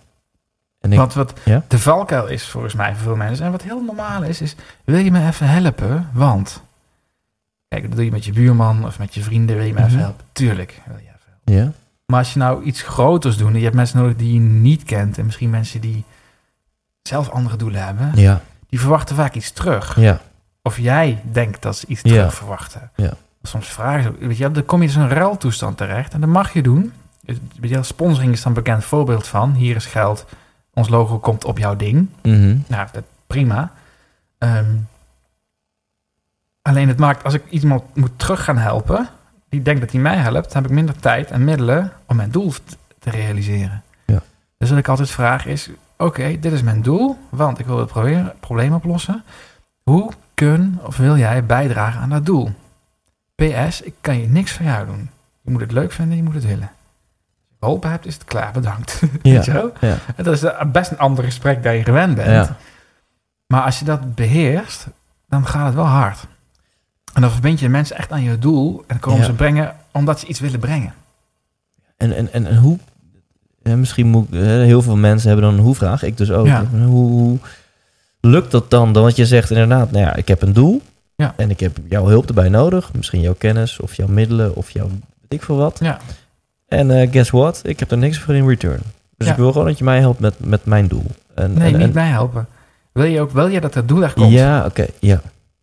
En 0.81 0.93
ik, 0.93 0.99
Want 0.99 1.15
wat 1.15 1.33
Ja? 1.45 1.65
de 1.69 1.79
valkuil 1.79 2.27
is 2.27 2.49
volgens 2.49 2.75
mij 2.75 2.95
voor 2.95 3.03
veel 3.03 3.17
mensen, 3.17 3.45
en 3.47 3.53
wat 3.53 3.63
heel 3.63 3.83
normaal 3.85 4.23
is, 4.23 4.41
is 4.41 4.57
wil 4.85 4.99
je 4.99 5.11
me 5.11 5.27
even 5.27 5.49
helpen? 5.49 6.09
Want, 6.13 6.63
kijk, 7.73 7.87
dat 7.89 7.97
doe 7.97 8.05
je 8.05 8.11
met 8.11 8.25
je 8.25 8.33
buurman 8.33 8.85
of 8.87 8.99
met 8.99 9.15
je 9.15 9.23
vrienden, 9.23 9.57
wil 9.57 9.65
je 9.65 9.73
me 9.73 9.79
even 9.79 9.91
Mhm. 9.93 10.01
helpen? 10.01 10.25
Tuurlijk 10.33 10.81
wil 10.87 10.97
je 10.97 11.03
even 11.03 11.19
helpen. 11.45 11.55
ja, 11.65 11.73
Maar 12.07 12.19
als 12.19 12.33
je 12.33 12.39
nou 12.39 12.63
iets 12.65 12.83
groters 12.83 13.37
doet, 13.37 13.49
en 13.49 13.57
je 13.57 13.63
hebt 13.65 13.75
mensen 13.75 13.99
nodig 13.99 14.17
die 14.17 14.33
je 14.35 14.41
niet 14.41 14.83
kent, 14.83 15.19
en 15.19 15.25
misschien 15.25 15.51
mensen 15.51 15.81
die 15.81 16.05
zelf 17.03 17.29
andere 17.29 17.57
doelen 17.57 17.85
hebben, 17.85 18.11
ja, 18.15 18.41
die 18.69 18.81
verwachten 18.81 19.17
vaak 19.17 19.35
iets 19.35 19.51
terug. 19.51 19.97
ja, 20.01 20.21
Of 20.63 20.79
jij 20.79 21.23
denkt 21.33 21.63
dat 21.63 21.77
ze 21.77 21.87
iets 21.87 22.01
Ja. 22.03 22.11
terug 22.11 22.35
verwachten. 22.35 22.91
Ja. 22.97 23.13
Soms 23.43 23.69
vragen 23.69 24.03
ze, 24.03 24.27
weet 24.27 24.37
je, 24.37 24.51
dan 24.51 24.65
kom 24.65 24.81
je 24.81 24.87
dus 24.87 24.97
in 24.97 25.03
een 25.03 25.09
ruiltoestand 25.09 25.77
terecht 25.77 26.13
en 26.15 26.21
dat 26.21 26.29
mag 26.29 26.53
je 26.53 26.63
doen. 26.63 26.93
Sponsoring 27.81 28.33
is 28.33 28.43
dan 28.43 28.53
een 28.57 28.63
bekend 28.63 28.85
voorbeeld 28.85 29.27
van. 29.27 29.53
Hier 29.53 29.77
is 29.77 29.87
geld, 29.87 30.25
ons 30.75 30.89
logo 30.89 31.19
komt 31.19 31.45
op 31.45 31.59
jouw 31.59 31.77
ding. 31.77 32.09
mhm, 32.23 32.57
Nou, 32.67 32.89
dat 32.93 33.03
prima. 33.27 33.73
Ehm, 34.39 34.67
alleen 36.63 36.89
het 36.89 36.99
maakt, 36.99 37.25
als 37.25 37.35
ik 37.35 37.43
iemand 37.51 37.97
moet 37.97 38.19
terug 38.19 38.45
gaan 38.45 38.59
helpen, 38.59 39.09
die 39.49 39.63
denkt 39.63 39.81
dat 39.81 39.93
hij 39.93 40.01
mij 40.01 40.17
helpt, 40.17 40.53
dan 40.53 40.63
heb 40.63 40.71
ik 40.71 40.77
minder 40.77 40.97
tijd 40.97 41.31
en 41.31 41.45
middelen 41.45 41.93
om 42.07 42.17
mijn 42.17 42.31
doel 42.31 42.53
te 42.99 43.11
realiseren. 43.11 43.83
Ja. 44.07 44.23
Dus 44.59 44.71
wat 44.71 44.79
ik 44.79 44.89
altijd 44.89 45.11
vraag 45.11 45.47
is, 45.47 45.71
oké, 45.97 46.39
dit 46.39 46.53
is 46.53 46.63
mijn 46.63 46.83
doel, 46.83 47.19
want 47.29 47.59
ik 47.59 47.67
wil 47.67 47.79
het 47.79 47.89
probleem, 47.89 48.31
probleem 48.41 48.75
oplossen. 48.75 49.25
Hoe 49.83 50.11
kun 50.35 50.81
of 50.83 50.97
wil 50.97 51.17
jij 51.17 51.47
bijdragen 51.47 52.01
aan 52.01 52.11
dat 52.11 52.27
doel? 52.27 52.51
PS, 53.35 53.81
ik 53.81 53.95
kan 54.01 54.21
je 54.21 54.29
niks 54.29 54.53
voor 54.53 54.67
jou 54.67 54.87
doen. 54.87 55.11
Je 55.43 55.51
moet 55.51 55.61
het 55.61 55.73
leuk 55.73 55.93
vinden, 55.93 56.17
je 56.17 56.23
moet 56.23 56.35
het 56.35 56.47
willen. 56.47 56.71
Als 56.71 57.49
je 57.49 57.57
geholpen 57.61 57.91
hebt, 57.91 58.07
is 58.07 58.15
het 58.15 58.25
klaar, 58.25 58.53
bedankt. 58.53 59.01
Weet 59.23 59.45
je 59.45 59.53
ja, 59.53 59.53
wel? 59.53 59.73
ja, 59.81 59.97
En 60.17 60.25
dat 60.25 60.35
is 60.35 60.43
eh, 60.43 60.65
best 60.65 60.91
een 60.91 60.99
ander 60.99 61.25
gesprek 61.25 61.63
dan 61.63 61.77
je 61.77 61.85
gewend 61.85 62.15
bent. 62.15 62.47
Ja. 62.49 62.57
Maar 63.47 63.63
als 63.63 63.79
je 63.79 63.85
dat 63.85 64.15
beheerst, 64.15 64.87
dan 65.29 65.47
gaat 65.47 65.67
het 65.67 65.75
wel 65.75 65.85
hard. 65.85 66.27
En 67.13 67.21
dan 67.23 67.31
verbind 67.31 67.59
je 67.59 67.65
de 67.65 67.71
mensen 67.71 67.97
echt 67.97 68.13
aan 68.13 68.23
je 68.23 68.39
doel. 68.39 68.77
En 68.79 68.85
dan 68.87 68.99
komen 68.99 69.21
Ja. 69.21 69.25
ze 69.27 69.33
brengen 69.33 69.75
omdat 69.93 70.21
ze 70.21 70.27
iets 70.27 70.41
willen 70.41 70.61
brengen. 70.61 70.95
En, 71.97 72.17
en, 72.17 72.33
en, 72.33 72.47
en 72.47 72.57
hoe, 72.57 72.79
eh, 73.63 73.75
misschien 73.75 74.07
moet, 74.07 74.33
eh, 74.33 74.41
heel 74.41 74.83
veel 74.83 74.97
mensen 74.97 75.29
hebben 75.29 75.47
dan 75.49 75.55
een 75.59 75.65
hoe-vraag, 75.65 76.03
ik 76.03 76.17
dus 76.17 76.31
ook. 76.31 76.47
Ja. 76.47 76.65
Hoe, 76.65 77.11
hoe 77.11 77.39
lukt 78.21 78.51
dat 78.51 78.71
dan? 78.71 78.93
Want 78.93 79.17
je 79.17 79.27
zegt 79.27 79.51
inderdaad, 79.51 79.91
nou 79.91 80.05
ja, 80.05 80.15
ik 80.17 80.29
heb 80.29 80.43
een 80.43 80.53
doel 80.53 80.83
Ja. 81.17 81.35
en 81.37 81.51
ik 81.51 81.61
heb 81.61 81.79
jouw 81.89 82.07
hulp 82.07 82.29
erbij 82.29 82.49
nodig. 82.49 82.93
Misschien 82.93 83.21
jouw 83.21 83.35
kennis 83.39 83.81
of 83.81 83.95
jouw 83.95 84.09
middelen 84.09 84.55
of 84.57 84.71
jouw 84.71 84.87
weet 84.89 85.01
ik 85.41 85.43
veel 85.43 85.57
wat. 85.57 85.79
Ja. 85.83 85.99
En 86.69 86.91
eh, 87.01 87.11
guess 87.13 87.31
what? 87.31 87.61
Ik 87.65 87.79
heb 87.81 87.91
er 87.91 87.99
niks 87.99 88.19
voor 88.19 88.35
in 88.35 88.49
return. 88.49 88.81
Dus 89.17 89.27
Ja. 89.27 89.33
ik 89.33 89.39
wil 89.39 89.53
gewoon 89.53 89.67
dat 89.67 89.79
je 89.79 89.85
mij 89.85 89.99
helpt 90.01 90.21
met, 90.21 90.35
met 90.39 90.65
mijn 90.65 90.89
doel. 90.89 91.07
En, 91.35 91.53
Nee, 91.55 91.73
en, 91.73 91.79
niet 91.79 91.87
en- 91.89 91.95
mij 91.95 92.09
helpen. 92.09 92.47
Wil 92.93 93.05
je 93.05 93.21
ook, 93.21 93.31
wil 93.31 93.47
je 93.47 93.61
dat 93.61 93.75
het 93.75 93.89
doel 93.89 94.03
er 94.03 94.13
komt? 94.13 94.33
Ja, 94.33 94.65
oké, 94.67 94.87
ja. 95.01 95.21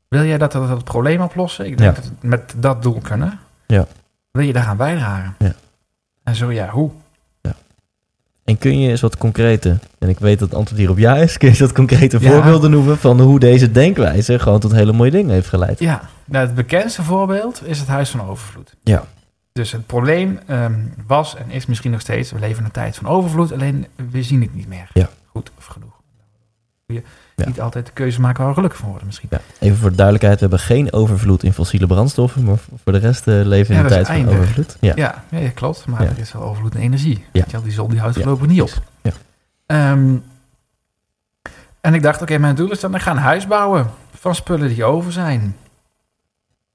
Wil 0.10 0.24
jij 0.26 0.38
dat 0.38 0.54
we 0.54 0.68
dat 0.68 0.84
probleem 0.84 1.22
oplossen? 1.22 1.66
Ik 1.66 1.78
denk 1.78 1.96
Ja. 1.96 2.02
dat 2.02 2.12
we 2.20 2.28
met 2.28 2.54
dat 2.58 2.82
doel 2.82 3.00
kunnen. 3.02 3.40
Ja. 3.68 3.86
Wil 4.32 4.44
je 4.46 4.54
daar 4.54 4.64
gaan 4.64 4.78
bijdragen? 4.78 5.36
Ja. 5.40 5.54
En 6.24 6.36
zo 6.36 6.52
ja, 6.52 6.70
hoe? 6.70 6.92
En 8.44 8.58
kun 8.58 8.80
je 8.80 8.90
eens 8.90 9.02
wat 9.02 9.18
concrete, 9.18 9.78
en 10.00 10.10
ik 10.10 10.20
weet 10.20 10.40
dat 10.40 10.50
het 10.50 10.58
antwoord 10.58 10.80
hierop 10.80 10.98
ja 10.98 11.16
is, 11.16 11.38
kun 11.38 11.48
je 11.48 11.54
eens 11.54 11.62
wat 11.64 11.72
concrete 11.74 12.18
Ja. 12.20 12.32
voorbeelden 12.32 12.72
noemen 12.72 12.98
van 12.98 13.20
hoe 13.20 13.40
deze 13.40 13.72
denkwijze 13.72 14.40
gewoon 14.40 14.60
tot 14.60 14.72
hele 14.72 14.92
mooie 14.94 15.12
dingen 15.12 15.30
heeft 15.34 15.48
geleid? 15.48 15.80
Ja, 15.80 16.02
nou, 16.26 16.46
het 16.46 16.56
bekendste 16.56 17.04
voorbeeld 17.04 17.62
is 17.66 17.80
het 17.80 17.88
Huis 17.88 18.10
van 18.10 18.22
Overvloed. 18.22 18.76
Ja. 18.84 19.04
Dus 19.52 19.72
het 19.72 19.86
probleem 19.86 20.40
ehm, 20.48 20.74
was 21.08 21.36
en 21.36 21.50
is 21.52 21.66
misschien 21.66 21.92
nog 21.92 22.02
steeds, 22.02 22.32
we 22.32 22.40
leven 22.40 22.58
in 22.60 22.66
een 22.66 22.72
tijd 22.72 22.96
van 22.96 23.08
overvloed, 23.08 23.52
alleen 23.54 23.88
we 24.12 24.24
zien 24.24 24.42
het 24.42 24.54
niet 24.56 24.68
meer. 24.68 24.90
Ja. 24.94 25.10
Goed 25.26 25.52
of 25.58 25.66
genoeg. 25.66 25.99
Je 26.94 27.04
Ja. 27.36 27.46
niet 27.46 27.62
altijd 27.62 27.86
de 27.86 27.92
keuze 27.92 28.22
maken 28.22 28.40
waar 28.40 28.48
we 28.48 28.54
gelukkig 28.54 28.80
van 28.80 28.90
worden 28.90 29.08
misschien. 29.08 29.30
Ja, 29.32 29.40
even 29.60 29.78
voor 29.78 29.90
de 29.90 29.96
duidelijkheid, 29.96 30.40
we 30.40 30.48
hebben 30.48 30.66
geen 30.66 30.94
overvloed 30.94 31.44
in 31.44 31.54
fossiele 31.54 31.88
brandstoffen, 31.88 32.44
maar 32.44 32.58
voor 32.84 32.92
de 32.94 33.00
rest 33.00 33.28
eh, 33.28 33.34
leven 33.34 33.74
we 33.74 33.80
in 33.80 33.86
is 33.86 33.92
tijd 33.92 34.08
van 34.08 34.30
overvloed. 34.30 34.78
Ja. 34.80 34.94
Ja, 34.96 35.24
klopt. 35.54 35.86
Maar 35.86 36.02
er 36.02 36.18
is 36.20 36.34
wel 36.34 36.42
overvloed 36.42 36.76
in 36.76 36.82
energie. 36.82 37.26
Ja. 37.32 37.42
Weet 37.42 37.52
je 37.52 37.62
Die 37.62 37.72
zon 37.72 37.90
die 37.90 38.00
houdt 38.00 38.16
voorlopig 38.16 38.48
niet 38.48 38.62
op. 38.62 38.82
Ja. 39.02 39.12
Ehm, 39.66 40.16
en 41.82 41.94
ik 41.94 42.02
dacht, 42.04 42.22
oké, 42.22 42.38
mijn 42.38 42.56
doel 42.56 42.72
is 42.72 42.80
dan, 42.80 42.96
ik 42.96 43.02
ga 43.02 43.12
een 43.12 43.18
huis 43.18 43.48
bouwen 43.48 43.90
van 44.14 44.36
spullen 44.36 44.68
die 44.68 44.84
over 44.84 45.12
zijn. 45.12 45.56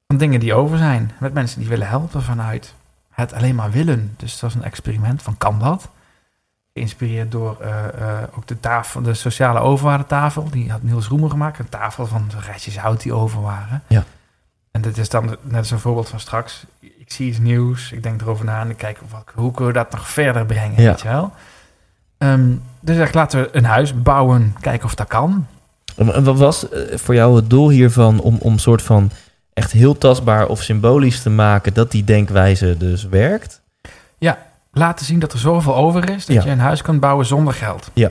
Van 0.06 0.16
dingen 0.16 0.40
die 0.40 0.54
over 0.54 0.78
zijn. 0.78 1.12
Met 1.18 1.32
mensen 1.32 1.60
die 1.60 1.68
willen 1.68 1.88
helpen 1.88 2.22
vanuit 2.22 2.74
het 3.10 3.32
alleen 3.32 3.54
maar 3.54 3.70
willen. 3.70 4.14
Dus 4.16 4.32
dat 4.32 4.40
was 4.40 4.54
een 4.54 4.64
experiment 4.64 5.22
van, 5.22 5.36
kan 5.36 5.58
dat? 5.58 5.88
Geïnspireerd 6.78 7.32
door 7.32 7.56
eh, 7.60 7.84
eh, 7.86 8.22
ook 8.36 8.46
de 8.46 8.60
tafel, 8.60 9.02
de 9.02 9.14
sociale 9.14 9.58
overwaardetafel. 9.58 10.48
Die 10.50 10.70
had 10.70 10.82
Niels 10.82 11.06
Roemer 11.06 11.30
gemaakt. 11.30 11.58
Een 11.58 11.68
tafel 11.68 12.06
van 12.06 12.30
restjes 12.46 12.78
hout 12.78 13.02
die 13.02 13.12
over 13.12 13.42
waren. 13.42 13.82
Ja. 13.88 14.04
En 14.70 14.80
dit 14.80 14.98
is 14.98 15.08
dan 15.08 15.36
net 15.42 15.58
als 15.58 15.70
een 15.70 15.78
voorbeeld 15.78 16.08
van 16.08 16.20
straks. 16.20 16.64
Ik 16.80 17.12
zie 17.12 17.28
iets 17.28 17.38
nieuws, 17.38 17.92
ik 17.92 18.02
denk 18.02 18.20
erover 18.20 18.44
na 18.44 18.60
en 18.60 18.70
ik 18.70 18.76
kijk 18.76 18.98
wat, 19.10 19.24
hoe 19.34 19.50
kunnen 19.50 19.72
we 19.72 19.78
dat 19.78 19.90
nog 19.90 20.08
verder 20.08 20.46
brengen, 20.46 20.82
Ja. 20.82 20.88
weet 20.90 21.00
je 21.00 21.08
wel. 21.08 21.32
Ehm, 22.18 22.52
dus 22.80 22.96
dacht, 22.96 23.14
laten 23.14 23.40
we 23.42 23.48
een 23.52 23.64
huis 23.64 24.02
bouwen, 24.02 24.54
kijken 24.60 24.84
of 24.84 24.94
dat 24.94 25.06
kan. 25.08 25.46
En 25.96 26.24
Wat 26.24 26.38
was 26.38 26.68
eh, 26.68 26.98
voor 26.98 27.14
jou 27.14 27.36
het 27.36 27.50
doel 27.50 27.68
hiervan 27.70 28.20
om, 28.20 28.36
om 28.40 28.58
soort 28.58 28.82
van 28.82 29.10
echt 29.52 29.72
heel 29.72 29.98
tastbaar 29.98 30.46
of 30.46 30.62
symbolisch 30.62 31.22
te 31.22 31.30
maken 31.30 31.74
dat 31.74 31.90
die 31.90 32.04
denkwijze 32.04 32.76
dus 32.76 33.04
werkt. 33.04 33.62
Laten 34.74 35.06
zien 35.06 35.18
dat 35.18 35.32
er 35.32 35.38
zoveel 35.38 35.74
over 35.76 36.10
is 36.10 36.26
dat 36.26 36.36
Ja. 36.36 36.44
je 36.44 36.50
een 36.50 36.58
huis 36.60 36.82
kan 36.82 36.98
bouwen 36.98 37.26
zonder 37.26 37.54
geld. 37.54 37.90
Ja. 37.92 38.10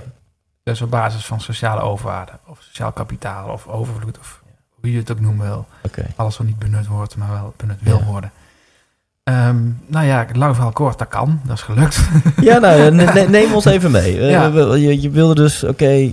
Dus 0.63 0.81
op 0.81 0.89
basis 0.89 1.25
van 1.25 1.41
sociale 1.41 1.81
overwaarde 1.81 2.31
of 2.47 2.57
sociaal 2.61 2.91
kapitaal 2.91 3.49
of 3.49 3.67
overvloed 3.67 4.19
of 4.19 4.41
hoe 4.69 4.91
je 4.91 4.97
het 4.97 5.11
ook 5.11 5.19
noemen 5.19 5.45
wil. 5.47 5.65
Alles 6.15 6.37
wat 6.37 6.47
niet 6.47 6.59
benut 6.59 6.87
wordt, 6.87 7.15
maar 7.17 7.29
wel 7.31 7.53
benut 7.57 7.77
wil 7.81 7.97
Ja. 7.99 8.05
worden. 8.05 8.31
Ehm, 9.23 9.57
nou 9.87 10.05
ja, 10.05 10.25
lang 10.33 10.53
verhaal 10.55 10.71
kort, 10.73 10.97
dat 10.99 11.07
kan. 11.07 11.39
Dat 11.43 11.55
is 11.57 11.61
gelukt. 11.63 12.01
Ja, 12.41 12.57
nou, 12.57 12.91
ne- 12.91 13.11
ne- 13.13 13.27
neem 13.29 13.53
ons 13.53 13.65
even 13.65 13.91
mee. 13.91 14.19
Eh, 14.21 14.29
Ja. 14.31 14.45
je 14.75 15.09
wilde 15.09 15.35
dus, 15.35 15.63
oké, 15.63 16.11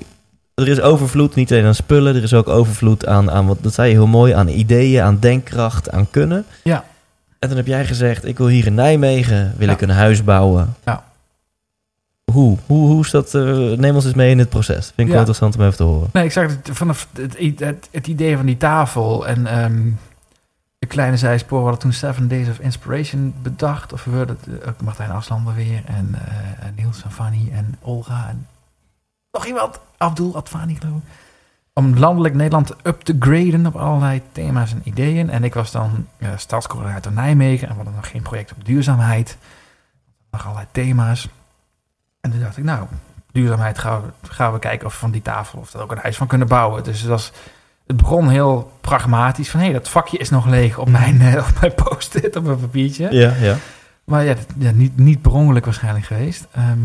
er 0.55 0.69
is 0.69 0.81
overvloed 0.81 1.35
niet 1.35 1.53
alleen 1.53 1.65
aan 1.67 1.75
spullen, 1.75 2.15
er 2.17 2.23
is 2.23 2.35
ook 2.35 2.49
overvloed 2.49 3.07
aan, 3.07 3.31
aan, 3.31 3.47
wat 3.47 3.63
dat 3.63 3.75
zei 3.75 3.89
je 3.89 3.95
heel 3.95 4.07
mooi, 4.07 4.33
aan 4.33 4.49
ideeën, 4.49 5.03
aan 5.03 5.19
denkkracht, 5.19 5.91
aan 5.91 6.11
kunnen. 6.11 6.45
Ja. 6.63 6.85
En 7.41 7.49
toen 7.49 7.57
heb 7.57 7.67
jij 7.67 7.87
gezegd, 7.87 8.25
ik 8.25 8.39
wil 8.39 8.47
hier 8.47 8.67
in 8.67 8.75
Nijmegen, 8.75 9.55
wil 9.57 9.67
Ja. 9.67 9.73
ik 9.73 9.81
een 9.81 9.91
huis 9.91 10.25
bouwen. 10.25 10.75
Ja. 10.85 11.05
Hoe? 12.33 12.59
Hoe, 12.67 12.87
hoe 12.89 13.05
is 13.05 13.11
dat? 13.11 13.35
eh, 13.35 13.43
neem 13.73 13.95
ons 13.95 14.05
eens 14.05 14.15
mee 14.15 14.31
in 14.31 14.39
het 14.39 14.49
proces. 14.49 14.85
Vind 14.87 14.97
ik 14.97 15.05
Ja. 15.07 15.11
wel 15.11 15.19
interessant 15.19 15.57
om 15.57 15.63
even 15.63 15.77
te 15.77 15.83
horen. 15.83 16.09
Nee, 16.13 16.25
ik 16.25 16.33
zag 16.33 16.47
het 16.51 16.69
vanaf 16.73 17.09
het, 17.13 17.39
het, 17.59 17.89
het 17.91 18.07
idee 18.07 18.37
van 18.37 18.47
die 18.47 18.57
tafel 18.57 19.27
en 19.27 19.47
ehm, 19.47 19.91
de 20.79 20.87
kleine 20.87 21.17
zijspoor 21.17 21.61
hadden 21.63 21.81
toen 21.81 21.93
Seven 21.93 22.29
Days 22.29 22.49
of 22.49 22.59
Inspiration 22.59 23.35
bedacht. 23.43 23.93
Of 23.93 24.05
we 24.05 24.17
hadden 24.17 24.39
het, 24.51 24.67
ook 24.67 24.81
Martijn 24.83 25.11
Aslander 25.11 25.55
weer 25.55 25.83
en, 25.87 26.15
eh, 26.15 26.67
Niels 26.77 27.03
en 27.03 27.13
Fanny 27.13 27.49
en 27.53 27.75
Olga 27.83 28.27
en 28.29 28.47
nog 29.33 29.47
iemand, 29.47 29.79
Abdul 29.97 30.37
Advani 30.37 30.77
geloof 30.81 30.97
ik. 30.97 31.03
Om 31.75 31.99
landelijk 31.99 32.35
Nederland 32.35 32.75
up 32.83 33.01
te 33.01 33.17
graden 33.19 33.67
op 33.67 33.77
allerlei 33.77 34.23
thema's 34.33 34.73
en 34.73 34.81
ideeën. 34.85 35.31
En 35.31 35.45
ik 35.45 35.55
was 35.55 35.71
dan 35.71 36.07
uh, 36.19 36.29
stadscoördinator 36.37 37.13
Nijmegen 37.13 37.63
en 37.69 37.73
we 37.73 37.77
hadden 37.77 37.95
nog 38.01 38.11
geen 38.11 38.23
project 38.23 38.53
op 38.53 38.65
duurzaamheid. 38.65 39.39
Nog 40.31 40.43
allerlei 40.45 40.67
thema's. 40.73 41.29
En 42.21 42.31
toen 42.31 42.41
dacht 42.41 42.57
ik, 42.57 42.65
nou, 42.65 42.87
duurzaamheid 43.33 43.79
gaan 43.79 44.03
we, 44.03 44.29
gaan 44.29 44.53
we 44.53 44.59
kijken 44.59 44.87
of 44.87 44.93
we 44.93 44.99
van 44.99 45.11
die 45.11 45.23
tafel 45.23 45.59
of 45.59 45.71
dat 45.71 45.83
ook 45.83 45.91
een 45.93 45.99
huis 45.99 46.17
van 46.17 46.27
kunnen 46.27 46.49
bouwen. 46.49 46.85
Dus 46.85 47.01
het, 47.01 47.09
was, 47.09 47.33
het 47.87 47.97
begon 47.97 48.29
heel 48.29 48.73
pragmatisch 48.81 49.51
van 49.51 49.61
hé, 49.61 49.73
dat 49.73 49.89
vakje 49.89 50.19
is 50.19 50.31
nog 50.31 50.47
leeg 50.47 50.79
op 50.79 50.89
mijn, 50.89 51.21
eh, 51.21 51.37
op 51.49 51.61
mijn 51.61 51.75
post-it 51.75 52.37
op 52.37 52.45
mijn 52.45 52.61
papiertje. 52.61 53.09
Ja, 53.13 53.35
ja. 53.41 53.57
Maar 54.05 54.25
ja, 54.25 54.35
dat- 54.35 54.47
ja 54.59 54.71
niet, 54.71 54.97
niet 54.97 55.23
per 55.23 55.33
ongeluk 55.33 55.65
waarschijnlijk 55.65 56.05
geweest. 56.07 56.47
Ehm, 56.53 56.79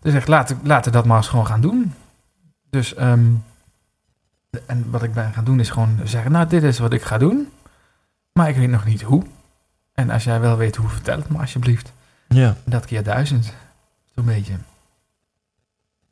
dus 0.00 0.14
echt, 0.14 0.28
laten, 0.28 0.58
laten 0.62 0.92
we 0.92 0.96
dat 0.96 1.06
maar 1.06 1.16
eens 1.16 1.28
gewoon 1.28 1.46
gaan 1.46 1.60
doen. 1.60 1.94
Dus, 2.70 2.94
ehm, 2.94 3.24
en 4.66 4.84
wat 4.90 5.02
ik 5.02 5.14
ben 5.14 5.32
gaan 5.32 5.44
doen 5.44 5.60
is 5.60 5.70
gewoon 5.70 5.98
zeggen, 6.04 6.32
nou, 6.32 6.46
dit 6.48 6.62
is 6.62 6.78
wat 6.78 6.92
ik 6.92 7.02
ga 7.02 7.18
doen. 7.18 7.48
Maar 8.32 8.48
ik 8.48 8.56
weet 8.56 8.68
nog 8.70 8.84
niet 8.84 9.02
hoe. 9.02 9.22
En 9.94 10.10
als 10.10 10.24
jij 10.24 10.40
wel 10.40 10.56
weet 10.56 10.76
hoe, 10.76 10.88
vertel 10.88 11.16
het 11.16 11.28
me 11.28 11.38
alsjeblieft. 11.38 11.92
ja. 12.28 12.56
Dat 12.64 12.84
keer 12.84 13.02
duizend. 13.02 13.52
Zo'n 14.14 14.24
beetje. 14.24 14.52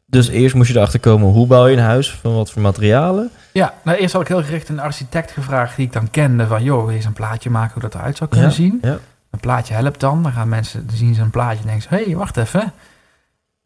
Dus 0.06 0.28
eerst 0.28 0.54
moest 0.54 0.68
je 0.70 0.76
erachter 0.76 1.00
komen, 1.00 1.28
hoe 1.28 1.46
bouw 1.46 1.66
je 1.66 1.76
een 1.76 1.82
huis? 1.82 2.10
Van 2.10 2.34
wat 2.34 2.50
voor 2.50 2.62
materialen? 2.62 3.30
Ja, 3.52 3.74
nou 3.84 3.98
eerst 3.98 4.12
had 4.12 4.22
ik 4.22 4.28
heel 4.28 4.42
gericht 4.42 4.68
een 4.68 4.80
architect 4.80 5.30
gevraagd 5.30 5.76
die 5.76 5.86
ik 5.86 5.92
dan 5.92 6.10
kende. 6.10 6.46
Van, 6.46 6.62
joh, 6.62 6.80
wil 6.80 6.90
je 6.90 6.96
eens 6.96 7.04
een 7.04 7.12
plaatje 7.12 7.50
maken 7.50 7.72
hoe 7.72 7.82
dat 7.82 7.94
eruit 7.94 8.16
zou 8.16 8.30
kunnen 8.30 8.48
Ja, 8.48 8.54
zien? 8.54 8.78
ja. 8.82 8.98
Een 9.30 9.40
plaatje 9.40 9.74
helpt 9.74 10.00
dan. 10.00 10.22
Dan 10.22 10.32
gaan 10.32 10.48
mensen, 10.48 10.86
dan 10.86 10.96
zien 10.96 11.14
ze 11.14 11.20
een 11.20 11.30
plaatje 11.30 11.58
en 11.60 11.66
denken 11.66 11.82
ze, 11.82 11.88
hé, 11.94 12.04
hey, 12.04 12.16
wacht 12.16 12.36
even. 12.36 12.72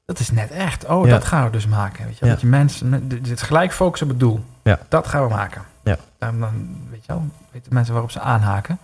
Dat 0.07 0.19
is 0.19 0.31
net 0.31 0.51
echt. 0.51 0.85
Oh, 0.85 1.05
Ja. 1.07 1.11
dat 1.13 1.25
gaan 1.25 1.45
we 1.45 1.51
dus 1.51 1.67
maken. 1.67 2.07
Weet 2.07 2.19
je, 2.19 2.27
dat 2.27 2.41
je 2.41 2.47
mensen, 2.47 3.09
dit 3.09 3.31
is 3.31 3.43
gelijk 3.43 3.73
focussen 3.73 4.07
op 4.07 4.13
het 4.13 4.23
doel. 4.23 4.45
Ja. 4.63 4.79
Dat 4.89 5.07
gaan 5.07 5.23
we 5.23 5.29
maken. 5.29 5.63
Ja. 5.85 5.97
En 6.19 6.41
dan, 6.41 6.77
weet 6.91 7.01
je 7.07 7.13
wel, 7.13 7.25
weten 7.53 7.75
mensen 7.75 7.93
waarop 7.93 8.11
ze 8.11 8.21
aanhaken. 8.21 8.79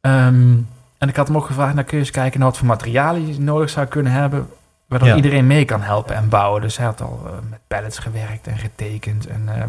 Ehm, 0.00 0.56
en 0.98 1.08
ik 1.08 1.16
had 1.16 1.26
hem 1.26 1.36
ook 1.36 1.46
gevraagd, 1.46 1.74
nou 1.74 1.86
kun 1.86 1.96
je 1.98 2.02
eens 2.04 2.12
kijken 2.12 2.38
naar 2.40 2.48
wat 2.48 2.58
voor 2.58 2.66
materialen 2.66 3.26
je 3.26 3.40
nodig 3.40 3.70
zou 3.70 3.86
kunnen 3.86 4.12
hebben. 4.12 4.48
Waardoor 4.88 5.08
Ja. 5.08 5.14
iedereen 5.16 5.46
mee 5.46 5.64
kan 5.64 5.82
helpen 5.82 6.14
en 6.14 6.28
bouwen. 6.28 6.60
Dus 6.62 6.76
hij 6.76 6.86
had 6.86 7.00
al 7.00 7.22
eh, 7.26 7.32
met 7.50 7.60
pallets 7.66 7.98
gewerkt 7.98 8.46
en 8.46 8.58
getekend. 8.58 9.26
En 9.26 9.48
eh 9.48 9.64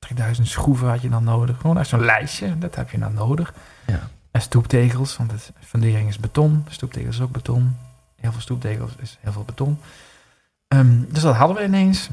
40.000 0.00 0.42
schroeven 0.46 0.88
had 0.88 1.02
je 1.02 1.08
dan 1.08 1.24
nodig. 1.24 1.56
Gewoon 1.60 1.78
echt 1.78 1.88
zo'n 1.88 2.04
lijstje, 2.04 2.58
dat 2.58 2.74
heb 2.74 2.90
je 2.90 2.98
dan 2.98 3.14
nodig. 3.14 3.54
Ja. 3.86 4.00
En 4.30 4.40
stoeptegels, 4.40 5.16
want 5.16 5.30
de 5.30 5.36
fundering 5.60 6.08
is 6.08 6.18
beton. 6.18 6.64
Stoeptegels 6.68 7.14
is 7.16 7.22
ook 7.22 7.30
beton. 7.32 7.76
Heel 8.26 8.34
veel 8.34 8.44
stoeptegels 8.44 8.90
is 9.02 9.18
heel 9.20 9.32
veel 9.32 9.42
beton. 9.44 9.78
Ehm, 10.68 10.86
dus 11.08 11.22
dat 11.22 11.34
hadden 11.34 11.56
we 11.56 11.64
ineens. 11.64 12.08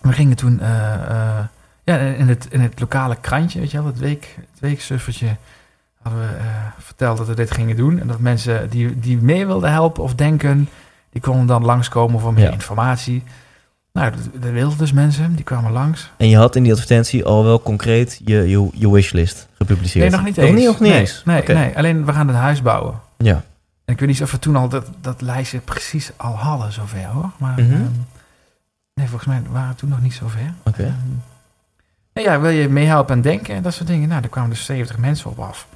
We 0.00 0.12
gingen 0.12 0.36
toen 0.36 0.60
eh, 0.60 0.94
eh, 0.94 1.44
ja, 1.84 1.96
in, 1.98 2.28
het, 2.28 2.46
in 2.50 2.60
het 2.60 2.80
lokale 2.80 3.16
krantje, 3.20 3.60
weet 3.60 3.70
je 3.70 3.76
wel, 3.76 3.86
het, 3.86 3.98
week, 3.98 4.36
het 4.50 4.60
weeksuffertje, 4.60 5.36
hadden 6.02 6.20
we 6.22 6.34
eh, 6.36 6.44
verteld 6.78 7.18
dat 7.18 7.26
we 7.26 7.34
dit 7.34 7.50
gingen 7.50 7.76
doen. 7.76 8.00
En 8.00 8.06
dat 8.06 8.18
mensen 8.18 8.70
die, 8.70 8.98
die 8.98 9.18
mee 9.18 9.46
wilden 9.46 9.70
helpen 9.70 10.02
of 10.02 10.14
denken, 10.14 10.68
die 11.10 11.20
konden 11.22 11.46
dan 11.46 11.64
langskomen 11.64 12.20
voor 12.20 12.32
meer 12.32 12.44
Ja. 12.44 12.50
informatie. 12.50 13.22
Nou, 13.92 14.12
dat 14.32 14.50
wilden 14.50 14.78
dus 14.78 14.92
mensen, 14.92 15.34
die 15.34 15.44
kwamen 15.44 15.72
langs. 15.72 16.10
En 16.16 16.28
je 16.28 16.36
had 16.36 16.56
in 16.56 16.62
die 16.62 16.72
advertentie 16.72 17.24
al 17.24 17.44
wel 17.44 17.62
concreet 17.62 18.20
je, 18.24 18.48
je, 18.48 18.68
je 18.72 18.90
wishlist 18.90 19.48
gepubliceerd. 19.56 20.10
Nee, 20.10 20.16
nog 20.18 20.24
niet 20.26 20.36
Nog 20.36 20.46
eens. 20.46 20.54
niet, 20.56 20.66
nog 20.66 20.80
niet 20.80 20.90
nee, 20.90 21.00
eens? 21.00 21.22
Nee, 21.24 21.42
nee, 21.46 21.76
alleen 21.76 22.04
we 22.04 22.12
gaan 22.12 22.28
het 22.28 22.36
huis 22.36 22.62
bouwen. 22.62 23.00
Ja. 23.16 23.42
Ik 23.92 23.98
weet 24.00 24.08
niet 24.08 24.22
of 24.22 24.30
we 24.30 24.38
toen 24.38 24.56
al 24.56 24.68
dat, 24.68 24.86
dat 25.00 25.20
lijstje 25.20 25.58
precies 25.58 26.10
al 26.16 26.36
hadden, 26.38 26.72
zover 26.72 27.04
hoor. 27.04 27.30
Maar 27.36 27.52
Mhm. 27.60 27.72
ehm, 27.72 27.80
nee, 28.94 29.06
volgens 29.08 29.24
mij 29.28 29.42
waren 29.50 29.68
we 29.68 29.74
toen 29.74 29.88
nog 29.88 30.00
niet 30.00 30.14
zover. 30.14 30.54
Oké. 30.62 30.82
Ehm, 30.82 30.92
nou 32.12 32.28
ja, 32.28 32.40
wil 32.40 32.50
je 32.50 32.68
meehelpen 32.68 33.14
en 33.14 33.20
denken 33.22 33.54
en 33.54 33.62
dat 33.62 33.74
soort 33.74 33.88
dingen? 33.88 34.08
Nou, 34.08 34.20
daar 34.20 34.30
kwamen 34.30 34.50
dus 34.50 34.64
70 34.64 34.98
mensen 34.98 35.30
op 35.30 35.38
af. 35.38 35.66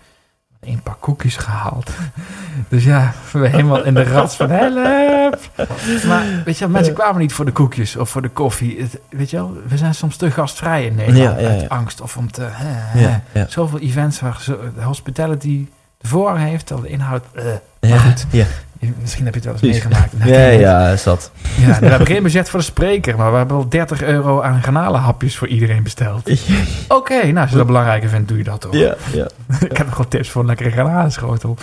Een 0.61 0.83
paar 0.83 0.95
koekjes 1.01 1.37
gehaald. 1.37 1.91
Dus 2.69 2.85
ja, 2.85 3.13
we 3.33 3.49
helemaal 3.49 3.85
in 3.85 3.95
de 3.95 4.03
rats 4.05 4.37
van 4.37 4.51
help. 4.51 5.39
Maar 6.07 6.25
weet 6.45 6.55
je, 6.59 6.65
wel, 6.65 6.69
mensen 6.69 6.95
kwamen 6.95 7.21
niet 7.21 7.33
voor 7.33 7.45
de 7.45 7.53
koekjes 7.53 7.97
of 7.97 8.11
voor 8.11 8.23
de 8.23 8.29
koffie. 8.29 8.81
Het- 8.81 9.01
weet 9.11 9.31
je 9.31 9.37
wel, 9.37 9.57
we 9.69 9.77
zijn 9.77 9.95
soms 9.95 10.17
te 10.17 10.31
gastvrij 10.31 10.85
in 10.87 10.95
Nederland. 10.95 11.41
Ja, 11.41 11.47
ja, 11.49 11.49
Uit 11.61 11.69
angst 11.69 12.01
of 12.01 12.17
om 12.17 12.31
te... 12.33 12.49
hè. 12.51 13.47
Zoveel 13.49 13.79
events 13.79 14.21
waar 14.21 14.45
hospitality 14.81 15.69
voorrang 16.07 16.39
heeft, 16.39 16.67
terwijl 16.67 16.87
de 16.89 16.93
inhoud... 16.95 17.23
eh, 17.35 17.45
Ja, 17.81 17.99
goed. 17.99 18.27
ja. 18.31 18.45
misschien 19.01 19.25
heb 19.25 19.35
je 19.35 19.41
het 19.41 19.49
wel 19.63 19.71
eens 19.71 19.73
meegemaakt. 19.89 20.13
ja, 20.35 20.47
ja, 20.49 20.89
is 20.89 21.03
dat. 21.03 21.31
Ja, 21.59 21.79
we 21.81 21.87
hebben 21.87 22.07
geen 22.07 22.23
budget 22.29 22.49
voor 22.51 22.59
de 22.59 22.65
spreker, 22.65 23.17
maar 23.17 23.31
we 23.31 23.37
hebben 23.37 23.57
wel 23.57 23.69
30 23.69 24.03
euro 24.03 24.41
aan 24.43 24.63
granalenhapjes 24.63 25.37
voor 25.37 25.49
iedereen 25.49 25.83
besteld. 25.83 26.31
Oké, 26.89 27.25
nou, 27.27 27.39
als 27.39 27.51
je 27.51 27.57
dat 27.57 27.67
belangrijker 27.67 28.09
vindt, 28.09 28.29
doe 28.29 28.39
je 28.39 28.45
dat 28.45 28.61
toch. 28.61 28.73
Ja, 28.75 28.95
ja. 29.13 29.29
Ik 29.69 29.77
heb 29.77 29.87
nog 29.87 29.95
gewoon 29.95 30.11
tips 30.11 30.31
voor 30.31 30.41
een 30.41 30.47
lekkere 30.47 30.71
granalenschotel. 30.71 31.57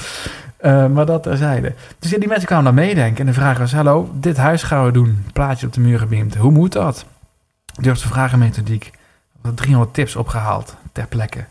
Eh, 0.57 0.85
maar 0.87 1.05
dat 1.05 1.23
terzijde. 1.23 1.73
Dus 1.99 2.11
ja, 2.11 2.17
die 2.19 2.27
mensen 2.27 2.45
kwamen 2.47 2.65
dan 2.65 2.73
meedenken. 2.73 3.19
En 3.19 3.25
de 3.25 3.33
vraag 3.33 3.57
was, 3.57 3.73
hallo, 3.73 4.09
dit 4.13 4.37
huis 4.37 4.63
gaan 4.63 4.85
we 4.85 4.91
doen. 4.91 5.25
Plaatje 5.33 5.65
op 5.67 5.73
de 5.73 5.79
muur 5.81 5.99
gebeamd. 5.99 6.35
Hoe 6.35 6.51
moet 6.51 6.71
dat? 6.71 7.05
Durfde 7.81 8.07
vragenmethodiek. 8.07 8.83
We 9.31 9.39
hadden 9.41 9.55
300 9.55 9.93
tips 9.93 10.15
opgehaald 10.15 10.75
ter 10.91 11.05
plekke. 11.07 11.45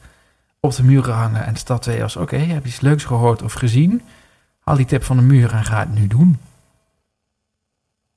Op 0.64 0.75
de 0.75 0.85
muur 0.85 1.05
gehangen. 1.05 1.44
En 1.44 1.57
stad 1.57 1.83
2 1.83 2.01
was, 2.01 2.16
oké, 2.16 2.37
heb 2.37 2.62
je 2.62 2.68
iets 2.68 2.81
leuks 2.81 3.05
gehoord 3.05 3.42
of 3.42 3.53
gezien? 3.53 4.03
Haal 4.61 4.77
die 4.77 4.87
tip 4.87 5.05
van 5.05 5.16
de 5.16 5.22
muur 5.22 5.53
en 5.53 5.64
ga 5.64 5.79
het 5.79 5.94
nu 5.94 6.07
doen. 6.07 6.40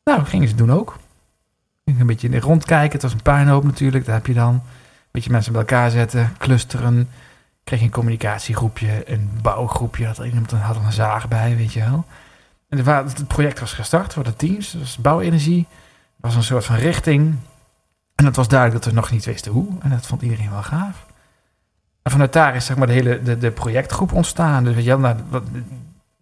Nou, 0.03 0.19
dat 0.19 0.27
gingen 0.27 0.47
ze 0.47 0.55
doen 0.55 0.71
ook. 0.71 0.97
Een 1.83 2.05
beetje 2.05 2.39
rondkijken. 2.39 2.91
Het 2.91 3.01
was 3.01 3.13
een 3.13 3.21
puinhoop 3.21 3.63
natuurlijk. 3.63 4.05
Dat 4.05 4.13
heb 4.13 4.27
je 4.27 4.33
dan. 4.33 4.53
Een 4.53 4.61
beetje 5.11 5.31
mensen 5.31 5.51
bij 5.51 5.61
elkaar 5.61 5.89
zetten, 5.89 6.33
clusteren. 6.37 7.09
Kreeg 7.63 7.81
een 7.81 7.91
communicatiegroepje, 7.91 9.11
een 9.11 9.29
bouwgroepje. 9.41 10.05
Had 10.05 10.17
iemand 10.17 10.51
had 10.51 10.75
een 10.75 10.91
zaag 10.91 11.27
bij, 11.27 11.55
weet 11.55 11.73
je 11.73 11.79
wel. 11.79 12.05
En 12.69 12.85
het 12.85 13.27
project 13.27 13.59
was 13.59 13.73
gestart 13.73 14.13
voor 14.13 14.23
de 14.23 14.35
teams. 14.35 14.73
Was 14.73 14.97
bouwenergie. 14.97 15.67
Er 15.69 15.75
was 16.21 16.35
een 16.35 16.43
soort 16.43 16.65
van 16.65 16.75
richting. 16.75 17.35
En 18.15 18.25
het 18.25 18.35
was 18.35 18.47
duidelijk 18.47 18.83
dat 18.83 18.93
we 18.93 18.99
nog 18.99 19.11
niet 19.11 19.25
wisten 19.25 19.51
hoe. 19.51 19.67
En 19.81 19.89
dat 19.89 20.07
vond 20.07 20.21
iedereen 20.21 20.51
wel 20.51 20.63
gaaf. 20.63 21.05
En 22.05 22.11
vanuit 22.11 22.33
daar 22.33 22.55
is 22.55 22.65
zeg 22.65 22.77
maar 22.77 22.87
de 22.87 22.93
hele 22.93 23.21
de, 23.23 23.37
de 23.37 23.51
projectgroep 23.51 24.11
ontstaan. 24.11 24.63
Dus 24.63 24.75
weet 24.75 24.83
je 24.83 24.97
nou, 24.97 25.17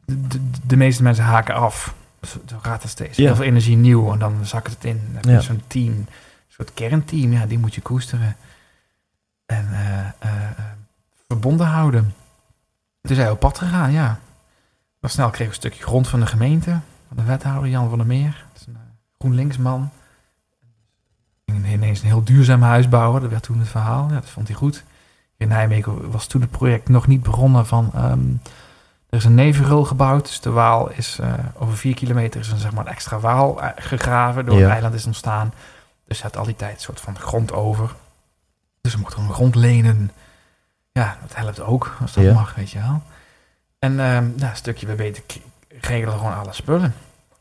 de, 0.05 0.49
de, 0.65 0.75
meeste 0.75 1.03
mensen 1.03 1.23
haken 1.23 1.55
af. 1.55 1.95
Zo 2.21 2.57
gaat 2.61 2.81
het 2.81 2.91
steeds. 2.91 3.17
Ja. 3.17 3.25
Heel 3.25 3.35
veel 3.35 3.45
energie 3.45 3.75
nieuw 3.75 4.11
en 4.11 4.19
dan 4.19 4.45
zakt 4.45 4.69
het 4.69 4.83
in. 4.83 5.01
Dan 5.05 5.15
heb 5.15 5.23
je 5.23 5.31
Ja. 5.31 5.39
zo'n 5.39 5.63
team, 5.67 5.93
een 5.93 6.07
soort 6.47 6.73
kernteam. 6.73 7.31
Ja, 7.31 7.45
die 7.45 7.59
moet 7.59 7.75
je 7.75 7.81
koesteren. 7.81 8.35
En 9.45 9.67
eh, 9.71 10.07
eh, 10.19 10.51
verbonden 11.27 11.67
houden. 11.67 12.13
Toen 13.01 13.15
zijn 13.15 13.27
we 13.27 13.33
op 13.33 13.39
pad 13.39 13.57
gegaan, 13.57 13.91
ja. 13.91 14.19
Maar 14.99 15.09
snel 15.09 15.29
kreeg 15.29 15.47
ik 15.47 15.53
een 15.53 15.59
stukje 15.59 15.83
grond 15.83 16.07
van 16.07 16.19
de 16.19 16.25
gemeente. 16.25 16.79
Van 17.07 17.17
de 17.17 17.23
wethouder 17.23 17.69
Jan 17.69 17.89
van 17.89 17.97
der 17.97 18.07
Meer. 18.07 18.45
Dat 18.51 18.61
is 18.61 18.67
een 18.67 18.75
eh, 18.75 18.81
GroenLinksman. 19.19 19.89
Ging 21.45 21.67
ineens 21.67 21.99
een 22.01 22.07
heel 22.07 22.23
duurzaam 22.23 22.61
huis 22.61 22.89
bouwen. 22.89 23.21
Dat 23.21 23.29
werd 23.29 23.43
toen 23.43 23.59
het 23.59 23.69
verhaal. 23.69 24.07
Ja, 24.07 24.13
dat 24.13 24.29
vond 24.29 24.47
hij 24.47 24.57
goed. 24.57 24.83
In 25.43 25.49
Nijmegen 25.49 26.11
was 26.11 26.27
toen 26.27 26.41
het 26.41 26.49
project 26.51 26.89
nog 26.89 27.07
niet 27.07 27.23
begonnen 27.23 27.65
van... 27.65 27.91
ehm, 27.95 28.29
er 29.09 29.17
is 29.19 29.25
een 29.25 29.35
nevenrul 29.35 29.83
gebouwd. 29.85 30.25
Dus 30.25 30.39
de 30.39 30.49
Waal 30.49 30.89
is 30.91 31.19
eh, 31.19 31.33
over 31.57 31.77
vier 31.77 31.95
kilometer 31.95 32.39
is 32.39 32.51
een, 32.51 32.57
zeg 32.57 32.71
maar, 32.71 32.85
een 32.85 32.91
extra 32.91 33.19
Waal 33.19 33.61
eh, 33.61 33.69
gegraven. 33.75 34.45
Door 34.45 34.57
Ja. 34.57 34.65
een 34.65 34.71
eiland 34.71 34.93
is 34.93 35.05
ontstaan. 35.05 35.53
Dus 36.07 36.21
had 36.21 36.37
al 36.37 36.45
die 36.45 36.55
tijd 36.55 36.73
een 36.75 36.81
soort 36.81 36.99
van 37.01 37.17
grond 37.19 37.51
over. 37.53 37.95
Dus 38.81 38.93
we 38.93 38.99
mochten 38.99 39.19
gewoon 39.19 39.33
grond 39.35 39.55
lenen. 39.55 40.11
ja, 40.91 41.17
dat 41.21 41.35
helpt 41.35 41.59
ook, 41.61 41.97
als 42.01 42.13
dat 42.13 42.23
Ja. 42.23 42.33
mag, 42.33 42.55
weet 42.55 42.71
je 42.71 42.79
wel. 42.79 43.01
En 43.79 43.99
ehm 43.99 44.23
nou, 44.35 44.49
een 44.49 44.55
stukje 44.55 44.85
bij 44.85 44.95
beter 44.95 45.23
regelen 45.81 46.17
gewoon 46.17 46.37
alle 46.37 46.53
spullen. 46.53 46.93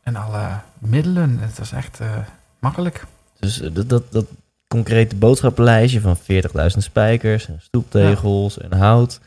En 0.03 0.15
alle 0.15 0.49
middelen. 0.77 1.39
Het 1.39 1.57
was 1.57 1.71
echt 1.71 1.99
eh, 1.99 2.07
makkelijk. 2.59 3.05
Dus 3.39 3.55
dat, 3.55 3.89
dat, 3.89 4.11
dat 4.11 4.25
concrete 4.73 5.15
boodschappenlijstje 5.15 6.01
van 6.01 6.17
40.000 6.17 6.77
spijkers, 6.77 7.47
en 7.47 7.59
stoeptegels 7.61 8.57
en 8.57 8.77
hout. 8.77 9.19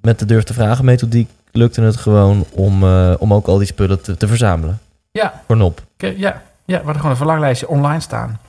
Met 0.00 0.18
de 0.18 0.24
durf 0.24 0.44
te 0.44 0.54
vragen 0.54 0.84
methodiek 0.84 1.28
lukte 1.52 1.82
het 1.82 1.96
gewoon 1.96 2.44
om, 2.50 2.82
eh, 2.82 3.14
om 3.18 3.34
ook 3.34 3.46
al 3.46 3.58
die 3.58 3.66
spullen 3.66 4.02
te, 4.02 4.16
te 4.16 4.28
verzamelen. 4.28 4.78
Ja, 5.10 5.42
Voor 5.46 5.56
nop. 5.56 5.82
Oké, 5.94 6.06
ja, 6.06 6.42
ja, 6.64 6.78
we 6.78 6.84
hadden 6.84 6.94
gewoon 6.94 7.10
een 7.10 7.16
verlanglijstje 7.16 7.68
online 7.68 8.00
staan. 8.00 8.40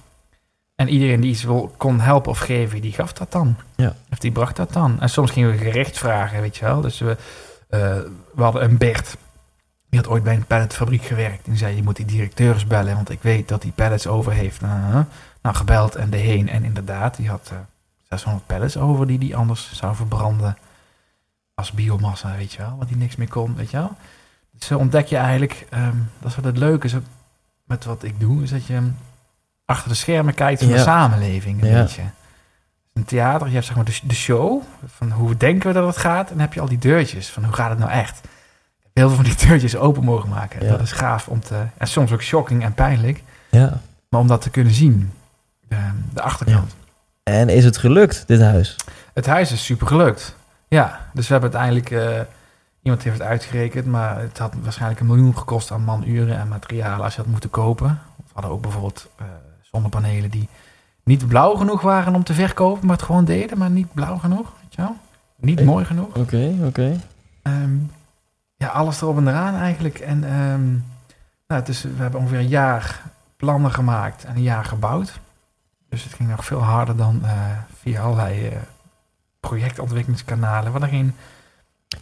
En 0.75 0.89
iedereen 0.89 1.21
die 1.21 1.31
iets 1.31 1.43
wil, 1.43 1.73
kon 1.77 1.99
helpen 1.99 2.31
of 2.31 2.39
geven, 2.39 2.81
die 2.81 2.91
gaf 2.91 3.13
dat 3.13 3.31
dan. 3.31 3.55
Ja. 3.75 3.95
Of 4.11 4.17
die 4.17 4.31
bracht 4.31 4.55
dat 4.55 4.73
dan. 4.73 5.01
En 5.01 5.09
soms 5.09 5.31
gingen 5.31 5.51
we 5.51 5.57
gericht 5.57 5.97
vragen, 5.97 6.41
weet 6.41 6.57
je 6.57 6.65
wel. 6.65 6.81
Dus 6.81 6.99
we, 6.99 7.17
eh, 7.69 7.79
we 8.35 8.43
hadden 8.43 8.63
een 8.63 8.77
Bert. 8.77 9.17
Die 9.89 9.99
had 9.99 10.09
ooit 10.09 10.23
bij 10.23 10.35
een 10.35 10.45
palletfabriek 10.45 11.03
gewerkt. 11.03 11.45
En 11.45 11.51
die 11.51 11.57
zei, 11.57 11.75
je 11.75 11.83
moet 11.83 11.95
die 11.95 12.05
directeurs 12.05 12.67
bellen, 12.67 12.95
want 12.95 13.09
ik 13.09 13.21
weet 13.21 13.47
dat 13.47 13.61
die 13.61 13.71
pallets 13.75 14.07
over 14.07 14.31
heeft. 14.31 14.61
Uh, 14.61 14.99
nou, 15.41 15.55
gebeld 15.55 15.95
en 15.95 16.09
de 16.09 16.17
heen. 16.17 16.49
En 16.49 16.63
inderdaad, 16.63 17.15
die 17.15 17.29
had 17.29 17.49
eh 17.51 17.57
600 18.09 18.45
pallets 18.45 18.77
over 18.77 19.07
die 19.07 19.19
die 19.19 19.35
anders 19.35 19.73
zou 19.73 19.95
verbranden. 19.95 20.57
Als 21.53 21.71
biomassa, 21.71 22.35
weet 22.35 22.51
je 22.53 22.57
wel. 22.61 22.75
Want 22.77 22.87
die 22.87 22.97
niks 22.97 23.15
meer 23.15 23.27
kon, 23.29 23.55
weet 23.55 23.71
je 23.71 23.77
wel. 23.77 23.91
Dus 24.51 24.67
zo 24.67 24.77
ontdek 24.77 25.07
je 25.07 25.17
eigenlijk, 25.17 25.67
ehm, 25.69 25.95
dat 26.19 26.29
is 26.29 26.35
wat 26.35 26.45
het 26.45 26.57
leuke 26.57 26.85
is 26.87 26.93
met 27.63 27.85
wat 27.85 28.03
ik 28.03 28.19
doe, 28.19 28.43
is 28.43 28.49
dat 28.49 28.65
je 28.65 28.91
achter 29.65 29.89
de 29.89 29.95
schermen 29.95 30.33
kijkt 30.33 30.61
van 30.63 30.71
de 30.71 30.77
samenleving 30.79 31.61
een 31.61 31.67
Ja. 31.69 31.81
beetje. 31.81 32.01
Een 32.93 33.05
theater, 33.05 33.47
je 33.47 33.53
hebt 33.53 33.65
zeg 33.65 33.75
maar 33.75 33.85
de, 33.85 33.99
de 34.03 34.13
show, 34.15 34.61
van 34.85 35.11
hoe 35.11 35.37
denken 35.37 35.67
we 35.67 35.73
dat 35.73 35.87
het 35.87 35.97
gaat, 35.97 36.23
en 36.27 36.31
dan 36.33 36.39
heb 36.39 36.53
je 36.53 36.59
al 36.61 36.67
die 36.67 36.77
deurtjes, 36.77 37.29
van 37.29 37.43
hoe 37.43 37.53
gaat 37.53 37.69
het 37.69 37.79
nou 37.79 37.91
echt. 37.91 38.17
Ik 38.17 38.81
heb 38.83 38.91
heel 38.93 39.07
veel 39.07 39.15
van 39.15 39.25
die 39.25 39.47
deurtjes 39.47 39.75
open 39.75 40.03
mogen 40.03 40.29
maken. 40.29 40.63
Ja. 40.65 40.71
Dat 40.71 40.81
is 40.81 40.91
gaaf 40.91 41.27
om 41.27 41.39
te, 41.39 41.63
en 41.77 41.87
soms 41.87 42.11
ook 42.11 42.21
shocking 42.21 42.63
en 42.63 42.73
pijnlijk, 42.73 43.23
Ja. 43.49 43.79
maar 44.09 44.19
om 44.19 44.27
dat 44.27 44.41
te 44.41 44.49
kunnen 44.49 44.73
zien, 44.73 45.11
de, 45.71 45.89
de 46.13 46.21
achterkant. 46.21 46.75
En 47.23 47.49
is 47.49 47.63
het 47.63 47.77
gelukt, 47.77 48.23
dit 48.27 48.41
huis? 48.41 48.75
Het 49.13 49.25
huis 49.25 49.51
is 49.51 49.65
super 49.65 49.87
gelukt. 49.87 50.35
Ja, 50.67 50.99
dus 51.13 51.27
we 51.27 51.33
hebben 51.33 51.53
uiteindelijk... 51.53 51.91
eh, 51.91 52.21
iemand 52.81 53.03
heeft 53.03 53.17
het 53.17 53.27
uitgerekend, 53.27 53.85
maar 53.85 54.19
het 54.19 54.37
had 54.37 54.53
waarschijnlijk 54.61 54.99
een 54.99 55.05
miljoen 55.05 55.37
gekost 55.37 55.71
aan 55.71 55.83
manuren 55.83 56.37
en 56.37 56.47
materialen 56.47 57.03
als 57.03 57.15
je 57.15 57.21
had 57.21 57.29
moeten 57.29 57.49
kopen. 57.49 57.99
We 58.17 58.23
hadden 58.33 58.51
ook 58.51 58.61
bijvoorbeeld 58.61 59.09
eh, 59.15 59.25
zonnepanelen 59.61 60.29
die 60.29 60.49
niet 61.03 61.27
blauw 61.27 61.55
genoeg 61.55 61.81
waren 61.81 62.15
om 62.15 62.23
te 62.23 62.33
verkopen, 62.33 62.87
maar 62.87 62.95
het 62.95 63.05
gewoon 63.05 63.25
deden, 63.25 63.57
maar 63.57 63.69
niet 63.69 63.93
blauw 63.93 64.17
genoeg. 64.17 64.51
Weet 64.61 64.75
je 64.75 64.81
wel? 64.81 64.95
Niet 65.37 65.65
mooi 65.65 65.85
genoeg. 65.85 66.15
Oké, 66.15 66.55
oké. 66.65 66.99
Ehm, 67.41 67.75
ja, 68.55 68.67
alles 68.67 69.01
erop 69.01 69.17
en 69.17 69.27
eraan 69.27 69.55
eigenlijk. 69.55 69.99
En 69.99 70.23
ehm, 70.23 70.69
nou, 71.47 71.63
is, 71.65 71.81
we 71.81 72.01
hebben 72.01 72.19
ongeveer 72.19 72.39
een 72.39 72.47
jaar 72.47 73.01
plannen 73.37 73.71
gemaakt 73.71 74.23
en 74.23 74.35
een 74.35 74.41
jaar 74.41 74.65
gebouwd. 74.65 75.19
Dus 75.91 76.03
het 76.03 76.13
ging 76.13 76.29
nog 76.29 76.45
veel 76.45 76.59
harder 76.63 76.95
dan 76.97 77.21
eh, 77.23 77.31
via 77.81 78.01
allerlei 78.01 78.47
eh, 78.47 78.55
projectontwikkelingskanalen. 79.39 80.71
Hadden 80.71 80.89
geen 80.89 81.15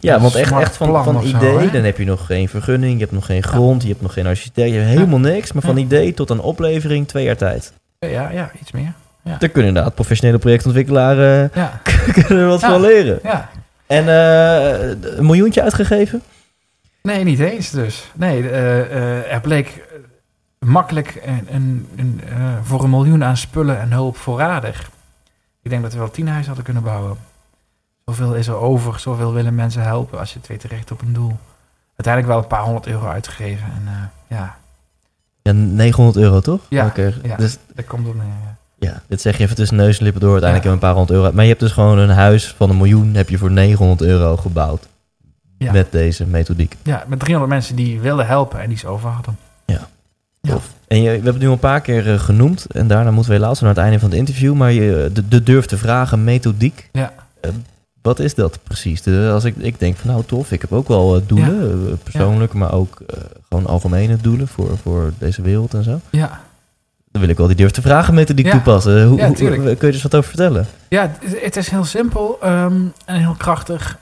Ja, 0.00 0.20
want 0.20 0.34
echt, 0.34 0.52
echt 0.52 0.76
van, 0.76 1.04
van 1.04 1.22
zo, 1.22 1.36
idee, 1.36 1.70
dan 1.70 1.82
heb 1.82 1.98
je 1.98 2.04
nog 2.04 2.26
geen 2.26 2.48
vergunning, 2.48 2.92
je 2.92 2.98
hebt 3.00 3.12
nog 3.12 3.26
geen 3.26 3.42
grond, 3.42 3.82
je 3.82 3.88
hebt 3.88 4.00
nog 4.02 4.12
geen 4.12 4.26
architect, 4.26 4.70
je 4.70 4.76
hebt 4.78 4.88
helemaal 4.88 5.18
niks. 5.18 5.52
Maar 5.52 5.62
van 5.62 5.76
Ja. 5.76 5.82
idee 5.82 6.14
tot 6.14 6.30
een 6.30 6.40
oplevering, 6.40 7.08
twee 7.08 7.24
jaar 7.24 7.36
tijd. 7.36 7.72
Ja, 7.98 8.30
ja, 8.30 8.50
iets 8.60 8.70
meer. 8.72 8.92
Daar 9.22 9.38
kunnen 9.48 9.68
inderdaad 9.68 9.94
professionele 9.94 10.38
projectontwikkelaars 10.38 11.50
Ja, 11.54 11.80
eh, 11.84 12.14
kunnen 12.24 12.42
er 12.42 12.48
wat 12.48 12.60
Ja. 12.60 12.70
van 12.70 12.80
leren. 12.80 13.18
ja. 13.22 13.50
En 13.86 14.08
eh, 14.08 14.88
een 15.16 15.26
miljoentje 15.26 15.62
uitgegeven? 15.62 16.22
Nee, 17.02 17.24
niet 17.24 17.40
eens 17.40 17.70
dus. 17.70 18.10
Nee, 18.14 18.50
eh, 18.50 18.80
eh, 18.80 19.32
er 19.32 19.40
bleek 19.40 19.66
eh, 19.68 19.98
makkelijk 20.66 21.22
een, 21.46 22.20
eh, 22.28 22.36
voor 22.62 22.84
een 22.84 22.90
miljoen 22.90 23.24
aan 23.24 23.36
spullen 23.36 23.80
en 23.80 23.92
hulp 23.92 24.16
voorradig. 24.16 24.90
Ik 25.62 25.70
denk 25.70 25.82
dat 25.82 25.92
we 25.92 25.98
wel 25.98 26.10
tien 26.10 26.26
huizen 26.26 26.46
hadden 26.46 26.64
kunnen 26.64 26.82
bouwen. 26.82 27.16
Zoveel 28.04 28.34
is 28.34 28.46
er 28.46 28.54
over, 28.56 28.98
zoveel 29.00 29.32
willen 29.32 29.54
mensen 29.54 29.82
helpen 29.82 30.18
als 30.18 30.32
je 30.32 30.38
het 30.38 30.48
weet 30.48 30.60
terecht 30.60 30.90
op 30.90 31.00
een 31.02 31.12
doel. 31.12 31.36
Uiteindelijk 31.96 32.26
wel 32.34 32.38
een 32.42 32.48
paar 32.56 32.62
honderd 32.64 32.86
euro 32.86 33.06
uitgegeven. 33.06 33.66
En 33.66 33.82
eh, 33.86 34.36
ja, 34.38 34.56
Ja, 35.42 35.52
900 35.52 36.16
euro 36.16 36.40
toch? 36.40 36.60
Ja, 36.68 36.86
Oké, 36.86 37.14
ja. 37.22 37.36
Dus 37.36 37.58
dat 37.74 37.84
komt 37.84 38.06
er 38.06 38.14
neer. 38.14 38.24
ja. 38.90 39.02
dit 39.06 39.20
zeg 39.20 39.36
je 39.36 39.44
even 39.44 39.56
tussen 39.56 39.76
neus 39.76 39.98
en 39.98 40.04
lippen 40.04 40.20
door. 40.20 40.32
Uiteindelijk 40.32 40.68
Ja. 40.70 40.70
heb 40.74 40.80
je 40.80 40.86
een 40.86 40.92
paar 40.92 41.04
honderd 41.04 41.18
euro. 41.18 41.34
Maar 41.34 41.42
je 41.44 41.48
hebt 41.50 41.60
dus 41.60 41.72
gewoon 41.72 41.98
een 41.98 42.08
huis 42.10 42.54
van 42.56 42.70
een 42.70 42.76
miljoen 42.76 43.14
heb 43.14 43.28
je 43.28 43.38
voor 43.38 43.50
900 43.50 44.00
euro 44.02 44.36
gebouwd. 44.36 44.88
Ja. 45.58 45.72
Met 45.72 45.92
deze 45.92 46.26
methodiek. 46.26 46.76
Ja, 46.82 47.04
met 47.06 47.18
300 47.18 47.52
mensen 47.52 47.76
die 47.76 48.00
wilden 48.00 48.26
helpen 48.26 48.60
en 48.60 48.68
die 48.68 48.78
ze 48.78 48.86
over 48.86 49.08
hadden. 49.10 49.38
Ja. 50.40 50.56
En 50.88 50.96
je, 51.02 51.04
we 51.08 51.10
hebben 51.14 51.32
het 51.32 51.42
nu 51.42 51.48
een 51.48 51.58
paar 51.58 51.80
keer 51.80 52.12
eh, 52.12 52.18
genoemd. 52.20 52.66
En 52.66 52.86
daarna 52.86 53.10
moeten 53.10 53.32
we 53.32 53.38
helaas 53.38 53.60
naar 53.60 53.68
het 53.70 53.78
einde 53.78 53.98
van 53.98 54.08
het 54.10 54.18
interview. 54.18 54.54
Maar 54.54 54.72
je, 54.72 55.10
de, 55.12 55.28
de 55.28 55.42
durf 55.42 55.66
te 55.66 55.78
vragen 55.78 56.24
methodiek. 56.24 56.88
Ja. 56.92 57.12
Eh, 57.40 57.50
wat 58.02 58.18
is 58.18 58.34
dat 58.34 58.58
precies? 58.62 59.02
De, 59.02 59.30
als 59.32 59.44
ik, 59.44 59.56
ik 59.56 59.78
denk 59.78 59.96
van 59.96 60.10
nou 60.10 60.24
tof, 60.24 60.52
ik 60.52 60.60
heb 60.60 60.72
ook 60.72 60.88
wel 60.88 61.16
eh, 61.16 61.22
doelen. 61.26 61.86
eh, 61.88 61.92
persoonlijke, 62.02 62.56
maar 62.56 62.72
ook 62.72 63.00
eh, 63.06 63.18
gewoon 63.48 63.66
algemene 63.66 64.16
doelen 64.16 64.48
voor, 64.48 64.78
voor 64.78 65.12
deze 65.18 65.42
wereld 65.42 65.74
en 65.74 65.84
zo. 65.84 66.00
Ja, 66.10 66.40
Dan 67.10 67.20
wil 67.20 67.30
ik 67.30 67.36
wel 67.36 67.46
die 67.46 67.56
durf 67.56 67.70
te 67.70 67.82
vragen 67.82 68.14
methodiek 68.14 68.46
Ja. 68.46 68.52
toepassen. 68.52 69.04
Hoe, 69.06 69.18
Ja, 69.18 69.26
hoe- 69.26 69.36
kun 69.76 69.88
je 69.88 69.92
eens 69.92 70.02
wat 70.02 70.14
over 70.14 70.28
vertellen? 70.28 70.66
Ja, 70.88 71.10
het- 71.20 71.42
het 71.42 71.56
is 71.56 71.68
heel 71.70 71.84
simpel 71.84 72.38
ehm, 72.42 72.80
en 73.04 73.16
heel 73.16 73.34
krachtig. 73.38 73.98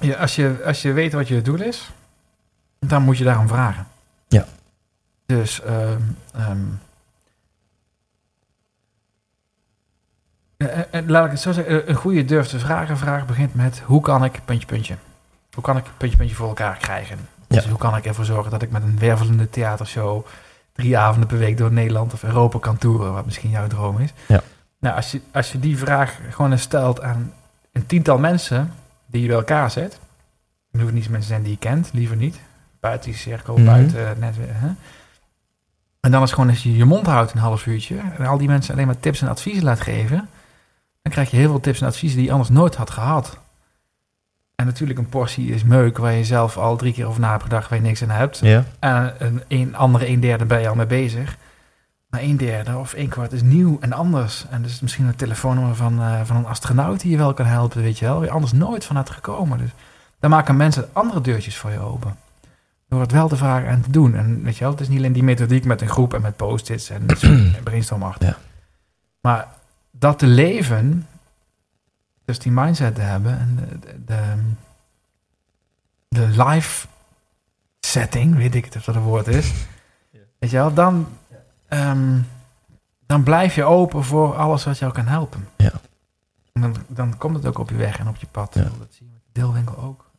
Ja, 0.00 0.14
als, 0.14 0.34
je, 0.36 0.54
als 0.64 0.82
je 0.82 0.92
weet 0.92 1.12
wat 1.12 1.28
je 1.28 1.42
doel 1.42 1.60
is, 1.62 1.90
dan 2.78 3.02
moet 3.02 3.18
je 3.18 3.24
daarom 3.24 3.48
vragen. 3.48 3.86
Ja. 4.28 4.44
Dus, 5.30 5.60
ehm, 5.62 6.00
ehm, 6.34 6.58
eh, 10.56 10.78
eh, 10.90 11.06
laat 11.08 11.24
ik 11.24 11.30
het 11.30 11.40
zo 11.40 11.52
zeggen, 11.52 11.88
een 11.90 11.94
goede 11.94 12.24
durf 12.24 12.46
te 12.48 12.58
vragen 12.58 12.96
vraag 12.98 13.26
begint 13.26 13.54
met 13.54 13.78
hoe 13.84 14.00
kan 14.02 14.24
ik, 14.24 14.40
puntje, 14.44 14.66
puntje. 14.66 14.96
Hoe 15.52 15.62
kan 15.64 15.76
ik, 15.76 15.84
puntje, 15.96 16.16
puntje 16.16 16.34
voor 16.36 16.48
elkaar 16.48 16.76
krijgen? 16.76 17.18
Dus 17.46 17.64
Ja. 17.64 17.70
hoe 17.70 17.78
kan 17.78 17.96
ik 17.96 18.04
ervoor 18.06 18.24
zorgen 18.24 18.50
dat 18.50 18.62
ik 18.62 18.70
met 18.70 18.82
een 18.82 18.98
wervelende 18.98 19.50
theatershow 19.50 20.26
drie 20.72 20.98
avonden 20.98 21.28
per 21.28 21.38
week 21.38 21.56
door 21.56 21.72
Nederland 21.72 22.12
of 22.12 22.22
Europa 22.22 22.58
kan 22.58 22.78
toeren, 22.78 23.12
wat 23.12 23.24
misschien 23.24 23.50
jouw 23.50 23.66
droom 23.66 23.98
is. 23.98 24.12
Ja. 24.28 24.40
Nou, 24.80 24.96
als 24.96 25.10
je, 25.10 25.20
als 25.32 25.52
je 25.52 25.58
die 25.60 25.78
vraag 25.78 26.18
gewoon 26.30 26.52
eens 26.52 26.62
stelt 26.62 27.02
aan 27.02 27.32
een 27.72 27.86
tiental 27.86 28.18
mensen 28.18 28.72
die 29.06 29.20
je 29.22 29.26
bij 29.28 29.36
elkaar 29.36 29.70
zet, 29.70 29.98
dan 30.70 30.80
hoeven 30.80 30.94
niet 30.94 31.08
mensen 31.08 31.28
zijn 31.28 31.42
die 31.42 31.52
je 31.52 31.58
kent, 31.58 31.90
liever 31.92 32.16
niet. 32.16 32.40
Buiten 32.80 33.10
die 33.10 33.18
cirkel, 33.18 33.56
Mhm. 33.56 33.64
buiten 33.66 34.08
het 34.08 34.18
net. 34.20 34.34
Hè? 34.38 34.68
En 36.00 36.10
dan 36.10 36.22
is 36.22 36.32
gewoon 36.32 36.48
als 36.48 36.62
je 36.62 36.76
je 36.76 36.84
mond 36.84 37.06
houdt 37.06 37.32
een 37.32 37.38
half 37.38 37.66
uurtje 37.66 37.96
en 38.18 38.26
al 38.26 38.38
die 38.38 38.48
mensen 38.48 38.74
alleen 38.74 38.86
maar 38.86 39.00
tips 39.00 39.22
en 39.22 39.28
adviezen 39.28 39.64
laat 39.64 39.80
geven, 39.80 40.28
dan 41.02 41.12
krijg 41.12 41.30
je 41.30 41.36
heel 41.36 41.50
veel 41.50 41.60
tips 41.60 41.80
en 41.80 41.86
adviezen 41.86 42.18
die 42.18 42.26
je 42.26 42.32
anders 42.32 42.50
nooit 42.50 42.74
had 42.74 42.90
gehad. 42.90 43.38
En 44.54 44.66
natuurlijk 44.66 44.98
een 44.98 45.08
portie 45.08 45.52
is 45.52 45.64
meuk 45.64 45.98
waar 45.98 46.12
je 46.12 46.24
zelf 46.24 46.56
al 46.56 46.76
drie 46.76 46.92
keer 46.92 47.06
over 47.06 47.20
na 47.20 47.30
hebt 47.30 47.42
gedacht 47.42 47.68
waar 47.68 47.78
je 47.78 47.84
niks 47.84 48.02
aan 48.02 48.10
hebt. 48.10 48.38
Ja. 48.38 48.64
En 48.78 49.14
een, 49.18 49.42
een 49.48 49.76
andere 49.76 50.08
een 50.08 50.20
derde 50.20 50.44
ben 50.44 50.60
je 50.60 50.68
al 50.68 50.74
mee 50.74 50.86
bezig. 50.86 51.36
Maar 52.10 52.22
een 52.22 52.36
derde 52.36 52.76
of 52.76 52.92
een 52.96 53.08
kwart 53.08 53.32
is 53.32 53.42
nieuw 53.42 53.78
en 53.80 53.92
anders. 53.92 54.46
En 54.50 54.62
dus 54.62 54.80
misschien 54.80 55.06
een 55.06 55.16
telefoonnummer 55.16 55.74
van, 55.74 56.00
eh, 56.00 56.20
van 56.24 56.36
een 56.36 56.46
astronaut 56.46 57.00
die 57.00 57.10
je 57.10 57.16
wel 57.16 57.34
kan 57.34 57.46
helpen, 57.46 57.82
weet 57.82 57.98
je 57.98 58.04
wel. 58.04 58.14
Waar 58.14 58.24
je 58.24 58.30
anders 58.30 58.52
nooit 58.52 58.84
van 58.84 58.96
had 58.96 59.10
gekomen. 59.10 59.58
Dus 59.58 59.70
dan 60.18 60.30
maken 60.30 60.56
mensen 60.56 60.88
andere 60.92 61.20
deurtjes 61.20 61.56
voor 61.56 61.70
je 61.70 61.78
open. 61.78 62.16
Door 62.90 63.00
het 63.00 63.12
wel 63.12 63.28
te 63.28 63.36
vragen 63.36 63.68
en 63.68 63.80
te 63.80 63.90
doen. 63.90 64.14
En 64.14 64.42
weet 64.42 64.56
je 64.56 64.60
wel, 64.60 64.70
het 64.72 64.80
is 64.80 64.88
niet 64.88 64.98
alleen 64.98 65.12
die 65.12 65.22
methodiek 65.22 65.64
met 65.64 65.80
een 65.80 65.88
groep 65.88 66.14
en 66.14 66.22
met 66.22 66.36
post-its 66.36 66.90
en 66.90 67.06
brainstorm 67.64 68.02
achter. 68.02 68.28
Ja. 68.28 68.36
Maar 69.20 69.48
dat 69.90 70.18
te 70.18 70.26
leven, 70.26 71.06
dus 72.24 72.38
die 72.38 72.52
mindset 72.52 72.94
te 72.94 73.00
hebben 73.00 73.38
en 73.38 73.80
de, 74.04 74.36
de, 76.08 76.44
life 76.44 76.86
setting, 77.80 78.36
weet 78.36 78.54
ik 78.54 78.64
het 78.64 78.76
of 78.76 78.84
dat 78.84 78.94
een 78.94 79.02
woord 79.02 79.26
is. 79.26 79.52
Weet 80.38 80.50
je 80.50 80.56
wel, 80.56 80.74
dan, 80.74 81.08
ehm, 81.68 82.20
dan 83.06 83.22
blijf 83.22 83.54
je 83.54 83.64
open 83.64 84.04
voor 84.04 84.36
alles 84.36 84.64
wat 84.64 84.78
jou 84.78 84.92
kan 84.92 85.06
helpen. 85.06 85.48
Ja. 85.56 85.72
En 86.52 86.60
dan, 86.60 86.76
dan 86.86 87.18
komt 87.18 87.36
het 87.36 87.46
ook 87.46 87.58
op 87.58 87.70
je 87.70 87.76
weg 87.76 87.98
en 87.98 88.08
op 88.08 88.16
je 88.16 88.26
pad. 88.30 88.54
Ja. 88.54 88.62
Dat 88.62 88.72
zie 88.90 89.06
je 89.06 89.12
met 89.12 89.22
de 89.32 89.40
deelwinkel 89.40 89.78
ook. 89.78 90.09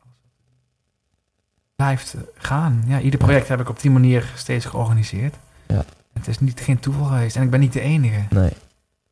Blijft 1.82 2.16
gaan. 2.38 2.84
Ja, 2.88 3.00
ieder 3.00 3.20
project 3.20 3.48
heb 3.48 3.60
ik 3.60 3.70
op 3.70 3.80
die 3.82 3.92
manier 3.92 4.32
steeds 4.36 4.66
georganiseerd. 4.66 5.36
Ja. 5.68 5.84
Het 6.14 6.28
is 6.28 6.40
niet, 6.40 6.60
geen 6.60 6.80
toeval 6.80 7.06
geweest. 7.06 7.36
En 7.36 7.44
ik 7.44 7.50
ben 7.50 7.60
niet 7.60 7.74
de 7.74 7.82
enige. 7.82 8.20
Nee. 8.30 8.50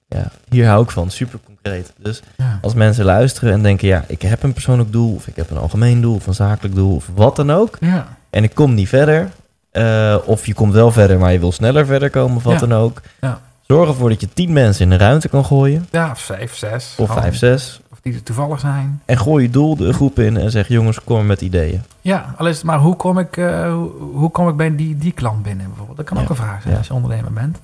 Ja, 0.07 0.31
hier 0.49 0.67
hou 0.67 0.83
ik 0.83 0.91
van. 0.91 1.09
Super 1.11 1.39
concreet. 1.45 1.93
Dus 1.97 2.21
Ja. 2.37 2.59
als 2.61 2.73
mensen 2.73 3.05
luisteren 3.05 3.53
en 3.53 3.61
denken, 3.61 3.87
ja, 3.87 4.03
ik 4.07 4.21
heb 4.21 4.43
een 4.43 4.53
persoonlijk 4.53 4.91
doel, 4.91 5.15
of 5.15 5.27
ik 5.27 5.35
heb 5.35 5.49
een 5.49 5.57
algemeen 5.57 6.01
doel, 6.01 6.15
of 6.15 6.27
een 6.27 6.33
zakelijk 6.33 6.75
doel, 6.75 6.95
of 6.95 7.09
wat 7.13 7.35
dan 7.35 7.51
ook. 7.51 7.77
Ja. 7.79 8.17
En 8.29 8.43
ik 8.43 8.55
kom 8.55 8.73
niet 8.73 8.87
verder. 8.89 9.29
eh, 9.71 10.15
of 10.25 10.45
je 10.45 10.53
komt 10.53 10.73
wel 10.73 10.91
verder, 10.91 11.19
maar 11.19 11.31
je 11.31 11.39
wil 11.39 11.51
sneller 11.51 11.85
verder 11.85 12.09
komen, 12.09 12.37
of 12.37 12.43
wat 12.43 12.53
Ja. 12.53 12.59
dan 12.59 12.73
ook. 12.73 13.01
Ja. 13.21 13.41
Zorg 13.67 13.89
ervoor 13.89 14.09
dat 14.09 14.21
je 14.21 14.33
tien 14.33 14.53
mensen 14.53 14.85
in 14.85 14.91
een 14.91 14.97
ruimte 14.99 15.29
kan 15.29 15.45
gooien. 15.45 15.87
Ja, 15.91 16.11
of 16.11 16.19
vijf, 16.21 16.55
zes. 16.55 16.93
Of 16.97 17.11
vijf, 17.13 17.35
zes. 17.35 17.79
Of 17.91 17.99
die 18.01 18.13
er 18.13 18.23
toevallig 18.23 18.59
zijn. 18.59 19.01
En 19.05 19.17
gooi 19.17 19.43
je 19.43 19.49
doel 19.49 19.75
de 19.75 19.93
groep 19.93 20.19
in 20.19 20.37
en 20.37 20.51
zeg 20.51 20.67
jongens, 20.67 21.03
kom 21.03 21.25
met 21.25 21.41
ideeën. 21.41 21.81
Ja, 22.01 22.33
al 22.37 22.47
is 22.47 22.55
het 22.55 22.65
maar 22.65 22.79
hoe 22.79 22.95
kom 22.95 23.19
ik, 23.19 23.37
eh, 23.37 23.73
hoe, 24.13 24.29
kom 24.31 24.49
ik 24.49 24.55
bij 24.55 24.75
die, 24.75 24.97
die 24.97 25.11
klant 25.11 25.43
binnen 25.43 25.67
bijvoorbeeld? 25.67 25.97
Dat 25.97 26.05
kan 26.05 26.17
ook 26.17 26.29
een 26.29 26.35
vraag 26.35 26.61
zijn 26.61 26.77
als 26.77 26.87
je 26.87 26.93
ondernemer 26.93 27.33
bent. 27.33 27.59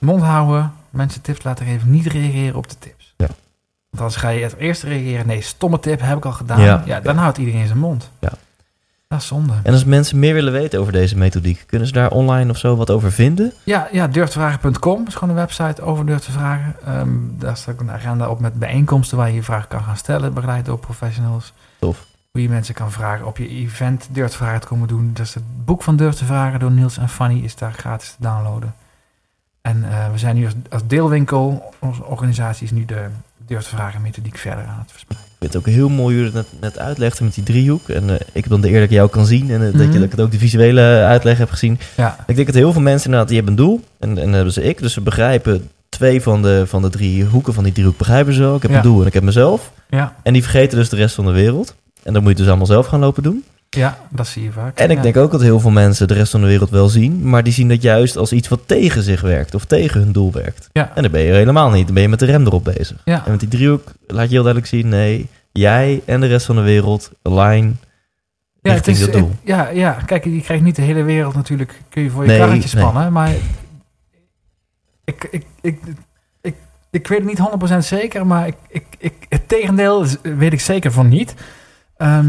Mond 0.00 0.22
houden, 0.22 0.72
mensen 0.90 1.22
tips 1.22 1.42
laten 1.42 1.66
geven, 1.66 1.90
niet 1.90 2.06
reageren 2.06 2.56
op 2.56 2.68
de 2.68 2.78
tips. 2.78 3.14
Ja. 3.16 3.26
Want 3.90 4.02
als 4.02 4.16
ga 4.16 4.28
je 4.28 4.42
het 4.42 4.56
eerst 4.56 4.82
reageren, 4.82 5.26
nee, 5.26 5.42
stomme 5.42 5.80
tip 5.80 6.00
heb 6.00 6.16
ik 6.16 6.24
al 6.24 6.32
gedaan. 6.32 6.60
Ja. 6.60 6.82
Ja, 6.86 7.00
dan 7.00 7.16
houdt 7.16 7.38
iedereen 7.38 7.66
zijn 7.66 7.78
mond. 7.78 8.10
Ja. 8.18 8.32
Dat 9.08 9.22
is 9.22 9.26
zonde. 9.26 9.52
En 9.62 9.72
als 9.72 9.84
mensen 9.84 10.18
meer 10.18 10.34
willen 10.34 10.52
weten 10.52 10.80
over 10.80 10.92
deze 10.92 11.16
methodiek, 11.16 11.64
kunnen 11.66 11.88
ze 11.88 11.94
daar 11.94 12.10
online 12.10 12.50
of 12.50 12.58
zo 12.58 12.76
wat 12.76 12.90
over 12.90 13.12
vinden? 13.12 13.52
Ja, 13.64 13.88
ja 13.92 14.08
durftevragen.com 14.08 15.06
is 15.06 15.14
gewoon 15.14 15.28
een 15.28 15.40
website 15.40 15.82
over 15.82 16.06
durf 16.06 16.20
te 16.20 16.32
vragen. 16.32 16.76
Ehm, 16.86 17.08
daar 17.38 17.56
staat 17.56 17.74
ook 17.74 17.80
een 17.80 17.90
agenda 17.90 18.28
op 18.28 18.40
met 18.40 18.54
bijeenkomsten 18.54 19.16
waar 19.16 19.28
je 19.28 19.34
je 19.34 19.42
vragen 19.42 19.68
kan 19.68 19.82
gaan 19.82 19.96
stellen, 19.96 20.34
begeleid 20.34 20.64
door 20.64 20.78
professionals. 20.78 21.52
Tof. 21.78 22.06
Hoe 22.34 22.42
je 22.42 22.48
mensen 22.48 22.74
kan 22.74 22.92
vragen 22.92 23.26
op 23.26 23.36
je 23.38 23.48
event 23.48 24.08
durf 24.10 24.30
te 24.30 24.36
vragen 24.36 24.60
te 24.60 24.66
komen 24.66 24.88
doen. 24.88 25.10
Dus 25.12 25.34
het 25.34 25.42
boek 25.64 25.82
van 25.82 25.96
durf 25.96 26.14
te 26.14 26.24
vragen 26.24 26.60
door 26.60 26.70
Niels 26.70 26.98
en 26.98 27.08
Fanny 27.08 27.40
is 27.44 27.56
daar 27.56 27.72
gratis 27.72 28.08
te 28.10 28.16
downloaden. 28.18 28.74
En 29.62 29.84
eh, 29.90 30.10
we 30.12 30.18
zijn 30.18 30.36
nu 30.36 30.44
als, 30.44 30.54
als 30.70 30.82
deelwinkel, 30.86 31.74
onze 31.78 32.04
organisatie 32.04 32.64
is 32.64 32.70
nu 32.70 32.84
de 32.84 33.04
durf 33.46 33.62
te 33.62 33.68
vragen 33.68 34.02
methodiek 34.02 34.36
verder 34.38 34.64
aan 34.64 34.78
het 34.78 34.90
verspreiden. 34.90 35.28
Ik 35.30 35.36
vind 35.38 35.52
het 35.52 35.62
ook 35.62 35.74
heel 35.74 35.88
mooi 35.88 36.16
hoe 36.16 36.24
je 36.24 36.30
het 36.38 36.60
net, 36.60 36.98
net 36.98 37.20
met 37.20 37.34
die 37.34 37.44
driehoek. 37.44 37.88
En 37.88 38.10
eh, 38.10 38.14
ik 38.32 38.42
heb 38.42 38.48
dan 38.48 38.60
de 38.60 38.68
eer 38.68 38.74
dat 38.80 38.82
ik 38.84 38.90
jou 38.90 39.10
kan 39.10 39.26
zien 39.26 39.50
en 39.50 39.60
eh, 39.66 39.72
dat, 39.72 39.74
Mhm. 39.74 39.82
je, 39.86 39.92
dat 39.92 40.02
ik 40.04 40.10
het 40.10 40.20
ook 40.20 40.30
de 40.30 40.38
visuele 40.38 40.80
uitleg 41.04 41.38
heb 41.38 41.50
gezien. 41.50 41.78
Ja, 41.96 42.16
Ik 42.26 42.34
denk 42.34 42.46
dat 42.46 42.56
heel 42.56 42.72
veel 42.72 42.82
mensen 42.82 43.04
inderdaad, 43.04 43.28
die 43.28 43.36
hebben 43.42 43.54
een 43.58 43.64
doel. 43.66 43.80
En, 43.98 44.18
en 44.18 44.32
hebben 44.32 44.52
ze 44.52 44.62
ik. 44.62 44.78
Dus 44.78 44.92
ze 44.92 45.00
begrijpen 45.00 45.70
twee 45.88 46.22
van 46.22 46.42
de, 46.42 46.66
van 46.66 46.82
de 46.82 46.90
drie 46.90 47.24
hoeken 47.24 47.54
van 47.54 47.64
die 47.64 47.72
driehoek 47.72 47.96
begrijpen 47.96 48.32
ze 48.34 48.40
wel. 48.40 48.56
Ik 48.56 48.62
heb 48.62 48.70
Ja. 48.70 48.76
een 48.76 48.82
doel 48.82 49.00
en 49.00 49.06
ik 49.06 49.12
heb 49.14 49.22
mezelf. 49.22 49.70
ja, 49.88 50.16
En 50.22 50.32
die 50.32 50.42
vergeten 50.42 50.78
dus 50.78 50.88
de 50.88 50.96
rest 50.96 51.14
van 51.14 51.24
de 51.24 51.32
wereld. 51.32 51.74
En 52.04 52.12
dan 52.12 52.22
moet 52.22 52.22
je 52.22 52.28
het 52.28 52.36
dus 52.38 52.46
allemaal 52.48 52.66
zelf 52.66 52.86
gaan 52.86 53.00
lopen 53.00 53.22
doen. 53.22 53.44
ja, 53.70 53.98
dat 54.10 54.26
zie 54.26 54.42
je 54.42 54.52
vaak. 54.52 54.78
En 54.78 54.90
ik 54.90 54.96
Ja. 54.96 55.02
denk 55.02 55.16
ook 55.16 55.30
dat 55.30 55.40
heel 55.40 55.60
veel 55.60 55.70
mensen 55.70 56.08
de 56.08 56.14
rest 56.14 56.30
van 56.30 56.40
de 56.40 56.46
wereld 56.46 56.70
wel 56.70 56.88
zien. 56.88 57.28
Maar 57.28 57.42
die 57.42 57.52
zien 57.52 57.68
dat 57.68 57.82
juist 57.82 58.16
als 58.16 58.32
iets 58.32 58.48
wat 58.48 58.60
tegen 58.66 59.02
zich 59.02 59.20
werkt. 59.20 59.54
Of 59.54 59.64
tegen 59.64 60.00
hun 60.00 60.12
doel 60.12 60.32
werkt. 60.32 60.68
Ja. 60.72 60.92
En 60.94 61.02
dan 61.02 61.10
ben 61.10 61.20
je 61.20 61.32
helemaal 61.32 61.70
niet. 61.70 61.84
Dan 61.84 61.94
ben 61.94 62.02
je 62.02 62.08
met 62.08 62.18
de 62.18 62.26
rem 62.26 62.46
erop 62.46 62.64
bezig. 62.64 62.96
Ja, 63.04 63.24
En 63.24 63.30
met 63.30 63.40
die 63.40 63.48
driehoek 63.48 63.92
laat 64.06 64.24
je 64.24 64.32
heel 64.32 64.42
duidelijk 64.42 64.66
zien. 64.66 64.88
Nee, 64.88 65.28
jij 65.52 66.02
en 66.04 66.20
de 66.20 66.26
rest 66.26 66.46
van 66.46 66.56
de 66.56 66.62
wereld 66.62 67.10
align 67.22 67.78
ja, 68.62 68.72
richting 68.72 68.98
dat 68.98 69.12
doel. 69.12 69.30
ja, 69.44 69.68
ja, 69.68 69.92
kijk, 70.06 70.24
je 70.24 70.40
krijgt 70.40 70.62
niet 70.64 70.76
de 70.76 70.82
hele 70.82 71.02
wereld 71.02 71.34
natuurlijk, 71.34 71.80
kun 71.88 72.02
je 72.02 72.10
voor 72.10 72.22
je 72.22 72.28
Nee, 72.28 72.38
karretje 72.38 72.76
nee. 72.76 72.84
spannen, 72.84 73.12
maar 73.12 73.30
ik, 75.04 75.28
ik, 75.30 75.44
ik, 75.60 75.78
ik, 76.40 76.54
ik 76.90 77.06
weet 77.06 77.18
het 77.18 77.28
niet 77.28 77.72
100% 77.74 77.78
zeker, 77.78 78.26
maar 78.26 78.46
ik, 78.46 78.56
ik, 78.68 78.84
ik, 78.98 79.14
het 79.28 79.48
tegendeel 79.48 80.02
is- 80.02 80.16
weet 80.22 80.52
ik 80.52 80.60
zeker 80.60 80.92
van 80.92 81.08
niet. 81.08 81.34
Ehm, 81.96 82.26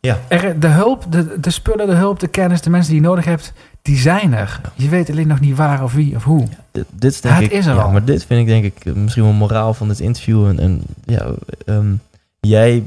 Ja. 0.00 0.18
er, 0.28 0.60
de 0.60 0.66
hulp, 0.66 1.04
de, 1.08 1.40
de 1.40 1.50
spullen, 1.50 1.86
de 1.86 1.94
hulp, 1.94 2.20
de 2.20 2.28
kennis, 2.28 2.60
de 2.60 2.70
mensen 2.70 2.92
die 2.92 3.00
je 3.00 3.06
nodig 3.06 3.24
hebt, 3.24 3.52
die 3.82 3.96
zijn 3.96 4.34
er. 4.34 4.60
Je 4.74 4.88
weet 4.88 5.10
alleen 5.10 5.26
nog 5.28 5.40
niet 5.40 5.56
waar 5.56 5.82
of 5.82 5.92
wie 5.92 6.16
of 6.16 6.24
hoe. 6.24 6.46
Dit, 6.70 6.84
dit 6.92 7.12
is 7.12 7.20
denk 7.20 7.38
ik, 7.38 7.50
is 7.50 7.66
er 7.66 7.74
ja, 7.74 7.80
al. 7.80 7.90
Maar 7.90 8.04
dit 8.04 8.24
vind 8.24 8.40
ik 8.40 8.46
denk 8.46 8.64
ik 8.64 8.84
eh, 8.84 8.92
misschien 8.92 9.22
wel 9.22 9.32
moraal 9.32 9.74
van 9.74 9.88
dit 9.88 10.00
interview. 10.00 10.46
En, 10.46 10.58
en 10.58 10.82
ja, 11.04 11.26
ehm, 11.66 11.94
jij 12.40 12.86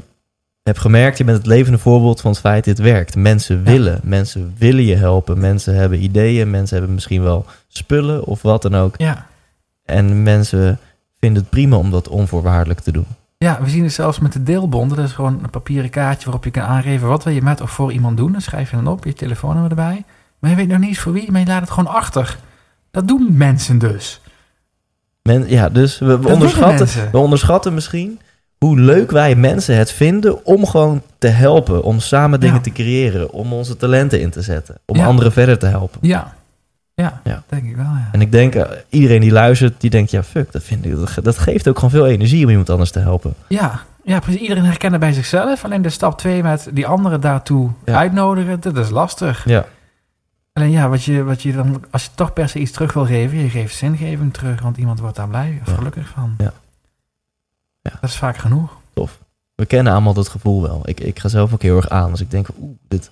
hebt 0.62 0.78
gemerkt, 0.78 1.18
je 1.18 1.24
bent 1.24 1.36
het 1.36 1.46
levende 1.46 1.78
voorbeeld 1.78 2.20
van 2.20 2.30
het 2.30 2.40
feit 2.40 2.64
dit 2.64 2.78
werkt. 2.78 3.16
Mensen 3.16 3.62
willen, 3.62 4.00
mensen 4.02 4.54
willen 4.58 4.84
je 4.84 4.96
helpen. 4.96 5.38
Mensen 5.38 5.74
hebben 5.74 6.02
ideeën, 6.02 6.50
mensen 6.50 6.76
hebben 6.76 6.94
misschien 6.94 7.22
wel 7.22 7.46
spullen 7.68 8.24
of 8.24 8.42
wat 8.42 8.62
dan 8.62 8.74
ook. 8.76 8.94
Ja. 8.98 9.26
En 9.84 10.22
mensen 10.22 10.78
vinden 11.20 11.42
het 11.42 11.50
prima 11.50 11.76
om 11.76 11.90
dat 11.90 12.08
onvoorwaardelijk 12.08 12.80
te 12.80 12.92
doen. 12.92 13.06
Ja, 13.38 13.58
we 13.62 13.68
zien 13.68 13.82
het 13.84 13.92
zelfs 13.92 14.18
met 14.18 14.32
de 14.32 14.42
deelbonden. 14.42 14.96
Dat 14.96 15.06
is 15.06 15.12
gewoon 15.12 15.38
een 15.42 15.50
papieren 15.50 15.90
kaartje 15.90 16.24
waarop 16.24 16.44
je 16.44 16.50
kan 16.50 16.62
aangeven 16.62 17.08
wat 17.08 17.24
wil 17.24 17.32
je 17.32 17.42
met 17.42 17.60
of 17.60 17.70
voor 17.70 17.92
iemand 17.92 18.16
doen. 18.16 18.32
Dan 18.32 18.40
schrijf 18.40 18.70
je 18.70 18.76
dan 18.76 18.86
op, 18.86 19.04
je 19.04 19.12
telefoonnummer 19.12 19.70
erbij. 19.70 20.04
Maar 20.38 20.50
je 20.50 20.56
weet 20.56 20.68
nog 20.68 20.78
niet 20.78 20.88
eens 20.88 20.98
voor 20.98 21.12
wie, 21.12 21.30
maar 21.30 21.40
je 21.40 21.46
laat 21.46 21.60
het 21.60 21.70
gewoon 21.70 21.94
achter. 21.94 22.38
Dat 22.90 23.08
doen 23.08 23.26
mensen 23.36 23.78
dus. 23.78 24.20
Men, 25.22 25.48
ja, 25.48 25.68
dus 25.68 25.98
we, 25.98 26.18
onderschatten, 26.28 27.10
we 27.12 27.18
onderschatten 27.18 27.74
misschien 27.74 28.20
hoe 28.58 28.78
leuk 28.80 29.10
wij 29.10 29.34
mensen 29.34 29.76
het 29.76 29.90
vinden 29.92 30.44
om 30.46 30.66
gewoon 30.66 31.02
te 31.18 31.26
helpen. 31.28 31.82
Om 31.82 32.00
samen 32.00 32.40
dingen 32.40 32.56
Ja. 32.56 32.62
te 32.62 32.72
creëren. 32.72 33.30
Om 33.32 33.52
onze 33.52 33.76
talenten 33.76 34.20
in 34.20 34.30
te 34.30 34.42
zetten. 34.42 34.78
Om 34.86 34.96
Ja. 34.96 35.06
anderen 35.06 35.32
verder 35.32 35.58
te 35.58 35.66
helpen. 35.66 35.98
Ja, 36.02 36.34
ja, 37.04 37.20
Ja. 37.24 37.42
denk 37.48 37.64
ik 37.64 37.76
wel, 37.76 37.84
ja. 37.84 38.08
En 38.12 38.20
ik 38.20 38.32
denk, 38.32 38.54
eh, 38.54 38.70
iedereen 38.88 39.20
die 39.20 39.32
luistert, 39.32 39.80
die 39.80 39.90
denkt, 39.90 40.10
ja 40.10 40.22
fuck, 40.22 40.52
dat, 40.52 40.62
vind 40.62 40.84
ik, 40.84 40.96
dat, 40.96 41.10
ge- 41.10 41.22
dat 41.22 41.38
geeft 41.38 41.68
ook 41.68 41.74
gewoon 41.74 41.90
veel 41.90 42.06
energie 42.06 42.44
om 42.44 42.50
iemand 42.50 42.70
anders 42.70 42.90
te 42.90 42.98
helpen. 42.98 43.34
Ja, 43.48 43.80
ja, 44.04 44.18
precies. 44.18 44.40
Iedereen 44.40 44.64
herkent 44.64 44.92
het 44.92 45.00
bij 45.00 45.12
zichzelf. 45.12 45.64
Alleen 45.64 45.82
de 45.82 45.88
stap 45.90 46.18
2 46.18 46.42
met 46.42 46.68
die 46.72 46.86
anderen 46.86 47.20
daartoe 47.20 47.70
Ja. 47.84 47.98
uitnodigen, 47.98 48.60
dat 48.60 48.76
is 48.76 48.90
lastig. 48.90 49.44
Ja, 49.44 49.64
Alleen 50.52 50.70
ja, 50.70 50.88
wat 50.88 51.04
je, 51.04 51.22
wat 51.24 51.42
je 51.42 51.52
dan, 51.52 51.84
als 51.90 52.04
je 52.04 52.10
toch 52.14 52.32
per 52.32 52.48
se 52.48 52.58
iets 52.58 52.72
terug 52.72 52.92
wil 52.92 53.04
geven, 53.06 53.38
je 53.38 53.48
geeft 53.50 53.74
zingeving 53.76 54.32
terug, 54.34 54.60
want 54.60 54.76
iemand 54.76 55.00
wordt 55.00 55.16
daar 55.16 55.28
blij 55.28 55.58
of 55.62 55.68
Ja. 55.68 55.74
gelukkig 55.74 56.08
van. 56.08 56.34
Ja. 56.38 56.52
Ja. 57.82 57.90
Dat 58.00 58.10
is 58.10 58.16
vaak 58.16 58.36
genoeg. 58.36 58.76
tof. 58.92 59.18
We 59.54 59.66
kennen 59.66 59.92
allemaal 59.92 60.14
dat 60.14 60.28
gevoel 60.28 60.62
wel. 60.62 60.80
Ik, 60.84 61.00
ik 61.00 61.18
ga 61.18 61.28
zelf 61.28 61.52
ook 61.52 61.62
heel 61.62 61.76
erg 61.76 61.88
aan. 61.88 62.10
Dus 62.10 62.20
ik 62.20 62.30
denk, 62.30 62.48
oeh, 62.60 62.76
dit, 62.88 63.10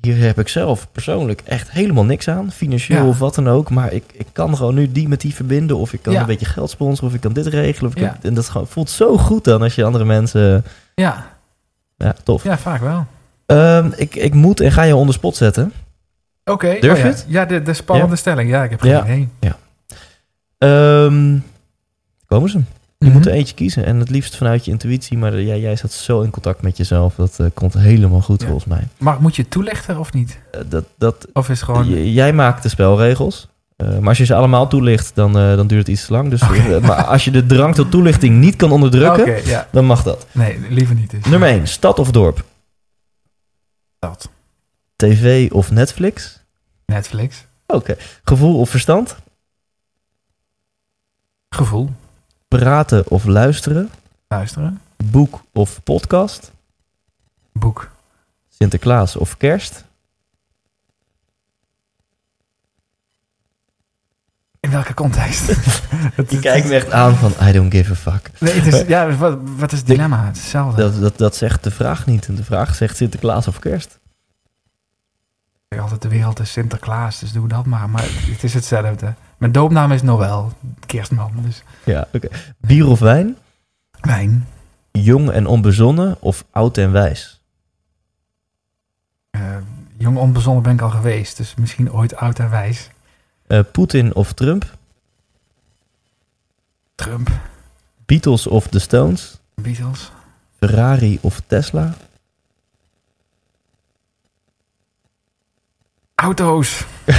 hier 0.00 0.16
heb 0.18 0.38
ik 0.38 0.48
zelf 0.48 0.88
persoonlijk 0.92 1.40
echt 1.44 1.70
helemaal 1.70 2.04
niks 2.04 2.28
aan. 2.28 2.52
Financieel 2.52 3.02
Ja. 3.02 3.08
of 3.08 3.18
wat 3.18 3.34
dan 3.34 3.48
ook. 3.48 3.70
Maar 3.70 3.92
ik, 3.92 4.04
ik 4.12 4.26
kan 4.32 4.56
gewoon 4.56 4.74
nu 4.74 4.92
die 4.92 5.08
met 5.08 5.20
die 5.20 5.34
verbinden. 5.34 5.76
Of 5.76 5.92
ik 5.92 6.02
kan 6.02 6.12
Ja. 6.12 6.20
een 6.20 6.26
beetje 6.26 6.46
geld 6.46 6.70
sponsoren. 6.70 7.08
Of 7.08 7.14
ik 7.14 7.20
kan 7.20 7.32
dit 7.32 7.46
regelen. 7.46 7.90
Of 7.90 7.96
ik 7.96 8.02
Ja. 8.02 8.08
kan- 8.08 8.18
en 8.22 8.34
dat 8.34 8.52
voelt 8.64 8.90
zo 8.90 9.16
goed 9.16 9.44
dan 9.44 9.62
als 9.62 9.74
je 9.74 9.84
andere 9.84 10.04
mensen... 10.04 10.64
Ja, 10.94 11.26
Ja, 11.96 12.14
tof. 12.24 12.42
ja 12.44 12.58
vaak 12.58 12.80
wel. 12.80 13.06
Ehm, 13.46 13.90
ik, 13.96 14.14
ik 14.14 14.34
moet 14.34 14.60
en 14.60 14.72
ga 14.72 14.82
je 14.82 14.96
onder 14.96 15.14
spot 15.14 15.36
zetten. 15.36 15.72
Oké. 16.44 16.76
Durf 16.80 16.92
oh 16.92 16.98
je 16.98 17.04
ja. 17.04 17.08
het? 17.10 17.24
Ja, 17.28 17.44
de, 17.44 17.62
de 17.62 17.74
spannende 17.74 18.16
stelling. 18.16 18.50
Ja, 18.50 18.64
ik 18.64 18.70
heb 18.70 18.80
geen 18.80 18.90
Ja. 18.90 19.02
idee. 19.04 19.28
Ehm, 20.58 21.38
komen 22.26 22.50
ze. 22.50 22.60
Je 22.98 23.06
Mhm. 23.06 23.16
moet 23.16 23.26
er 23.26 23.32
eentje 23.32 23.54
kiezen. 23.54 23.84
En 23.84 23.98
het 23.98 24.10
liefst 24.10 24.36
vanuit 24.36 24.64
je 24.64 24.70
intuïtie. 24.70 25.18
Maar 25.18 25.32
eh, 25.34 25.46
jij, 25.46 25.60
jij 25.60 25.76
staat 25.76 25.92
zo 25.92 26.20
in 26.20 26.30
contact 26.30 26.62
met 26.62 26.76
jezelf. 26.76 27.14
Dat 27.14 27.40
eh, 27.40 27.46
komt 27.54 27.74
helemaal 27.74 28.20
goed 28.20 28.40
Ja. 28.40 28.46
volgens 28.46 28.66
mij. 28.66 28.88
Maar 28.98 29.20
moet 29.20 29.36
je 29.36 29.42
het 29.42 29.50
toelichten 29.50 29.98
of 29.98 30.12
niet? 30.12 30.38
Eh, 30.52 30.60
dat, 30.68 30.84
dat, 30.98 31.26
Of 31.32 31.48
is 31.48 31.62
gewoon... 31.62 32.12
Jij 32.12 32.32
maakt 32.32 32.62
de 32.62 32.68
spelregels. 32.68 33.48
Maar 33.76 34.08
als 34.08 34.18
je 34.18 34.24
ze 34.24 34.34
allemaal 34.34 34.68
toelicht, 34.68 35.14
dan, 35.14 35.32
dan 35.32 35.66
duurt 35.66 35.86
het 35.86 35.96
iets 35.96 36.06
te 36.06 36.12
lang. 36.12 36.30
Dus, 36.30 36.40
maar 36.80 37.04
als 37.04 37.24
je 37.24 37.30
de 37.30 37.46
drang 37.46 37.74
tot 37.74 37.90
toelichting 37.90 38.36
niet 38.40 38.56
kan 38.56 38.72
onderdrukken, 38.72 39.46
ja. 39.46 39.68
dan 39.72 39.84
mag 39.84 40.02
dat. 40.02 40.26
Nee, 40.32 40.58
liever 40.70 40.94
niet 40.94 41.10
dus. 41.10 41.24
Nummer 41.24 41.48
1, 41.48 41.66
stad 41.68 41.98
of 41.98 42.10
dorp? 42.10 42.44
Dat. 43.98 44.28
TV 44.96 45.50
of 45.52 45.70
Netflix? 45.70 46.44
Netflix. 46.86 47.44
Oké. 47.66 47.96
Gevoel 48.24 48.58
of 48.60 48.70
verstand? 48.70 49.16
Gevoel. 51.48 51.90
Praten 52.48 53.08
of 53.08 53.24
luisteren? 53.24 53.90
Luisteren. 54.28 54.80
Boek 55.04 55.42
of 55.52 55.82
podcast? 55.82 56.52
Boek. 57.52 57.90
Sinterklaas 58.48 59.16
of 59.16 59.36
kerst? 59.36 59.84
In 64.60 64.70
welke 64.70 64.94
context? 64.94 65.46
Het 66.14 66.30
Je 66.30 66.38
kijkt 66.40 66.68
me 66.68 66.74
echt 66.74 66.90
aan 66.90 67.14
van, 67.14 67.32
I 67.48 67.52
don't 67.52 67.74
give 67.74 67.92
a 67.92 67.94
fuck. 67.94 68.30
Nee, 68.40 68.54
het 68.60 68.74
is, 68.74 68.86
ja, 68.86 69.16
wat, 69.16 69.38
wat 69.42 69.72
is 69.72 69.78
het 69.78 69.86
dilemma? 69.86 70.24
Het 70.24 70.36
is 70.36 70.42
hetzelfde. 70.42 70.82
Dat, 70.82 71.00
dat, 71.00 71.18
dat 71.18 71.36
zegt 71.36 71.64
de 71.64 71.70
vraag 71.70 72.06
niet. 72.06 72.26
En 72.26 72.34
de 72.34 72.44
vraag 72.44 72.74
zegt 72.74 72.96
Sinterklaas 72.96 73.48
of 73.48 73.58
kerst. 73.58 73.98
Altijd 75.76 76.02
de 76.02 76.08
wereld 76.08 76.40
is 76.40 76.52
Sinterklaas, 76.52 77.18
dus 77.18 77.32
doe 77.32 77.48
dat 77.48 77.66
maar. 77.66 77.90
Maar 77.90 78.02
het 78.02 78.42
is 78.44 78.54
hetzelfde. 78.54 79.14
Mijn 79.36 79.52
doopnaam 79.52 79.92
is 79.92 80.02
Noël, 80.02 80.52
kerstman. 80.86 81.32
Dus 81.42 81.62
Ja, 81.84 82.08
oké. 82.12 82.28
Bier 82.58 82.86
of 82.86 82.98
wijn? 82.98 83.36
wijn. 84.00 84.48
Jong 84.92 85.30
en 85.30 85.46
onbezonnen 85.46 86.16
of 86.20 86.44
oud 86.50 86.78
en 86.78 86.92
wijs? 86.92 87.40
Eh, 89.30 89.56
jong 89.96 90.16
onbezonnen 90.16 90.62
ben 90.62 90.72
ik 90.72 90.80
al 90.80 90.90
geweest, 90.90 91.36
dus 91.36 91.54
misschien 91.54 91.92
ooit 91.92 92.16
oud 92.16 92.38
en 92.38 92.50
wijs. 92.50 92.90
Eh, 93.46 93.60
Poetin 93.72 94.14
of 94.14 94.32
Trump? 94.32 94.76
Trump, 96.94 97.30
Beatles 98.06 98.46
of 98.46 98.68
The 98.68 98.78
Stones? 98.78 99.38
Beatles, 99.54 100.10
Ferrari 100.58 101.18
of 101.20 101.40
Tesla? 101.46 101.94
Auto's. 106.22 106.84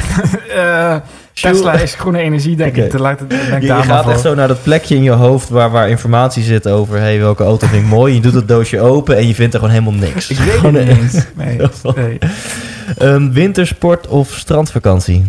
Eh, 0.49 0.95
Tesla 1.33 1.73
is 1.73 1.95
groene 1.95 2.19
energie, 2.19 2.55
denk 2.55 2.75
ik. 2.75 2.93
Laat 2.97 3.19
het, 3.19 3.29
denk 3.29 3.61
Je, 3.61 3.67
je 3.67 3.73
gaat 3.83 4.09
echt 4.09 4.19
zo 4.19 4.35
naar 4.35 4.47
dat 4.47 4.63
plekje 4.63 4.95
in 4.95 5.03
je 5.03 5.11
hoofd 5.11 5.49
waar, 5.49 5.71
waar 5.71 5.89
informatie 5.89 6.43
zit 6.43 6.67
over 6.67 6.99
hey, 6.99 7.19
welke 7.19 7.43
auto 7.43 7.67
vind 7.67 7.83
ik 7.83 7.89
mooi. 7.97 8.13
Je 8.13 8.21
doet 8.21 8.33
het 8.33 8.47
doosje 8.47 8.79
open 8.79 9.17
en 9.17 9.27
je 9.27 9.35
vindt 9.35 9.53
er 9.53 9.59
gewoon 9.59 9.73
helemaal 9.75 9.99
niks. 9.99 10.29
Ik 10.29 10.37
weet 10.37 10.61
het 10.61 10.71
niet 10.71 10.75
een- 10.81 10.87
eens. 10.87 11.25
Nee, 11.35 11.59
nee. 11.95 12.17
Ehm, 12.97 13.31
wintersport 13.31 14.07
of 14.07 14.31
strandvakantie? 14.37 15.25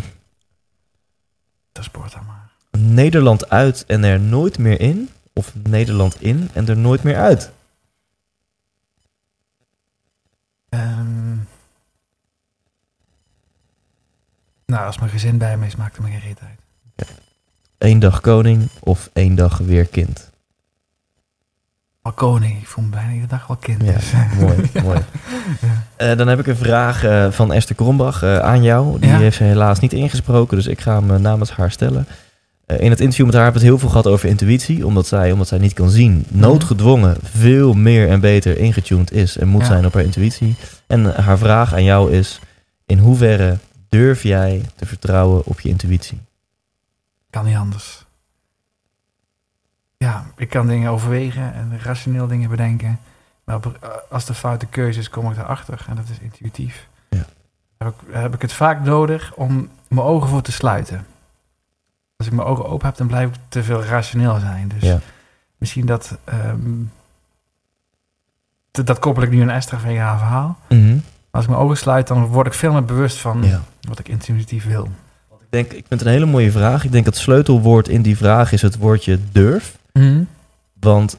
Dat 1.72 1.84
sport 1.84 2.12
dan 2.12 2.22
maar. 2.26 2.50
Nederland 2.82 3.50
uit 3.50 3.84
en 3.86 4.04
er 4.04 4.20
nooit 4.20 4.58
meer 4.58 4.80
in? 4.80 5.08
Of 5.32 5.52
Nederland 5.68 6.16
in 6.22 6.50
en 6.52 6.68
er 6.68 6.76
nooit 6.76 7.02
meer 7.02 7.16
uit? 7.16 7.50
Ehm, 10.68 11.29
nou, 14.70 14.86
als 14.86 14.98
mijn 14.98 15.10
gezin 15.10 15.38
bij 15.38 15.56
me 15.56 15.66
is, 15.66 15.76
maakt 15.76 15.96
het 15.96 16.04
me 16.04 16.10
geen 16.10 16.20
reet 16.20 16.38
uit. 16.40 16.58
Eén 17.78 17.98
dag 17.98 18.20
koning 18.20 18.68
of 18.80 19.10
één 19.12 19.34
dag 19.34 19.58
weer 19.58 19.86
kind? 19.86 20.30
Al 22.02 22.12
koning, 22.12 22.60
ik 22.60 22.66
voel 22.66 22.84
me 22.84 22.90
bijna 22.90 23.10
iedere 23.10 23.28
dag 23.28 23.46
wel 23.46 23.56
kind. 23.56 23.82
Ja, 23.82 23.92
dus. 23.92 24.12
mooi, 24.40 24.70
mooi. 24.82 25.00
Eh, 25.96 26.16
dan 26.16 26.28
heb 26.28 26.38
ik 26.38 26.46
een 26.46 26.56
vraag 26.56 27.04
eh, 27.04 27.30
van 27.30 27.52
Esther 27.52 27.74
Krombach 27.74 28.22
eh, 28.22 28.38
aan 28.38 28.62
jou. 28.62 28.98
Die 28.98 29.10
heeft 29.10 29.36
ze 29.36 29.44
helaas 29.44 29.78
niet 29.78 29.92
ingesproken, 29.92 30.56
dus 30.56 30.66
ik 30.66 30.80
ga 30.80 31.02
hem 31.02 31.20
namens 31.20 31.50
haar 31.50 31.70
stellen. 31.70 32.06
In 32.66 32.90
het 32.90 33.00
interview 33.00 33.26
met 33.26 33.34
haar 33.34 33.44
hebben 33.44 33.62
we 33.62 33.66
het 33.68 33.76
heel 33.76 33.88
veel 33.88 34.00
gehad 34.00 34.14
over 34.14 34.28
intuïtie, 34.28 34.86
omdat 34.86 35.06
zij, 35.06 35.32
omdat 35.32 35.48
zij 35.48 35.58
niet 35.58 35.72
kan 35.72 35.90
zien, 35.90 36.24
noodgedwongen 36.28 37.16
veel 37.22 37.72
meer 37.72 38.08
en 38.08 38.20
beter 38.20 38.58
ingetuned 38.58 39.12
is 39.12 39.36
en 39.38 39.48
moet 39.48 39.66
zijn 39.66 39.86
op 39.86 39.94
haar 39.94 40.02
intuïtie. 40.02 40.56
En 40.86 41.22
haar 41.22 41.38
vraag 41.38 41.74
aan 41.74 41.84
jou 41.84 42.12
is, 42.12 42.40
in 42.86 42.98
hoeverre 42.98 43.58
durf 43.90 44.22
jij 44.22 44.64
te 44.76 44.86
vertrouwen 44.86 45.44
op 45.44 45.60
je 45.60 45.68
intuïtie? 45.68 46.20
kan 47.30 47.44
niet 47.44 47.56
anders. 47.56 48.04
Ja, 49.96 50.24
ik 50.36 50.48
kan 50.48 50.66
dingen 50.66 50.90
overwegen 50.90 51.54
en 51.54 51.80
rationeel 51.80 52.26
dingen 52.26 52.50
bedenken. 52.50 53.00
Maar 53.44 53.56
op- 53.56 54.04
als 54.10 54.24
de 54.24 54.34
foute 54.34 54.66
keuze 54.66 54.98
is, 54.98 55.08
kom 55.10 55.30
ik 55.30 55.36
erachter. 55.36 55.84
En 55.88 55.96
dat 55.96 56.08
is 56.08 56.18
intuïtief. 56.18 56.88
Ja. 57.08 57.24
Heb 57.78 57.88
ik, 57.88 57.94
heb 58.14 58.34
ik 58.34 58.42
het 58.42 58.52
vaak 58.52 58.80
nodig 58.84 59.34
om 59.34 59.70
mijn 59.88 60.06
ogen 60.06 60.28
voor 60.28 60.42
te 60.42 60.52
sluiten. 60.52 61.06
Als 62.16 62.26
ik 62.26 62.32
mijn 62.32 62.48
ogen 62.48 62.66
open 62.66 62.86
heb, 62.86 62.96
dan 62.96 63.06
blijf 63.06 63.28
ik 63.28 63.34
te 63.48 63.62
veel 63.62 63.82
rationeel 63.84 64.38
zijn. 64.38 64.68
Dus 64.68 64.82
Ja. 64.82 64.98
misschien 65.58 65.86
dat... 65.86 66.18
ehm, 66.24 66.82
dat- 68.70 68.98
koppel 68.98 69.22
ik 69.22 69.30
nu 69.30 69.40
aan 69.42 69.50
Esther 69.50 69.78
van 69.80 69.96
haar 69.96 70.18
verhaal. 70.18 70.58
Mhm. 70.68 70.98
Als 71.30 71.44
ik 71.44 71.50
mijn 71.50 71.62
ogen 71.62 71.76
sluit, 71.76 72.06
dan 72.08 72.24
word 72.26 72.46
ik 72.46 72.54
veel 72.54 72.72
meer 72.72 72.84
bewust 72.84 73.16
van 73.16 73.42
Ja. 73.42 73.62
wat 73.80 73.98
ik 73.98 74.08
intuïtief 74.08 74.66
wil. 74.66 74.88
Ik, 75.40 75.46
denk, 75.50 75.66
ik 75.66 75.72
vind 75.72 75.86
het 75.88 76.00
een 76.00 76.06
hele 76.06 76.26
mooie 76.26 76.50
vraag. 76.50 76.84
Ik 76.84 76.92
denk 76.92 77.04
dat 77.04 77.14
het 77.14 77.22
sleutelwoord 77.22 77.88
in 77.88 78.02
die 78.02 78.16
vraag 78.16 78.52
is 78.52 78.62
het 78.62 78.76
woordje 78.76 79.18
durf. 79.32 79.78
Want 80.80 81.18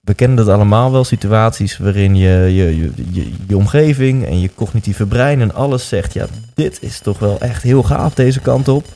we 0.00 0.14
kennen 0.14 0.36
dat 0.36 0.48
allemaal 0.48 0.92
wel, 0.92 1.04
situaties 1.04 1.78
waarin 1.78 2.14
je, 2.16 2.28
je, 2.28 2.76
je, 2.76 2.92
je, 3.10 3.32
je 3.46 3.56
omgeving 3.56 4.24
en 4.26 4.40
je 4.40 4.50
cognitieve 4.54 5.06
brein 5.06 5.40
en 5.40 5.54
alles 5.54 5.88
zegt, 5.88 6.12
ja, 6.12 6.26
dit 6.54 6.78
is 6.82 6.98
toch 7.00 7.18
wel 7.18 7.40
echt 7.40 7.62
heel 7.62 7.82
gaaf 7.82 8.14
deze 8.14 8.40
kant 8.40 8.68
op. 8.68 8.86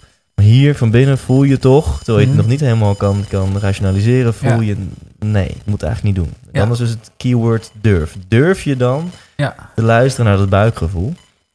Hier 0.40 0.74
van 0.76 0.90
binnen 0.90 1.18
voel 1.18 1.42
je 1.42 1.58
toch, 1.58 1.96
terwijl 1.98 2.18
je 2.18 2.24
het 2.24 2.28
Mhm. 2.34 2.36
nog 2.42 2.46
niet 2.50 2.60
helemaal 2.60 2.94
kan, 2.94 3.24
kan 3.28 3.58
rationaliseren, 3.58 4.34
voel 4.34 4.60
Ja. 4.60 4.74
je, 4.74 4.76
nee, 5.18 5.56
moet 5.64 5.80
het 5.80 5.82
eigenlijk 5.82 6.02
niet 6.16 6.24
doen. 6.24 6.34
Ja. 6.52 6.60
Dan 6.60 6.70
is 6.72 6.78
dus 6.78 6.90
het 6.90 7.10
keyword 7.16 7.70
durf. 7.80 8.16
Durf 8.28 8.62
je 8.62 8.76
dan 8.76 9.10
Ja. 9.36 9.54
te 9.74 9.82
luisteren 9.82 10.26
naar 10.30 10.36
dat 10.38 10.48
buikgevoel? 10.48 11.14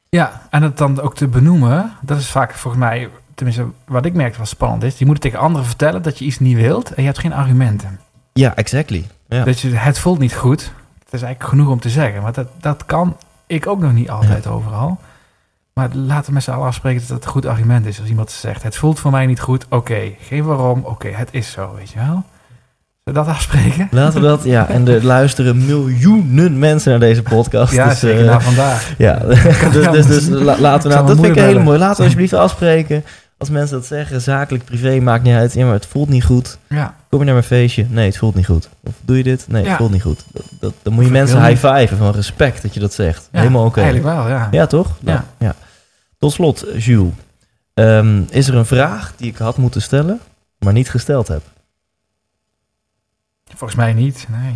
Ja, 0.10 0.42
en 0.50 0.62
het 0.64 0.78
dan 0.78 1.02
ook 1.02 1.16
te 1.16 1.28
benoemen, 1.28 1.92
dat 2.02 2.18
is 2.20 2.28
vaak 2.30 2.54
volgens 2.54 2.84
mij, 2.84 3.10
tenminste 3.36 3.66
wat 3.86 4.06
ik 4.06 4.14
merkte 4.14 4.40
wat 4.40 4.48
spannend 4.48 4.84
is, 4.84 4.98
je 4.98 5.06
moet 5.06 5.14
het 5.14 5.24
tegen 5.24 5.40
anderen 5.40 5.68
vertellen 5.68 6.02
dat 6.02 6.20
je 6.20 6.26
iets 6.26 6.40
niet 6.40 6.56
wilt 6.58 6.90
en 6.94 7.02
je 7.02 7.08
hebt 7.08 7.20
geen 7.20 7.34
argumenten. 7.34 8.00
Ja, 8.34 8.56
exactly. 8.56 9.06
Ja. 9.28 9.44
Dat 9.44 9.60
je, 9.60 9.70
het 9.70 10.00
voelt 10.00 10.20
niet 10.20 10.36
goed, 10.36 10.62
het 11.04 11.14
is 11.14 11.22
eigenlijk 11.22 11.44
genoeg 11.50 11.70
om 11.70 11.80
te 11.80 11.90
zeggen, 11.90 12.22
maar 12.22 12.34
dat, 12.34 12.48
dat 12.60 12.86
kan 12.86 13.18
ik 13.48 13.68
ook 13.68 13.80
nog 13.80 13.94
niet 13.94 14.10
altijd 14.10 14.48
overal. 14.48 15.00
Maar 15.80 15.90
laten 15.94 16.26
we 16.26 16.32
met 16.34 16.44
z'n 16.44 16.52
allen 16.52 16.68
afspreken 16.68 17.02
dat 17.02 17.10
het 17.10 17.26
een 17.26 17.32
goed 17.32 17.46
argument 17.46 17.86
is. 17.86 18.00
Als 18.00 18.10
iemand 18.10 18.32
zegt, 18.32 18.64
het 18.64 18.76
voelt 18.76 19.00
voor 19.00 19.12
mij 19.12 19.26
niet 19.26 19.40
goed, 19.40 19.66
oké, 19.70 20.00
geen 20.22 20.44
waarom, 20.44 20.82
oké, 20.86 21.08
het 21.08 21.30
is 21.32 21.52
zo, 21.52 21.74
weet 21.78 21.90
je 21.90 21.96
wel. 22.00 22.06
Zullen 22.06 22.24
we 23.04 23.12
dat 23.14 23.28
afspreken? 23.28 23.88
Laten 23.92 24.22
we 24.22 24.28
dat, 24.28 24.44
ja, 24.44 24.68
en 24.68 24.88
er 24.88 25.06
luisteren 25.16 25.66
miljoenen 25.66 26.60
mensen 26.60 26.92
naar 26.92 27.00
deze 27.00 27.24
podcast. 27.24 27.74
Ja, 27.74 27.90
dus, 27.90 28.00
zeker 28.00 28.28
eh, 28.30 28.40
vandaag. 28.40 28.94
Ja, 28.98 29.14
dus, 29.72 29.92
dus, 29.92 30.06
dus 30.06 30.28
la- 30.28 30.60
laten 30.60 30.90
we 30.90 30.96
nou, 30.96 31.08
dat 31.08 31.20
mijn 31.20 31.34
vind 31.34 31.46
ik 31.48 31.54
heel 31.54 31.62
mooi. 31.64 31.78
Laten 31.80 31.98
we 31.98 32.04
alsjeblieft 32.04 32.34
afspreken. 32.34 33.04
Als 33.38 33.50
mensen 33.50 33.78
dat 33.78 33.86
zeggen, 33.86 34.22
zakelijk, 34.22 34.64
privé, 34.66 35.00
maakt 35.00 35.24
niet 35.24 35.36
uit. 35.36 35.54
Ja, 35.54 35.66
maar 35.66 35.74
het 35.74 35.86
voelt 35.86 36.10
niet 36.10 36.24
goed. 36.24 36.58
Ja, 36.70 36.96
Kom 37.10 37.20
je 37.20 37.26
naar 37.26 37.34
mijn 37.34 37.46
feestje? 37.48 37.86
Nee, 37.90 38.06
het 38.06 38.18
voelt 38.18 38.36
niet 38.36 38.46
goed. 38.46 38.70
Of 38.84 38.94
doe 39.02 39.18
je 39.18 39.24
dit? 39.24 39.46
Nee, 39.48 39.68
het 39.68 39.78
voelt 39.78 39.92
niet 39.92 40.02
goed. 40.02 40.26
Dat, 40.34 40.46
dat, 40.60 40.74
dan 40.84 40.94
moet 40.94 41.06
je 41.06 41.12
mensen 41.12 41.46
high-fiven 41.46 41.98
van 41.98 42.12
respect 42.12 42.62
dat 42.62 42.74
je 42.74 42.80
dat 42.80 42.94
zegt. 42.94 43.30
ja 43.32 43.40
Helemaal 43.40 43.66
oké. 43.66 43.82
eigenlijk 43.82 44.16
wel, 44.16 44.28
ja. 44.28 44.48
Ja, 44.52 44.66
toch? 44.66 44.88
Nou, 45.00 45.20
Ja. 45.40 45.56
Tot 46.26 46.34
slot, 46.34 46.66
Jules. 46.78 47.14
Ehm, 47.74 48.22
is 48.30 48.48
er 48.48 48.56
een 48.56 48.66
vraag 48.66 49.14
die 49.18 49.28
ik 49.32 49.38
had 49.38 49.58
moeten 49.58 49.82
stellen, 49.82 50.20
maar 50.60 50.74
niet 50.74 50.90
gesteld 50.90 51.28
heb? 51.28 51.42
Volgens 53.56 53.76
mij 53.80 53.94
niet, 53.94 54.28
nee. 54.32 54.50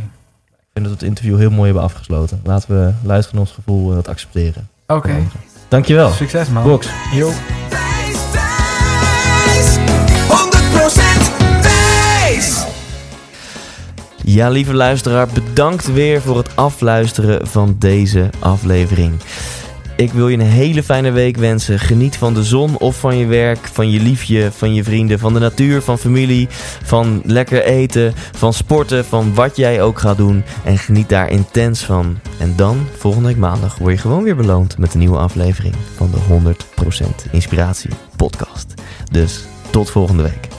Ik 0.48 0.68
vind 0.74 0.86
dat 0.86 0.86
we 0.86 0.90
het 0.92 1.04
interview 1.04 1.38
heel 1.38 1.50
mooi 1.50 1.66
hebben 1.66 1.84
afgesloten. 1.84 2.42
Laten 2.44 2.70
we 2.70 2.94
luisteren 3.04 3.40
naar 3.40 3.48
ons 3.48 3.56
gevoel 3.56 3.90
en 3.90 3.96
dat 3.96 4.08
accepteren. 4.08 4.70
Oké, 4.88 5.28
Dankjewel. 5.68 6.12
succes 6.12 6.50
man. 6.50 6.64
Box. 6.64 6.88
Yo. 7.14 7.32
Wijs, 7.70 8.32
wijs, 8.32 9.78
100% 10.28 11.62
wijs. 11.62 12.66
Ja, 14.24 14.50
lieve 14.50 14.74
luisteraar, 14.74 15.28
bedankt 15.28 15.92
weer 15.94 16.22
voor 16.22 16.38
het 16.38 16.56
afluisteren 16.56 17.48
van 17.48 17.76
deze 17.80 18.30
aflevering. 18.40 19.20
Ik 20.00 20.12
wil 20.12 20.28
je 20.28 20.38
een 20.38 20.46
hele 20.46 20.84
fijne 20.84 21.12
week 21.12 21.38
wensen. 21.38 21.80
Geniet 21.80 22.18
van 22.18 22.34
de 22.34 22.44
zon 22.44 22.78
of 22.78 23.00
van 23.00 23.18
je 23.18 23.26
werk, 23.26 23.68
van 23.68 23.92
je 23.92 24.00
liefje, 24.00 24.52
van 24.52 24.74
je 24.74 24.84
vrienden, 24.84 25.20
van 25.20 25.34
de 25.34 25.40
natuur, 25.40 25.82
van 25.82 25.98
familie, 25.98 26.48
van 26.84 27.22
lekker 27.26 27.64
eten, 27.64 28.14
van 28.16 28.54
sporten, 28.54 29.06
van 29.06 29.34
wat 29.34 29.56
jij 29.56 29.82
ook 29.82 30.00
gaat 30.00 30.18
doen. 30.18 30.44
En 30.64 30.78
geniet 30.78 31.10
daar 31.10 31.30
intens 31.30 31.84
van. 31.84 32.20
En 32.38 32.54
dan, 32.56 32.88
volgende 32.98 33.28
week 33.28 33.38
maandag, 33.38 33.78
word 33.78 33.94
je 33.94 34.00
gewoon 34.00 34.24
weer 34.24 34.36
beloond 34.36 34.78
met 34.78 34.94
een 34.94 35.00
nieuwe 35.00 35.18
aflevering 35.18 35.76
van 35.96 36.12
de 36.12 36.54
100% 37.28 37.32
Inspiratie 37.32 37.92
Podcast. 38.16 38.74
Dus 39.12 39.46
tot 39.70 39.90
volgende 39.90 40.24
week. 40.24 40.59